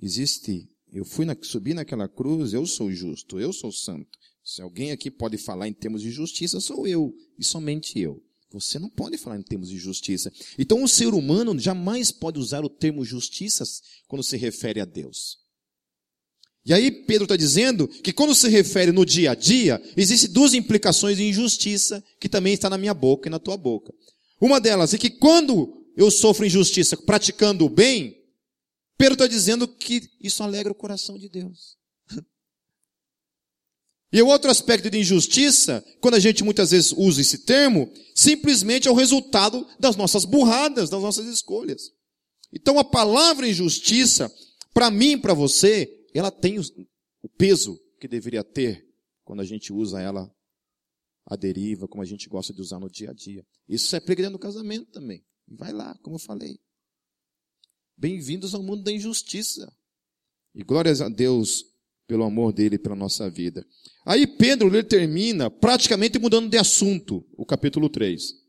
Existe, 0.05 0.69
eu 0.93 1.03
fui 1.03 1.25
na, 1.25 1.35
subi 1.41 1.73
naquela 1.73 2.07
cruz, 2.07 2.53
eu 2.53 2.67
sou 2.67 2.93
justo, 2.93 3.41
eu 3.41 3.55
sou 3.55 3.73
santo. 3.73 4.19
Se 4.45 4.61
alguém 4.61 4.93
aqui 4.93 5.11
pode 5.11 5.39
falar 5.39 5.67
em 5.67 5.73
termos 5.73 6.03
de 6.03 6.11
justiça, 6.11 6.61
sou 6.61 6.87
eu, 6.87 7.11
e 7.39 7.43
somente 7.43 7.99
eu. 7.99 8.23
Você 8.53 8.79
não 8.79 8.91
pode 8.91 9.17
falar 9.17 9.39
em 9.39 9.43
termos 9.43 9.71
de 9.71 9.79
justiça. 9.79 10.31
Então 10.59 10.85
o 10.85 10.89
ser 10.89 11.15
humano 11.15 11.59
jamais 11.59 12.13
pode 12.13 12.39
usar 12.39 12.67
o 12.67 12.69
termo 12.69 13.03
justiça 13.03 13.65
quando 14.07 14.23
se 14.23 14.37
refere 14.37 14.79
a 14.79 14.85
Deus. 14.85 15.39
E 16.67 16.75
aí 16.75 16.91
Pedro 16.91 17.25
está 17.25 17.37
dizendo 17.37 17.89
que 17.89 18.13
quando 18.13 18.35
se 18.35 18.47
refere 18.51 18.93
no 18.93 19.07
dia 19.07 19.31
a 19.31 19.35
dia, 19.35 19.83
existem 19.97 20.31
duas 20.31 20.53
implicações 20.53 21.17
de 21.17 21.25
injustiça 21.25 22.05
que 22.21 22.29
também 22.29 22.53
está 22.53 22.69
na 22.69 22.77
minha 22.77 22.93
boca 22.93 23.27
e 23.27 23.31
na 23.31 23.39
tua 23.39 23.57
boca. 23.57 23.91
Uma 24.39 24.61
delas 24.61 24.93
é 24.93 24.99
que 24.99 25.09
quando 25.09 25.83
eu 25.97 26.11
sofro 26.11 26.45
injustiça 26.45 26.95
praticando 26.95 27.65
o 27.65 27.71
bem, 27.71 28.23
Pedro 28.97 29.15
está 29.15 29.27
dizendo 29.27 29.67
que 29.67 30.09
isso 30.21 30.43
alegra 30.43 30.73
o 30.73 30.77
coração 30.77 31.19
de 31.19 31.29
Deus. 31.29 31.77
E 34.13 34.23
o 34.23 34.29
outro 34.29 34.49
aspecto 34.49 34.89
de 34.89 34.99
injustiça, 34.99 35.85
quando 36.01 36.15
a 36.15 36.21
gente 36.21 36.45
muitas 36.45 36.71
vezes 36.71 36.93
usa 36.93 37.21
esse 37.21 37.39
termo, 37.39 37.93
simplesmente 38.15 38.87
é 38.87 38.91
o 38.91 38.95
resultado 38.95 39.67
das 39.81 39.97
nossas 39.97 40.25
burradas, 40.25 40.89
das 40.89 41.03
nossas 41.03 41.27
escolhas. 41.27 41.91
Então 42.53 42.79
a 42.79 42.85
palavra 42.85 43.49
injustiça, 43.49 44.33
para 44.73 44.89
mim 44.89 45.19
para 45.19 45.35
você, 45.35 45.91
ela 46.15 46.31
tem 46.31 46.61
o 46.61 47.29
peso 47.37 47.77
que 47.99 48.07
deveria 48.07 48.45
ter 48.45 48.87
quando 49.25 49.41
a 49.41 49.45
gente 49.45 49.73
usa 49.73 50.01
ela 50.01 50.33
à 51.27 51.35
deriva, 51.35 51.89
como 51.89 52.03
a 52.03 52.07
gente 52.07 52.29
gosta 52.29 52.53
de 52.53 52.61
usar 52.61 52.79
no 52.79 52.89
dia 52.89 53.11
a 53.11 53.13
dia. 53.13 53.45
Isso 53.69 53.97
é 53.97 54.01
pregar 54.01 54.31
no 54.31 54.39
casamento 54.39 54.93
também. 54.93 55.25
Vai 55.49 55.73
lá, 55.73 55.99
como 56.03 56.15
eu 56.15 56.21
falei. 56.21 56.61
Bem-vindos 57.97 58.55
ao 58.55 58.63
mundo 58.63 58.83
da 58.83 58.93
injustiça. 58.93 59.73
E 60.55 60.63
glórias 60.63 61.01
a 61.01 61.09
Deus 61.09 61.65
pelo 62.07 62.25
amor 62.25 62.53
dele 62.53 62.79
pela 62.79 62.97
nossa 62.97 63.31
vida. 63.31 63.67
Aí 64.05 64.27
Pedro 64.27 64.69
ele 64.69 64.83
termina 64.83 65.51
praticamente 65.51 66.19
mudando 66.19 66.51
de 66.51 66.59
assunto 66.59 67.27
o 67.37 67.47
capítulo 67.47 67.89
3. 67.89 68.45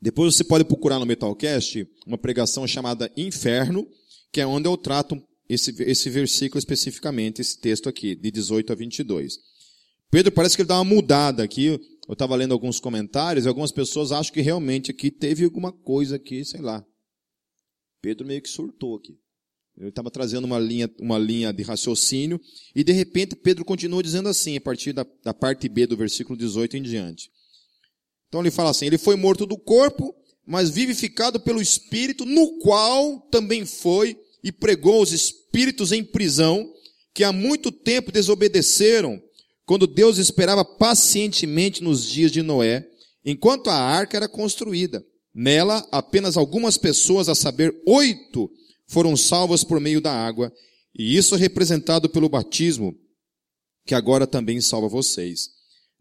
Depois 0.00 0.34
você 0.34 0.44
pode 0.44 0.64
procurar 0.64 0.98
no 0.98 1.04
Metalcast 1.04 1.86
uma 2.06 2.16
pregação 2.16 2.66
chamada 2.66 3.12
Inferno, 3.16 3.86
que 4.32 4.40
é 4.40 4.46
onde 4.46 4.66
eu 4.66 4.76
trato 4.78 5.22
esse, 5.46 5.74
esse 5.82 6.08
versículo 6.08 6.58
especificamente, 6.58 7.42
esse 7.42 7.58
texto 7.58 7.88
aqui, 7.88 8.14
de 8.14 8.30
18 8.30 8.72
a 8.72 8.76
22. 8.76 9.38
Pedro 10.10 10.32
parece 10.32 10.56
que 10.56 10.62
ele 10.62 10.68
dá 10.68 10.76
uma 10.76 10.84
mudada 10.84 11.42
aqui. 11.42 11.78
Eu 12.10 12.14
estava 12.14 12.34
lendo 12.34 12.50
alguns 12.52 12.80
comentários 12.80 13.44
e 13.44 13.48
algumas 13.48 13.70
pessoas 13.70 14.10
acham 14.10 14.34
que 14.34 14.40
realmente 14.40 14.90
aqui 14.90 15.12
teve 15.12 15.44
alguma 15.44 15.70
coisa 15.70 16.16
aqui, 16.16 16.44
sei 16.44 16.60
lá. 16.60 16.84
Pedro 18.02 18.26
meio 18.26 18.42
que 18.42 18.48
surtou 18.48 18.96
aqui. 18.96 19.16
Ele 19.78 19.90
estava 19.90 20.10
trazendo 20.10 20.44
uma 20.44 20.58
linha, 20.58 20.90
uma 20.98 21.16
linha 21.16 21.52
de 21.52 21.62
raciocínio 21.62 22.40
e 22.74 22.82
de 22.82 22.90
repente 22.90 23.36
Pedro 23.36 23.64
continua 23.64 24.02
dizendo 24.02 24.28
assim, 24.28 24.56
a 24.56 24.60
partir 24.60 24.92
da, 24.92 25.06
da 25.22 25.32
parte 25.32 25.68
B 25.68 25.86
do 25.86 25.96
versículo 25.96 26.36
18 26.36 26.78
em 26.78 26.82
diante. 26.82 27.30
Então 28.26 28.40
ele 28.40 28.50
fala 28.50 28.70
assim: 28.70 28.86
ele 28.86 28.98
foi 28.98 29.14
morto 29.14 29.46
do 29.46 29.56
corpo, 29.56 30.12
mas 30.44 30.68
vivificado 30.68 31.38
pelo 31.38 31.62
Espírito, 31.62 32.24
no 32.24 32.58
qual 32.58 33.20
também 33.30 33.64
foi 33.64 34.18
e 34.42 34.50
pregou 34.50 35.00
os 35.00 35.12
espíritos 35.12 35.92
em 35.92 36.02
prisão, 36.02 36.68
que 37.14 37.22
há 37.22 37.32
muito 37.32 37.70
tempo 37.70 38.10
desobedeceram, 38.10 39.22
quando 39.70 39.86
Deus 39.86 40.18
esperava 40.18 40.64
pacientemente 40.64 41.80
nos 41.80 42.04
dias 42.04 42.32
de 42.32 42.42
Noé, 42.42 42.84
enquanto 43.24 43.70
a 43.70 43.74
arca 43.76 44.16
era 44.16 44.28
construída. 44.28 45.06
Nela, 45.32 45.86
apenas 45.92 46.36
algumas 46.36 46.76
pessoas, 46.76 47.28
a 47.28 47.36
saber, 47.36 47.80
oito, 47.86 48.50
foram 48.88 49.16
salvas 49.16 49.62
por 49.62 49.78
meio 49.78 50.00
da 50.00 50.12
água, 50.12 50.52
e 50.92 51.16
isso 51.16 51.36
é 51.36 51.38
representado 51.38 52.08
pelo 52.08 52.28
batismo, 52.28 52.96
que 53.86 53.94
agora 53.94 54.26
também 54.26 54.60
salva 54.60 54.88
vocês. 54.88 55.50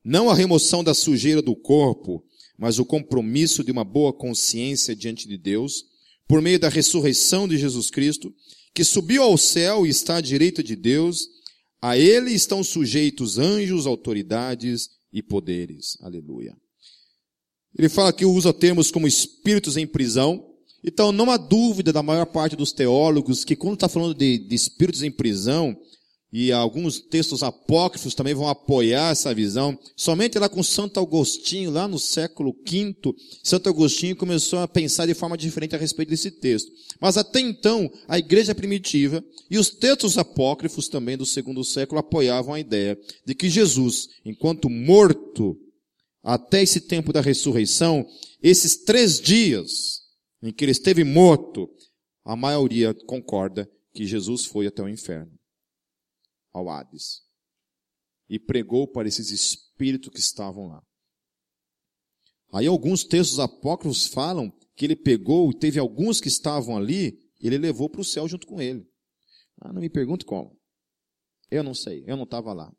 Não 0.03 0.31
a 0.31 0.33
remoção 0.33 0.83
da 0.83 0.95
sujeira 0.95 1.39
do 1.39 1.55
corpo, 1.55 2.25
mas 2.57 2.79
o 2.79 2.85
compromisso 2.85 3.63
de 3.63 3.71
uma 3.71 3.83
boa 3.83 4.11
consciência 4.11 4.95
diante 4.95 5.27
de 5.27 5.37
Deus, 5.37 5.85
por 6.27 6.41
meio 6.41 6.59
da 6.59 6.69
ressurreição 6.69 7.47
de 7.47 7.55
Jesus 7.55 7.91
Cristo, 7.91 8.33
que 8.73 8.83
subiu 8.83 9.21
ao 9.21 9.37
céu 9.37 9.85
e 9.85 9.89
está 9.89 10.15
à 10.15 10.21
direita 10.21 10.63
de 10.63 10.75
Deus, 10.75 11.37
a 11.81 11.97
ele 11.97 12.31
estão 12.31 12.63
sujeitos 12.63 13.37
anjos, 13.37 13.87
autoridades 13.87 14.89
e 15.11 15.21
poderes. 15.21 15.97
Aleluia. 16.01 16.55
Ele 17.77 17.89
fala 17.89 18.11
que 18.11 18.25
usa 18.25 18.53
termos 18.53 18.91
como 18.91 19.07
espíritos 19.07 19.77
em 19.77 19.87
prisão. 19.87 20.45
Então 20.83 21.11
não 21.11 21.29
há 21.29 21.37
dúvida 21.37 21.93
da 21.93 22.03
maior 22.03 22.25
parte 22.25 22.55
dos 22.55 22.71
teólogos 22.71 23.43
que 23.43 23.55
quando 23.55 23.75
está 23.75 23.87
falando 23.89 24.13
de, 24.13 24.37
de 24.37 24.55
espíritos 24.55 25.03
em 25.03 25.11
prisão, 25.11 25.77
e 26.31 26.51
alguns 26.51 26.99
textos 26.99 27.41
apócrifos 27.41 28.13
também 28.13 28.35
vão 28.35 28.47
apoiar 28.47 29.11
essa 29.11 29.33
visão. 29.33 29.77
Somente 29.95 30.37
lá 30.37 30.47
com 30.47 30.61
Santo 30.61 30.99
Agostinho, 30.99 31.71
lá 31.71 31.87
no 31.87 31.97
século 31.97 32.53
V, 32.53 32.95
Santo 33.43 33.67
Agostinho 33.67 34.15
começou 34.15 34.59
a 34.59 34.67
pensar 34.67 35.07
de 35.07 35.15
forma 35.15 35.35
diferente 35.35 35.75
a 35.75 35.79
respeito 35.79 36.09
desse 36.09 36.29
texto. 36.29 36.71
Mas 37.01 37.17
até 37.17 37.39
então, 37.39 37.91
a 38.07 38.19
igreja 38.19 38.53
primitiva 38.53 39.23
e 39.49 39.57
os 39.57 39.71
textos 39.71 40.17
apócrifos 40.17 40.87
também 40.87 41.17
do 41.17 41.25
segundo 41.25 41.63
século 41.63 41.99
apoiavam 41.99 42.53
a 42.53 42.59
ideia 42.59 42.97
de 43.25 43.33
que 43.33 43.49
Jesus, 43.49 44.07
enquanto 44.23 44.69
morto, 44.69 45.57
até 46.23 46.61
esse 46.61 46.81
tempo 46.81 47.11
da 47.11 47.21
ressurreição, 47.21 48.05
esses 48.43 48.75
três 48.83 49.19
dias 49.19 50.01
em 50.43 50.53
que 50.53 50.63
ele 50.63 50.73
esteve 50.73 51.03
morto, 51.03 51.67
a 52.23 52.35
maioria 52.35 52.93
concorda 53.07 53.67
que 53.93 54.05
Jesus 54.05 54.45
foi 54.45 54.67
até 54.67 54.83
o 54.83 54.87
inferno 54.87 55.38
ao 56.51 56.69
Hades 56.69 57.21
e 58.29 58.39
pregou 58.39 58.87
para 58.87 59.07
esses 59.07 59.31
espíritos 59.31 60.11
que 60.11 60.19
estavam 60.19 60.67
lá. 60.67 60.83
Aí 62.53 62.67
alguns 62.67 63.03
textos 63.03 63.39
apócrifos 63.39 64.07
falam 64.07 64.51
que 64.75 64.85
ele 64.85 64.95
pegou 64.95 65.49
e 65.51 65.57
teve 65.57 65.79
alguns 65.79 66.21
que 66.21 66.27
estavam 66.27 66.77
ali, 66.77 67.19
ele 67.39 67.57
levou 67.57 67.89
para 67.89 68.01
o 68.01 68.05
céu 68.05 68.27
junto 68.27 68.47
com 68.47 68.61
ele. 68.61 68.87
Ah, 69.61 69.73
não 69.73 69.81
me 69.81 69.89
pergunte 69.89 70.25
como. 70.25 70.57
Eu 71.51 71.63
não 71.63 71.73
sei, 71.73 72.03
eu 72.07 72.15
não 72.15 72.23
estava 72.23 72.53
lá. 72.53 72.71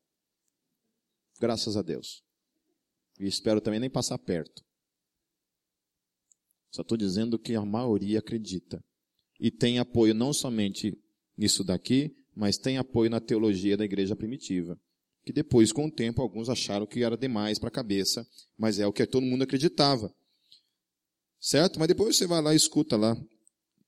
Graças 1.41 1.77
a 1.77 1.83
Deus. 1.83 2.23
E 3.19 3.27
espero 3.27 3.61
também 3.61 3.81
nem 3.81 3.91
passar 3.91 4.19
perto. 4.19 4.65
Só 6.73 6.83
estou 6.83 6.97
dizendo 6.97 7.39
que 7.39 7.55
a 7.55 7.65
maioria 7.65 8.21
acredita. 8.21 8.83
E 9.39 9.51
tem 9.51 9.79
apoio 9.79 10.15
não 10.15 10.33
somente 10.33 10.97
nisso 11.37 11.65
daqui, 11.65 12.15
mas 12.35 12.59
tem 12.59 12.79
apoio 12.79 13.11
na 13.11 13.21
teologia 13.21 13.77
da 13.77 13.85
igreja 13.85 14.17
primitiva. 14.17 14.79
Que 15.25 15.33
depois, 15.33 15.73
com 15.73 15.87
o 15.87 15.91
tempo, 15.91 16.23
alguns 16.23 16.49
acharam 16.49 16.87
que 16.87 17.03
era 17.03 17.17
demais 17.17 17.59
para 17.59 17.69
a 17.69 17.73
cabeça, 17.73 18.27
mas 18.59 18.79
é 18.79 18.87
o 18.87 18.93
que 18.93 19.07
todo 19.07 19.27
mundo 19.27 19.43
acreditava. 19.43 20.13
Certo? 21.39 21.79
Mas 21.79 21.89
depois 21.89 22.17
você 22.17 22.27
vai 22.27 22.43
lá 22.43 22.53
e 22.53 22.57
escuta 22.57 22.97
lá 22.97 23.17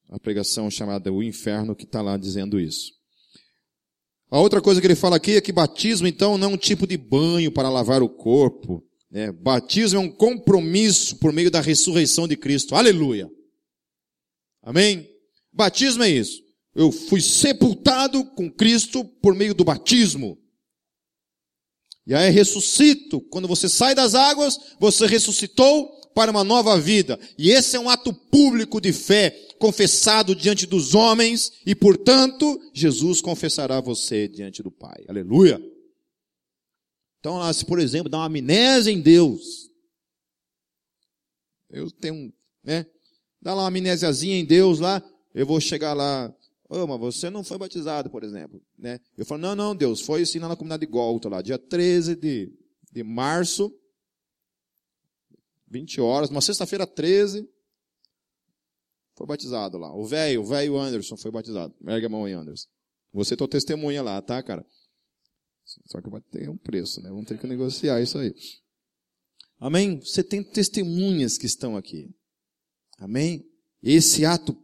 a 0.08 0.18
pregação 0.18 0.70
chamada 0.70 1.12
O 1.12 1.22
Inferno, 1.22 1.74
que 1.74 1.84
está 1.84 2.02
lá 2.02 2.16
dizendo 2.16 2.60
isso. 2.60 2.92
A 4.30 4.40
outra 4.40 4.62
coisa 4.62 4.80
que 4.80 4.86
ele 4.86 4.94
fala 4.94 5.16
aqui 5.16 5.36
é 5.36 5.40
que 5.40 5.52
batismo, 5.52 6.06
então, 6.06 6.38
não 6.38 6.50
é 6.50 6.54
um 6.54 6.56
tipo 6.56 6.86
de 6.86 6.96
banho 6.96 7.52
para 7.52 7.68
lavar 7.68 8.02
o 8.02 8.08
corpo. 8.08 8.82
Né? 9.10 9.30
Batismo 9.30 9.98
é 9.98 10.02
um 10.02 10.10
compromisso 10.10 11.16
por 11.16 11.32
meio 11.32 11.50
da 11.50 11.60
ressurreição 11.60 12.26
de 12.26 12.36
Cristo. 12.36 12.74
Aleluia. 12.74 13.30
Amém? 14.62 15.06
Batismo 15.52 16.02
é 16.02 16.08
isso. 16.08 16.42
Eu 16.74 16.90
fui 16.90 17.20
sepultado 17.20 18.24
com 18.24 18.50
Cristo 18.50 19.04
por 19.04 19.34
meio 19.34 19.54
do 19.54 19.64
batismo. 19.64 20.38
E 22.06 22.14
aí 22.14 22.30
ressuscito. 22.30 23.20
Quando 23.20 23.46
você 23.46 23.68
sai 23.68 23.94
das 23.94 24.14
águas, 24.14 24.58
você 24.80 25.06
ressuscitou 25.06 26.00
para 26.14 26.30
uma 26.30 26.44
nova 26.44 26.78
vida. 26.80 27.18
E 27.38 27.50
esse 27.50 27.76
é 27.76 27.80
um 27.80 27.88
ato 27.88 28.12
público 28.12 28.80
de 28.80 28.92
fé, 28.92 29.30
confessado 29.58 30.34
diante 30.34 30.66
dos 30.66 30.94
homens, 30.94 31.52
e 31.64 31.74
portanto, 31.74 32.60
Jesus 32.74 33.20
confessará 33.20 33.80
você 33.80 34.28
diante 34.28 34.62
do 34.62 34.70
Pai. 34.70 35.04
Aleluia. 35.08 35.60
Então, 37.20 37.52
se 37.52 37.64
por 37.64 37.78
exemplo, 37.78 38.08
dá 38.08 38.18
uma 38.18 38.26
amnésia 38.26 38.90
em 38.90 39.00
Deus, 39.00 39.70
eu 41.70 41.90
tenho 41.90 42.32
né? 42.62 42.86
Dá 43.40 43.54
lá 43.54 43.62
uma 43.62 43.68
amnésiazinha 43.68 44.38
em 44.38 44.44
Deus 44.44 44.78
lá, 44.78 45.02
eu 45.34 45.44
vou 45.44 45.60
chegar 45.60 45.94
lá, 45.94 46.32
oh, 46.72 46.86
mas 46.86 46.98
você 46.98 47.28
não 47.28 47.44
foi 47.44 47.58
batizado, 47.58 48.08
por 48.08 48.24
exemplo, 48.24 48.60
né? 48.78 48.98
Eu 49.16 49.26
falo, 49.26 49.42
não, 49.42 49.54
não, 49.54 49.76
Deus, 49.76 50.00
foi 50.00 50.22
assim 50.22 50.38
lá 50.38 50.48
na 50.48 50.56
comunidade 50.56 50.86
de 50.86 50.90
Golta, 50.90 51.28
lá, 51.28 51.42
dia 51.42 51.58
13 51.58 52.16
de, 52.16 52.52
de 52.90 53.02
março, 53.02 53.72
20 55.68 56.00
horas, 56.00 56.30
uma 56.30 56.40
sexta-feira 56.40 56.86
13, 56.86 57.48
foi 59.14 59.26
batizado 59.26 59.78
lá. 59.78 59.94
O 59.94 60.04
velho, 60.04 60.40
o 60.40 60.44
velho 60.44 60.78
Anderson 60.78 61.16
foi 61.16 61.30
batizado. 61.30 61.74
Ergue 61.86 62.06
a 62.06 62.08
mão 62.08 62.24
aí, 62.24 62.32
Anderson. 62.32 62.68
Você 63.12 63.34
é 63.34 63.36
tua 63.36 63.48
testemunha 63.48 64.02
lá, 64.02 64.20
tá, 64.22 64.42
cara? 64.42 64.64
Só 65.86 66.00
que 66.00 66.10
vai 66.10 66.20
ter 66.22 66.48
um 66.48 66.56
preço, 66.56 67.00
né? 67.02 67.10
Vamos 67.10 67.26
ter 67.26 67.38
que 67.38 67.46
negociar 67.46 68.00
isso 68.00 68.18
aí. 68.18 68.34
Amém? 69.58 70.00
Você 70.00 70.24
tem 70.24 70.42
testemunhas 70.42 71.38
que 71.38 71.46
estão 71.46 71.76
aqui. 71.76 72.10
Amém? 72.98 73.44
Esse 73.82 74.24
ato. 74.24 74.56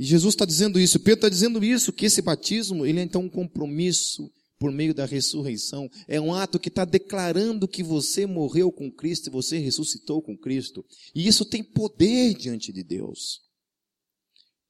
E 0.00 0.04
Jesus 0.04 0.32
está 0.32 0.46
dizendo 0.46 0.80
isso, 0.80 0.98
Pedro 0.98 1.18
está 1.18 1.28
dizendo 1.28 1.62
isso, 1.62 1.92
que 1.92 2.06
esse 2.06 2.22
batismo, 2.22 2.86
ele 2.86 3.00
é 3.00 3.02
então 3.02 3.20
um 3.20 3.28
compromisso 3.28 4.32
por 4.58 4.72
meio 4.72 4.94
da 4.94 5.04
ressurreição. 5.04 5.90
É 6.08 6.18
um 6.18 6.32
ato 6.32 6.58
que 6.58 6.70
está 6.70 6.86
declarando 6.86 7.68
que 7.68 7.82
você 7.82 8.24
morreu 8.24 8.72
com 8.72 8.90
Cristo 8.90 9.26
e 9.26 9.30
você 9.30 9.58
ressuscitou 9.58 10.22
com 10.22 10.38
Cristo. 10.38 10.82
E 11.14 11.28
isso 11.28 11.44
tem 11.44 11.62
poder 11.62 12.32
diante 12.32 12.72
de 12.72 12.82
Deus. 12.82 13.42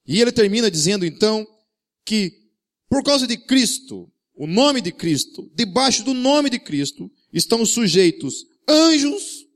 E 0.05 0.21
ele 0.21 0.33
termina 0.33 0.69
dizendo 0.69 1.07
então 1.07 1.47
que 2.05 2.33
por 2.89 3.05
causa 3.05 3.25
de 3.25 3.37
Cristo, 3.37 4.13
o 4.35 4.49
nome 4.49 4.81
de 4.81 4.91
Cristo, 4.91 5.49
debaixo 5.55 6.03
do 6.03 6.13
nome 6.13 6.51
de 6.51 6.59
Cristo, 6.59 7.09
estão 7.33 7.65
sujeitos 7.65 8.45
anjos, 8.69 9.47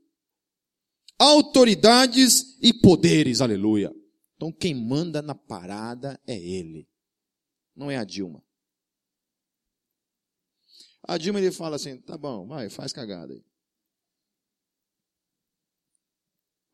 autoridades 1.19 2.57
e 2.61 2.73
poderes, 2.73 3.41
aleluia. 3.41 3.91
Então 4.35 4.51
quem 4.51 4.73
manda 4.75 5.21
na 5.21 5.33
parada 5.33 6.19
é 6.27 6.35
ele, 6.35 6.89
não 7.75 7.89
é 7.89 7.97
a 7.97 8.03
Dilma. 8.03 8.43
A 11.03 11.17
Dilma 11.17 11.39
ele 11.39 11.51
fala 11.51 11.75
assim: 11.75 11.99
tá 12.01 12.17
bom, 12.17 12.47
vai, 12.47 12.69
faz 12.69 12.91
cagada 12.91 13.33
aí. 13.33 13.45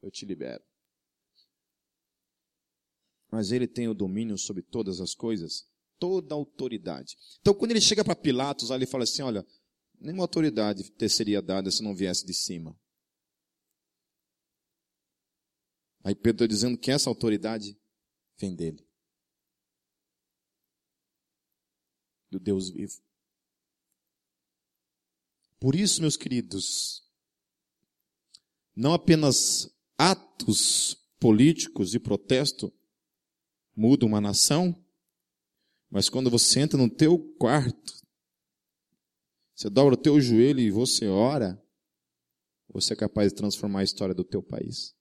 Eu 0.02 0.10
te 0.10 0.26
libero. 0.26 0.64
Mas 3.30 3.52
ele 3.52 3.68
tem 3.68 3.88
o 3.88 3.94
domínio 3.94 4.38
sobre 4.38 4.62
todas 4.64 5.00
as 5.00 5.14
coisas 5.14 5.72
toda 6.02 6.34
a 6.34 6.36
autoridade. 6.36 7.16
Então, 7.40 7.54
quando 7.54 7.70
ele 7.70 7.80
chega 7.80 8.04
para 8.04 8.16
Pilatos, 8.16 8.72
ele 8.72 8.88
fala 8.88 9.04
assim: 9.04 9.22
olha, 9.22 9.46
nenhuma 10.00 10.24
autoridade 10.24 10.90
te 10.90 11.08
seria 11.08 11.44
dada 11.44 11.70
se 11.70 11.84
não 11.84 11.96
viesse 11.96 12.26
de 12.26 12.34
cima. 12.34 12.76
Aí 16.04 16.16
Pedro 16.16 16.46
está 16.46 16.48
dizendo 16.48 16.78
que 16.78 16.92
essa 16.92 17.10
autoridade 17.10 17.78
vem 18.38 18.56
dele. 18.56 18.86
Do 22.30 22.40
Deus 22.40 22.70
vivo. 22.70 23.02
Por 25.60 25.76
isso, 25.76 26.02
meus 26.02 26.18
queridos, 26.18 27.04
não 28.76 28.94
apenas 28.94 29.70
atos 29.96 30.96
políticos 31.20 31.92
de 31.92 32.00
protesto 32.00 32.74
mudam 33.76 34.10
uma 34.10 34.20
nação, 34.20 34.76
mas 35.88 36.10
quando 36.10 36.32
você 36.32 36.62
entra 36.62 36.78
no 36.80 36.90
teu 36.90 37.20
quarto, 37.38 38.02
você 39.54 39.70
dobra 39.70 39.94
o 39.94 40.02
teu 40.02 40.20
joelho 40.20 40.60
e 40.60 40.72
você 40.72 41.08
ora, 41.08 41.64
você 42.68 42.94
é 42.94 42.96
capaz 42.96 43.32
de 43.32 43.38
transformar 43.38 43.82
a 43.82 43.84
história 43.84 44.16
do 44.16 44.24
teu 44.24 44.42
país. 44.42 44.96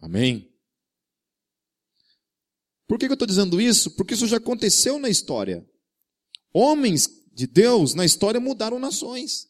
Amém? 0.00 0.50
Por 2.86 2.98
que, 2.98 3.06
eu 3.06 3.12
estou 3.12 3.26
dizendo 3.26 3.60
isso? 3.60 3.90
Porque 3.96 4.14
isso 4.14 4.26
já 4.26 4.36
aconteceu 4.36 4.98
na 4.98 5.08
história. 5.08 5.66
Homens 6.52 7.08
de 7.32 7.46
Deus 7.46 7.94
na 7.94 8.04
história 8.04 8.38
mudaram 8.38 8.78
nações. 8.78 9.48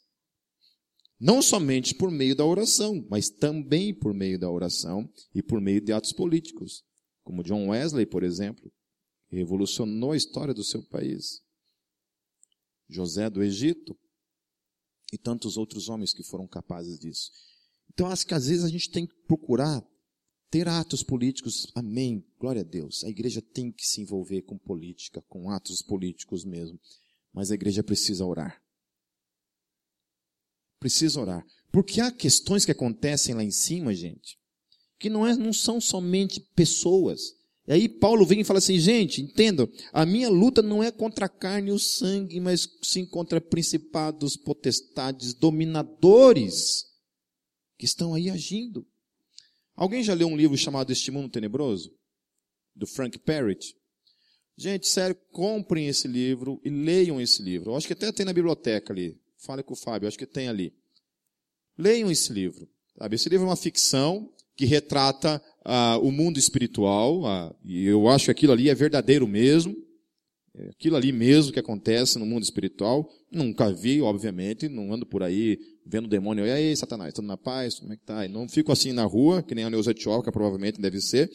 Não 1.20 1.42
somente 1.42 1.94
por 1.94 2.10
meio 2.10 2.34
da 2.34 2.44
oração, 2.44 3.06
mas 3.10 3.28
também 3.28 3.94
por 3.94 4.14
meio 4.14 4.38
da 4.38 4.50
oração 4.50 5.10
e 5.34 5.42
por 5.42 5.60
meio 5.60 5.80
de 5.80 5.92
atos 5.92 6.12
políticos 6.12 6.84
como 7.24 7.42
John 7.42 7.68
Wesley, 7.68 8.06
por 8.06 8.22
exemplo, 8.22 8.70
revolucionou 9.30 10.12
a 10.12 10.16
história 10.16 10.54
do 10.54 10.62
seu 10.62 10.82
país. 10.86 11.42
José 12.88 13.30
do 13.30 13.42
Egito 13.42 13.98
e 15.10 15.16
tantos 15.16 15.56
outros 15.56 15.88
homens 15.88 16.12
que 16.12 16.22
foram 16.22 16.46
capazes 16.46 16.98
disso. 16.98 17.32
Então, 17.90 18.06
acho 18.06 18.26
que 18.26 18.34
às 18.34 18.46
vezes 18.46 18.64
a 18.64 18.68
gente 18.68 18.90
tem 18.90 19.06
que 19.06 19.14
procurar 19.26 19.82
ter 20.54 20.68
atos 20.68 21.02
políticos. 21.02 21.66
Amém. 21.74 22.24
Glória 22.38 22.60
a 22.60 22.64
Deus. 22.64 23.02
A 23.02 23.08
igreja 23.08 23.42
tem 23.42 23.72
que 23.72 23.84
se 23.84 24.00
envolver 24.00 24.42
com 24.42 24.56
política, 24.56 25.20
com 25.22 25.50
atos 25.50 25.82
políticos 25.82 26.44
mesmo. 26.44 26.78
Mas 27.32 27.50
a 27.50 27.54
igreja 27.54 27.82
precisa 27.82 28.24
orar. 28.24 28.62
Precisa 30.78 31.20
orar. 31.20 31.44
Porque 31.72 32.00
há 32.00 32.08
questões 32.12 32.64
que 32.64 32.70
acontecem 32.70 33.34
lá 33.34 33.42
em 33.42 33.50
cima, 33.50 33.92
gente, 33.92 34.38
que 34.96 35.10
não, 35.10 35.26
é, 35.26 35.34
não 35.34 35.52
são 35.52 35.80
somente 35.80 36.38
pessoas. 36.54 37.34
E 37.66 37.72
aí 37.72 37.88
Paulo 37.88 38.24
vem 38.24 38.42
e 38.42 38.44
fala 38.44 38.60
assim, 38.60 38.78
gente, 38.78 39.22
entendam, 39.22 39.68
a 39.92 40.06
minha 40.06 40.28
luta 40.28 40.62
não 40.62 40.84
é 40.84 40.92
contra 40.92 41.26
a 41.26 41.28
carne 41.28 41.70
e 41.70 41.72
o 41.72 41.80
sangue, 41.80 42.38
mas 42.38 42.68
sim 42.80 43.04
contra 43.04 43.40
principados, 43.40 44.36
potestades, 44.36 45.34
dominadores 45.34 46.86
que 47.76 47.86
estão 47.86 48.14
aí 48.14 48.30
agindo. 48.30 48.86
Alguém 49.74 50.02
já 50.02 50.14
leu 50.14 50.28
um 50.28 50.36
livro 50.36 50.56
chamado 50.56 50.92
Este 50.92 51.10
Mundo 51.10 51.28
Tenebroso? 51.28 51.92
Do 52.74 52.86
Frank 52.86 53.18
Perrett? 53.18 53.74
Gente, 54.56 54.86
sério, 54.86 55.16
comprem 55.32 55.88
esse 55.88 56.06
livro 56.06 56.60
e 56.64 56.70
leiam 56.70 57.20
esse 57.20 57.42
livro. 57.42 57.70
Eu 57.70 57.76
acho 57.76 57.86
que 57.86 57.92
até 57.92 58.10
tem 58.12 58.24
na 58.24 58.32
biblioteca 58.32 58.92
ali. 58.92 59.18
Fale 59.38 59.62
com 59.62 59.74
o 59.74 59.76
Fábio, 59.76 60.06
acho 60.06 60.18
que 60.18 60.26
tem 60.26 60.48
ali. 60.48 60.72
Leiam 61.76 62.10
esse 62.10 62.32
livro. 62.32 62.68
Sabe? 62.96 63.16
Esse 63.16 63.28
livro 63.28 63.46
é 63.46 63.50
uma 63.50 63.56
ficção, 63.56 64.32
que 64.56 64.64
retrata 64.64 65.42
ah, 65.64 65.98
o 65.98 66.10
mundo 66.10 66.38
espiritual, 66.38 67.26
ah, 67.26 67.54
e 67.64 67.86
eu 67.86 68.08
acho 68.08 68.26
que 68.26 68.30
aquilo 68.30 68.52
ali 68.52 68.68
é 68.68 68.74
verdadeiro 68.74 69.26
mesmo, 69.26 69.76
aquilo 70.70 70.96
ali 70.96 71.12
mesmo 71.12 71.52
que 71.52 71.58
acontece 71.58 72.18
no 72.18 72.26
mundo 72.26 72.42
espiritual. 72.42 73.08
Nunca 73.30 73.72
vi, 73.72 74.00
obviamente, 74.00 74.68
não 74.68 74.92
ando 74.92 75.04
por 75.04 75.22
aí 75.22 75.58
vendo 75.86 76.08
demônio, 76.08 76.46
e 76.46 76.50
aí, 76.50 76.76
Satanás, 76.76 77.12
tudo 77.12 77.26
na 77.26 77.36
paz, 77.36 77.78
como 77.78 77.92
é 77.92 77.96
que 77.96 78.04
tá? 78.04 78.24
E 78.24 78.28
não 78.28 78.48
fico 78.48 78.72
assim 78.72 78.92
na 78.92 79.04
rua, 79.04 79.42
que 79.42 79.54
nem 79.54 79.64
a 79.64 79.70
Neuza 79.70 79.90
Etiópica 79.90 80.32
provavelmente 80.32 80.80
deve 80.80 81.00
ser, 81.00 81.30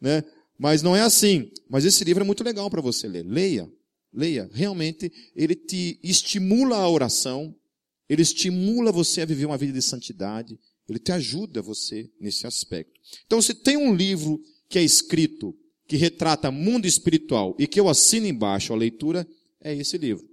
né? 0.00 0.22
Mas 0.58 0.82
não 0.82 0.94
é 0.94 1.00
assim. 1.00 1.50
Mas 1.68 1.84
esse 1.84 2.04
livro 2.04 2.22
é 2.22 2.26
muito 2.26 2.44
legal 2.44 2.68
para 2.70 2.80
você 2.80 3.08
ler. 3.08 3.24
Leia, 3.24 3.70
leia. 4.12 4.48
Realmente, 4.52 5.10
ele 5.34 5.54
te 5.54 5.98
estimula 6.02 6.76
a 6.76 6.88
oração, 6.88 7.54
ele 8.08 8.22
estimula 8.22 8.92
você 8.92 9.22
a 9.22 9.26
viver 9.26 9.46
uma 9.46 9.58
vida 9.58 9.72
de 9.72 9.82
santidade, 9.82 10.58
ele 10.88 10.98
te 10.98 11.12
ajuda 11.12 11.62
você 11.62 12.10
nesse 12.20 12.46
aspecto. 12.46 12.92
Então, 13.26 13.40
se 13.40 13.54
tem 13.54 13.76
um 13.76 13.94
livro 13.94 14.40
que 14.68 14.78
é 14.78 14.82
escrito, 14.82 15.54
que 15.88 15.96
retrata 15.96 16.50
mundo 16.50 16.86
espiritual 16.86 17.56
e 17.58 17.66
que 17.66 17.80
eu 17.80 17.88
assino 17.88 18.26
embaixo 18.26 18.72
a 18.74 18.76
leitura, 18.76 19.26
é 19.60 19.74
esse 19.74 19.96
livro. 19.96 20.28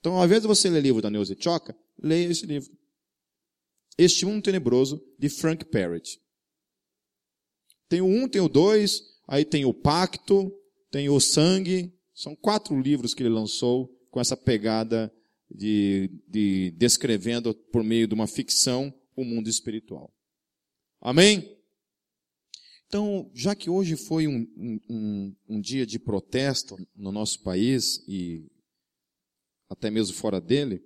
Então, 0.00 0.16
ao 0.16 0.24
invés 0.24 0.42
de 0.42 0.48
você 0.48 0.68
ler 0.68 0.82
livro 0.82 1.00
da 1.00 1.08
Neuza 1.08 1.36
Choca, 1.38 1.76
leia 2.02 2.28
esse 2.28 2.44
livro. 2.44 2.76
Este 3.96 4.26
Mundo 4.26 4.42
Tenebroso, 4.42 5.02
de 5.18 5.28
Frank 5.28 5.64
Perrett. 5.66 6.20
Tem 7.88 8.00
o 8.00 8.06
um, 8.06 8.28
tem 8.28 8.42
o 8.42 8.48
dois, 8.48 9.00
aí 9.28 9.44
tem 9.44 9.64
o 9.64 9.72
Pacto, 9.72 10.52
tem 10.90 11.08
o 11.08 11.20
Sangue. 11.20 11.94
São 12.12 12.34
quatro 12.34 12.78
livros 12.78 13.14
que 13.14 13.22
ele 13.22 13.30
lançou 13.30 13.88
com 14.10 14.20
essa 14.20 14.36
pegada 14.36 15.12
de, 15.48 16.10
de 16.28 16.72
descrevendo 16.72 17.54
por 17.54 17.84
meio 17.84 18.08
de 18.08 18.14
uma 18.14 18.26
ficção 18.26 18.92
o 19.14 19.24
mundo 19.24 19.48
espiritual. 19.48 20.12
Amém? 21.00 21.55
Então, 22.96 23.30
já 23.34 23.54
que 23.54 23.68
hoje 23.68 23.94
foi 23.94 24.26
um, 24.26 24.48
um, 24.88 25.36
um, 25.46 25.60
dia 25.60 25.84
de 25.84 25.98
protesto 25.98 26.78
no 26.94 27.12
nosso 27.12 27.42
país 27.42 28.02
e 28.08 28.50
até 29.68 29.90
mesmo 29.90 30.16
fora 30.16 30.40
dele, 30.40 30.82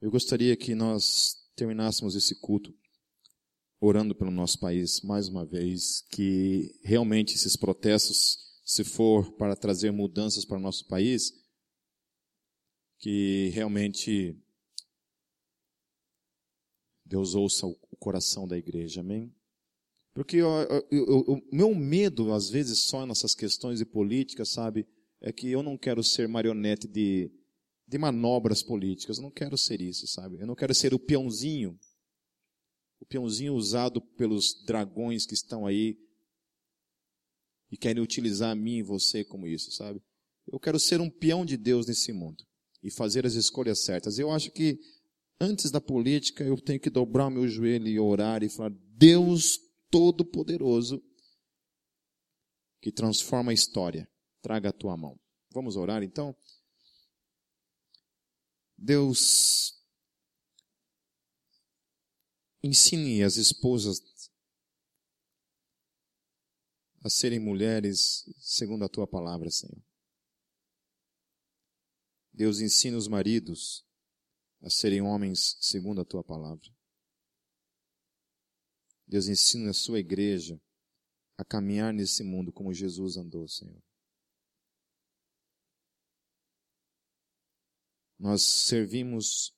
Eu 0.00 0.08
gostaria 0.12 0.56
que 0.56 0.72
nós 0.72 1.34
terminássemos 1.56 2.14
esse 2.14 2.40
culto 2.40 2.72
orando 3.80 4.14
pelo 4.14 4.30
nosso 4.30 4.60
país 4.60 5.00
mais 5.00 5.26
uma 5.26 5.44
vez, 5.44 6.02
que 6.12 6.78
realmente 6.84 7.34
esses 7.34 7.56
protestos, 7.56 8.38
se 8.64 8.84
for 8.84 9.32
para 9.32 9.56
trazer 9.56 9.90
mudanças 9.90 10.44
para 10.44 10.58
o 10.58 10.62
nosso 10.62 10.86
país, 10.86 11.32
que 13.00 13.48
realmente 13.48 14.40
Deus 17.04 17.34
ouça 17.34 17.66
o 17.66 17.87
coração 17.98 18.46
da 18.46 18.56
igreja, 18.56 19.00
amém? 19.00 19.34
Porque 20.14 20.42
o 20.42 21.42
meu 21.52 21.74
medo, 21.74 22.32
às 22.32 22.50
vezes, 22.50 22.80
só 22.80 23.06
nessas 23.06 23.34
questões 23.34 23.78
de 23.78 23.84
política, 23.84 24.44
sabe, 24.44 24.86
é 25.20 25.32
que 25.32 25.48
eu 25.48 25.62
não 25.62 25.76
quero 25.76 26.02
ser 26.02 26.26
marionete 26.26 26.88
de, 26.88 27.30
de 27.86 27.98
manobras 27.98 28.62
políticas, 28.62 29.18
eu 29.18 29.22
não 29.22 29.30
quero 29.30 29.56
ser 29.56 29.80
isso, 29.80 30.06
sabe? 30.06 30.40
Eu 30.40 30.46
não 30.46 30.56
quero 30.56 30.74
ser 30.74 30.92
o 30.92 30.98
peãozinho 30.98 31.78
o 33.00 33.06
peãozinho 33.06 33.54
usado 33.54 34.00
pelos 34.00 34.62
dragões 34.64 35.24
que 35.24 35.34
estão 35.34 35.66
aí 35.66 35.96
e 37.70 37.76
querem 37.76 38.02
utilizar 38.02 38.50
a 38.50 38.54
mim 38.54 38.78
e 38.78 38.82
você 38.82 39.24
como 39.24 39.46
isso, 39.46 39.70
sabe? 39.72 40.02
Eu 40.50 40.58
quero 40.58 40.78
ser 40.78 41.00
um 41.00 41.10
peão 41.10 41.44
de 41.44 41.56
Deus 41.56 41.86
nesse 41.86 42.12
mundo 42.12 42.44
e 42.82 42.90
fazer 42.90 43.26
as 43.26 43.34
escolhas 43.34 43.84
certas. 43.84 44.18
Eu 44.18 44.30
acho 44.30 44.50
que 44.50 44.78
antes 45.40 45.70
da 45.70 45.80
política 45.80 46.44
eu 46.44 46.60
tenho 46.60 46.80
que 46.80 46.90
dobrar 46.90 47.30
meu 47.30 47.46
joelho 47.48 47.88
e 47.88 47.98
orar 47.98 48.42
e 48.42 48.48
falar: 48.48 48.72
Deus 48.96 49.58
Todo-Poderoso 49.90 51.02
que 52.80 52.92
transforma 52.92 53.50
a 53.50 53.54
história, 53.54 54.08
traga 54.40 54.68
a 54.68 54.72
tua 54.72 54.96
mão. 54.96 55.18
Vamos 55.52 55.76
orar 55.76 56.02
então? 56.02 56.36
Deus 58.76 59.78
Ensine 62.62 63.22
as 63.22 63.36
esposas 63.36 64.00
a 67.04 67.08
serem 67.08 67.38
mulheres 67.38 68.24
segundo 68.40 68.84
a 68.84 68.88
tua 68.88 69.06
palavra, 69.06 69.48
Senhor. 69.48 69.80
Deus 72.32 72.60
ensina 72.60 72.96
os 72.96 73.06
maridos 73.06 73.87
a 74.60 74.70
serem 74.70 75.00
homens 75.00 75.56
segundo 75.60 76.00
a 76.00 76.04
tua 76.04 76.22
palavra. 76.24 76.68
Deus 79.06 79.28
ensina 79.28 79.70
a 79.70 79.74
sua 79.74 79.98
igreja 79.98 80.60
a 81.36 81.44
caminhar 81.44 81.94
nesse 81.94 82.22
mundo 82.22 82.52
como 82.52 82.74
Jesus 82.74 83.16
andou, 83.16 83.48
Senhor. 83.48 83.82
Nós 88.18 88.42
servimos 88.42 89.56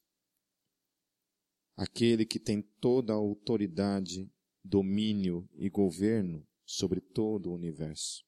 aquele 1.74 2.26
que 2.26 2.38
tem 2.38 2.60
toda 2.60 3.14
a 3.14 3.16
autoridade, 3.16 4.30
domínio 4.62 5.48
e 5.54 5.70
governo 5.70 6.46
sobre 6.66 7.00
todo 7.00 7.50
o 7.50 7.54
universo, 7.54 8.22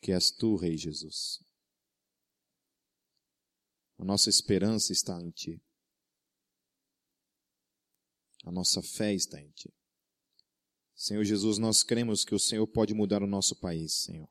que 0.00 0.12
és 0.12 0.30
tu, 0.30 0.56
Rei 0.56 0.76
Jesus. 0.76 1.44
A 4.02 4.04
nossa 4.04 4.28
esperança 4.28 4.92
está 4.92 5.22
em 5.22 5.30
ti. 5.30 5.62
A 8.44 8.50
nossa 8.50 8.82
fé 8.82 9.14
está 9.14 9.40
em 9.40 9.48
ti. 9.52 9.72
Senhor 10.92 11.22
Jesus, 11.22 11.56
nós 11.56 11.84
cremos 11.84 12.24
que 12.24 12.34
o 12.34 12.38
Senhor 12.38 12.66
pode 12.66 12.94
mudar 12.94 13.22
o 13.22 13.28
nosso 13.28 13.54
país, 13.54 13.92
Senhor. 13.92 14.28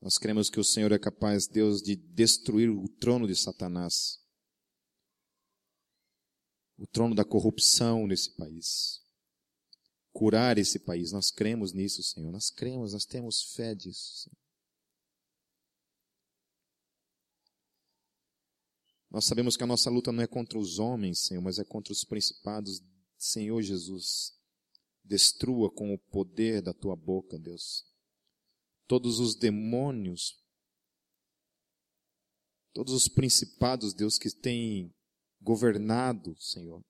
Nós 0.00 0.16
cremos 0.16 0.48
que 0.48 0.58
o 0.58 0.64
Senhor 0.64 0.90
é 0.90 0.98
capaz, 0.98 1.46
Deus, 1.46 1.82
de 1.82 1.96
destruir 1.96 2.70
o 2.70 2.88
trono 2.88 3.26
de 3.26 3.36
Satanás. 3.36 4.24
O 6.78 6.86
trono 6.86 7.14
da 7.14 7.26
corrupção 7.26 8.06
nesse 8.06 8.34
país. 8.34 9.04
Curar 10.14 10.56
esse 10.56 10.78
país. 10.78 11.12
Nós 11.12 11.30
cremos 11.30 11.74
nisso, 11.74 12.02
Senhor. 12.02 12.32
Nós 12.32 12.50
cremos, 12.50 12.94
nós 12.94 13.04
temos 13.04 13.52
fé 13.52 13.74
disso, 13.74 14.14
Senhor. 14.14 14.41
Nós 19.12 19.26
sabemos 19.26 19.56
que 19.56 19.62
a 19.62 19.66
nossa 19.66 19.90
luta 19.90 20.10
não 20.10 20.22
é 20.22 20.26
contra 20.26 20.58
os 20.58 20.78
homens, 20.78 21.26
Senhor, 21.26 21.42
mas 21.42 21.58
é 21.58 21.64
contra 21.64 21.92
os 21.92 22.02
principados. 22.02 22.80
Senhor 23.18 23.60
Jesus, 23.62 24.32
destrua 25.04 25.70
com 25.70 25.92
o 25.92 25.98
poder 25.98 26.62
da 26.62 26.72
tua 26.72 26.96
boca, 26.96 27.38
Deus 27.38 27.92
todos 28.92 29.20
os 29.20 29.34
demônios, 29.34 30.38
todos 32.74 32.92
os 32.92 33.08
principados, 33.08 33.94
Deus, 33.94 34.18
que 34.18 34.30
têm 34.30 34.94
governado, 35.40 36.38
Senhor, 36.38 36.84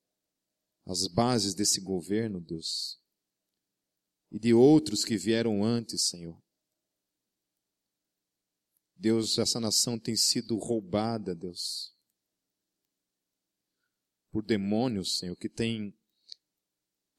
as 0.84 1.06
bases 1.06 1.54
desse 1.54 1.80
governo, 1.80 2.40
Deus, 2.40 3.00
e 4.32 4.38
de 4.40 4.52
outros 4.52 5.04
que 5.04 5.16
vieram 5.16 5.62
antes, 5.62 6.08
Senhor. 6.08 6.36
Deus, 8.96 9.38
essa 9.38 9.60
nação 9.60 9.96
tem 9.96 10.16
sido 10.16 10.56
roubada, 10.56 11.36
Deus, 11.36 11.94
por 14.32 14.42
demônios, 14.42 15.18
Senhor, 15.18 15.36
que 15.36 15.48
têm 15.48 15.96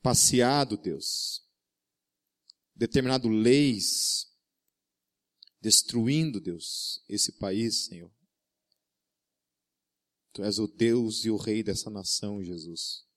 passeado, 0.02 0.76
Deus, 0.76 1.48
determinado 2.76 3.30
leis 3.30 4.34
destruindo, 5.64 6.42
Deus, 6.42 7.02
esse 7.08 7.32
país, 7.38 7.86
Senhor. 7.86 8.12
Tu 10.34 10.44
és 10.44 10.60
o 10.60 10.68
Deus 10.68 11.24
e 11.24 11.30
o 11.30 11.38
Rei 11.38 11.64
dessa 11.64 11.90
nação, 11.90 12.44
Jesus. 12.44 13.08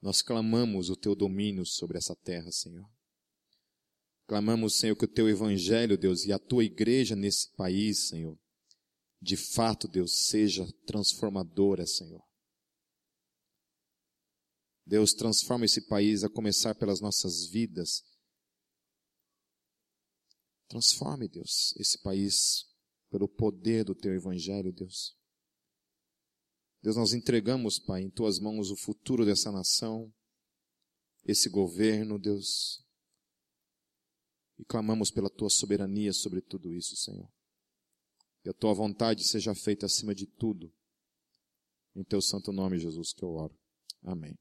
Nós 0.00 0.22
clamamos 0.22 0.88
o 0.88 0.96
teu 0.96 1.14
domínio 1.14 1.66
sobre 1.66 1.98
essa 1.98 2.16
terra, 2.16 2.50
Senhor. 2.50 2.90
Clamamos, 4.26 4.78
Senhor, 4.78 4.96
que 4.96 5.04
o 5.04 5.12
teu 5.12 5.28
evangelho, 5.28 5.98
Deus, 5.98 6.24
e 6.24 6.32
a 6.32 6.38
tua 6.38 6.64
igreja 6.64 7.14
nesse 7.14 7.50
país, 7.50 8.08
Senhor, 8.08 8.38
de 9.20 9.36
fato, 9.36 9.86
Deus, 9.86 10.26
seja 10.26 10.66
transformadora, 10.86 11.86
Senhor. 11.86 12.24
Deus, 14.86 15.12
transforma 15.12 15.64
esse 15.64 15.86
país 15.86 16.24
a 16.24 16.28
começar 16.28 16.74
pelas 16.74 17.00
nossas 17.00 17.46
vidas 17.46 18.02
Transforme, 20.70 21.26
Deus, 21.26 21.74
esse 21.78 22.00
país 22.00 22.64
pelo 23.10 23.28
poder 23.28 23.84
do 23.84 23.92
teu 23.92 24.14
evangelho, 24.14 24.72
Deus. 24.72 25.18
Deus, 26.80 26.94
nós 26.94 27.12
entregamos, 27.12 27.76
Pai, 27.80 28.02
em 28.02 28.08
tuas 28.08 28.38
mãos 28.38 28.70
o 28.70 28.76
futuro 28.76 29.26
dessa 29.26 29.50
nação, 29.50 30.14
esse 31.24 31.48
governo, 31.48 32.20
Deus. 32.20 32.86
E 34.60 34.64
clamamos 34.64 35.10
pela 35.10 35.28
tua 35.28 35.50
soberania 35.50 36.12
sobre 36.12 36.40
tudo 36.40 36.72
isso, 36.72 36.94
Senhor. 36.94 37.28
Que 38.42 38.50
a 38.50 38.54
tua 38.54 38.72
vontade 38.74 39.24
seja 39.24 39.54
feita 39.54 39.86
acima 39.86 40.14
de 40.14 40.26
tudo. 40.26 40.72
Em 41.94 42.04
teu 42.04 42.22
santo 42.22 42.52
nome, 42.52 42.78
Jesus, 42.78 43.12
que 43.12 43.22
eu 43.22 43.30
oro. 43.30 43.58
Amém. 44.02 44.38